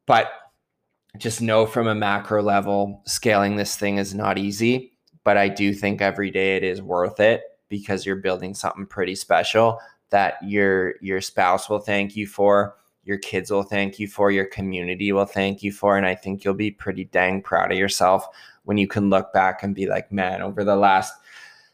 But 0.06 0.32
just 1.18 1.42
know 1.42 1.66
from 1.66 1.88
a 1.88 1.96
macro 1.96 2.44
level, 2.44 3.02
scaling 3.06 3.56
this 3.56 3.76
thing 3.76 3.98
is 3.98 4.14
not 4.14 4.38
easy. 4.38 4.94
But 5.24 5.38
I 5.38 5.50
do 5.50 5.74
think 5.74 6.02
every 6.02 6.32
day 6.32 6.58
it 6.58 6.64
is 6.64 6.82
worth 6.82 7.20
it 7.20 7.42
because 7.70 8.06
you're 8.06 8.18
building 8.18 8.54
something 8.54 8.86
pretty 8.86 9.16
special 9.16 9.80
that 10.10 10.36
your 10.44 10.96
your 11.02 11.22
spouse 11.22 11.70
will 11.70 11.80
thank 11.80 12.16
you 12.16 12.28
for, 12.28 12.76
your 13.04 13.18
kids 13.18 13.52
will 13.52 13.64
thank 13.64 14.00
you 14.00 14.08
for, 14.08 14.32
your 14.32 14.46
community 14.46 15.12
will 15.12 15.26
thank 15.26 15.64
you 15.64 15.72
for, 15.72 15.98
and 15.98 16.06
I 16.06 16.16
think 16.16 16.44
you'll 16.44 16.54
be 16.54 16.72
pretty 16.72 17.06
dang 17.06 17.42
proud 17.42 17.72
of 17.72 17.78
yourself 17.78 18.28
when 18.64 18.78
you 18.78 18.88
can 18.88 19.10
look 19.10 19.34
back 19.34 19.64
and 19.64 19.74
be 19.74 19.88
like, 19.88 20.12
man, 20.12 20.42
over 20.42 20.64
the 20.64 20.76
last 20.76 21.14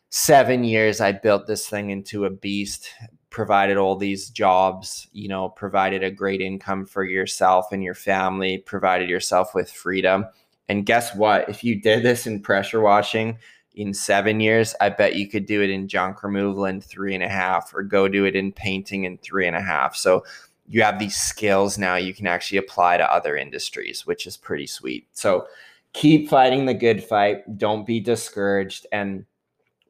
seven 0.10 0.64
years, 0.64 1.02
I 1.02 1.12
built 1.12 1.48
this 1.48 1.68
thing 1.68 1.90
into 1.90 2.26
a 2.26 2.30
beast 2.30 2.90
provided 3.38 3.78
all 3.78 3.96
these 3.96 4.32
jobs, 4.32 5.08
you 5.12 5.28
know, 5.28 5.50
provided 5.50 6.04
a 6.04 6.10
great 6.10 6.42
income 6.42 6.86
for 6.88 7.04
yourself 7.04 7.72
and 7.72 7.84
your 7.84 7.94
family, 7.94 8.58
provided 8.58 9.08
yourself 9.08 9.54
with 9.54 9.70
freedom. 9.70 10.26
And 10.70 10.88
guess 10.88 11.16
what? 11.16 11.48
If 11.48 11.64
you 11.64 11.80
did 11.80 12.04
this 12.04 12.26
in 12.26 12.42
pressure 12.42 12.82
washing 12.82 13.38
in 13.76 13.94
seven 13.94 14.40
years, 14.40 14.74
I 14.82 14.90
bet 14.90 15.18
you 15.18 15.28
could 15.28 15.46
do 15.46 15.62
it 15.62 15.70
in 15.70 15.88
junk 15.88 16.24
removal 16.24 16.66
in 16.66 16.82
three 16.82 17.14
and 17.14 17.24
a 17.24 17.30
half, 17.30 17.72
or 17.76 17.84
go 17.84 18.08
do 18.08 18.26
it 18.26 18.36
in 18.36 18.52
painting 18.52 19.04
in 19.04 19.20
three 19.20 19.46
and 19.46 19.56
a 19.56 19.62
half. 19.62 19.96
So 19.96 20.24
you 20.68 20.82
have 20.82 21.00
these 21.00 21.16
skills 21.16 21.78
now 21.78 21.96
you 21.96 22.14
can 22.14 22.28
actually 22.28 22.58
apply 22.58 22.98
to 22.98 23.14
other 23.14 23.38
industries, 23.38 24.06
which 24.06 24.28
is 24.28 24.36
pretty 24.36 24.68
sweet. 24.68 25.08
So 25.14 25.48
keep 25.94 26.30
fighting 26.30 26.66
the 26.66 26.74
good 26.74 27.04
fight. 27.04 27.58
Don't 27.58 27.86
be 27.86 28.00
discouraged. 28.00 28.86
And 28.92 29.26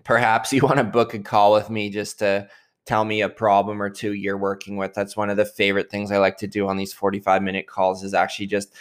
perhaps 0.03 0.53
you 0.53 0.61
want 0.61 0.77
to 0.77 0.83
book 0.83 1.13
a 1.13 1.19
call 1.19 1.53
with 1.53 1.69
me 1.69 1.89
just 1.89 2.19
to 2.19 2.47
tell 2.85 3.03
me 3.03 3.21
a 3.21 3.29
problem 3.29 3.81
or 3.81 3.89
two 3.89 4.13
you're 4.13 4.37
working 4.37 4.77
with. 4.77 4.93
That's 4.93 5.17
one 5.17 5.29
of 5.29 5.37
the 5.37 5.45
favorite 5.45 5.89
things 5.89 6.11
I 6.11 6.19
like 6.19 6.37
to 6.37 6.47
do 6.47 6.67
on 6.67 6.77
these 6.77 6.93
45 6.93 7.41
minute 7.41 7.67
calls 7.67 8.03
is 8.03 8.13
actually 8.13 8.47
just 8.47 8.73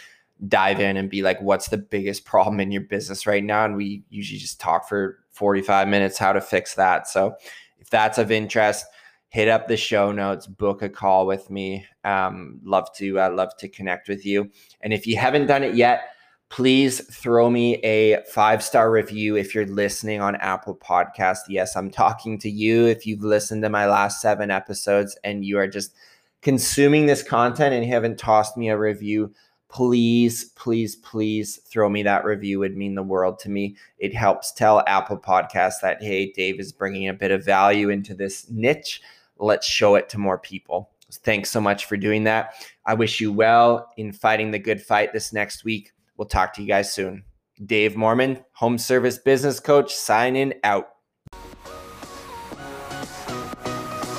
dive 0.47 0.79
in 0.79 0.97
and 0.97 1.09
be 1.09 1.23
like, 1.23 1.41
what's 1.41 1.67
the 1.69 1.77
biggest 1.77 2.25
problem 2.25 2.59
in 2.59 2.71
your 2.71 2.83
business 2.83 3.25
right 3.25 3.43
now? 3.43 3.65
And 3.65 3.75
we 3.75 4.03
usually 4.09 4.39
just 4.39 4.59
talk 4.59 4.87
for 4.87 5.19
45 5.31 5.87
minutes 5.87 6.17
how 6.17 6.31
to 6.31 6.39
fix 6.39 6.75
that. 6.75 7.07
So 7.07 7.35
if 7.79 7.89
that's 7.89 8.17
of 8.17 8.31
interest, 8.31 8.85
hit 9.29 9.47
up 9.47 9.67
the 9.67 9.77
show 9.77 10.11
notes, 10.11 10.47
book 10.47 10.81
a 10.81 10.89
call 10.89 11.25
with 11.25 11.49
me. 11.49 11.85
Um, 12.03 12.59
love 12.63 12.93
to 12.95 13.19
uh, 13.19 13.31
love 13.31 13.55
to 13.57 13.67
connect 13.67 14.07
with 14.07 14.25
you. 14.25 14.49
And 14.81 14.93
if 14.93 15.05
you 15.05 15.17
haven't 15.17 15.47
done 15.47 15.63
it 15.63 15.75
yet, 15.75 16.09
please 16.49 17.05
throw 17.13 17.49
me 17.49 17.75
a 17.77 18.21
five 18.23 18.63
star 18.63 18.89
review 18.89 19.35
if 19.35 19.53
you're 19.53 19.67
listening 19.67 20.21
on 20.21 20.35
Apple 20.37 20.75
Podcast. 20.75 21.39
Yes, 21.49 21.75
I'm 21.75 21.91
talking 21.91 22.39
to 22.39 22.49
you. 22.49 22.85
If 22.85 23.05
you've 23.05 23.23
listened 23.23 23.63
to 23.63 23.69
my 23.69 23.85
last 23.85 24.21
seven 24.21 24.49
episodes 24.49 25.17
and 25.23 25.45
you 25.45 25.57
are 25.57 25.67
just 25.67 25.93
consuming 26.41 27.05
this 27.05 27.23
content 27.23 27.73
and 27.73 27.85
haven't 27.85 28.17
tossed 28.17 28.55
me 28.55 28.69
a 28.69 28.77
review, 28.77 29.33
please, 29.69 30.45
please, 30.55 30.95
please 30.95 31.57
throw 31.65 31.89
me 31.89 32.03
that 32.03 32.23
review. 32.23 32.63
It 32.63 32.69
would 32.69 32.77
mean 32.77 32.95
the 32.95 33.03
world 33.03 33.39
to 33.39 33.49
me. 33.49 33.75
It 33.97 34.15
helps 34.15 34.53
tell 34.53 34.83
Apple 34.87 35.17
Podcast 35.17 35.81
that, 35.81 36.01
hey, 36.01 36.31
Dave 36.31 36.59
is 36.59 36.71
bringing 36.71 37.09
a 37.09 37.13
bit 37.13 37.31
of 37.31 37.43
value 37.43 37.89
into 37.89 38.13
this 38.13 38.49
niche. 38.49 39.01
Let's 39.39 39.67
show 39.67 39.95
it 39.95 40.09
to 40.09 40.17
more 40.17 40.37
people. 40.37 40.89
Thanks 41.11 41.49
so 41.49 41.61
much 41.61 41.85
for 41.85 41.97
doing 41.97 42.25
that. 42.25 42.53
I 42.85 42.93
wish 42.93 43.21
you 43.21 43.31
well 43.31 43.91
in 43.97 44.11
fighting 44.11 44.51
the 44.51 44.59
good 44.59 44.81
fight 44.81 45.13
this 45.13 45.31
next 45.31 45.63
week. 45.63 45.93
We'll 46.17 46.27
talk 46.27 46.53
to 46.55 46.61
you 46.61 46.67
guys 46.67 46.93
soon. 46.93 47.23
Dave 47.65 47.95
Mormon, 47.95 48.43
home 48.51 48.77
service 48.77 49.17
business 49.17 49.59
coach, 49.59 49.95
signing 49.95 50.53
out. 50.63 50.89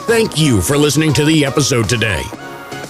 Thank 0.07 0.39
you 0.39 0.63
for 0.63 0.79
listening 0.79 1.13
to 1.15 1.25
the 1.25 1.45
episode 1.45 1.89
today. 1.89 2.23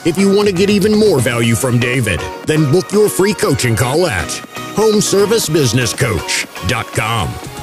If 0.04 0.16
you 0.16 0.32
want 0.34 0.48
to 0.48 0.54
get 0.54 0.70
even 0.70 0.96
more 0.96 1.20
value 1.20 1.56
from 1.56 1.80
David, 1.80 2.20
then 2.46 2.70
book 2.70 2.92
your 2.92 3.08
free 3.08 3.34
coaching 3.34 3.74
call 3.74 4.06
at 4.06 4.28
homeservicebusinesscoach.com. 4.76 7.57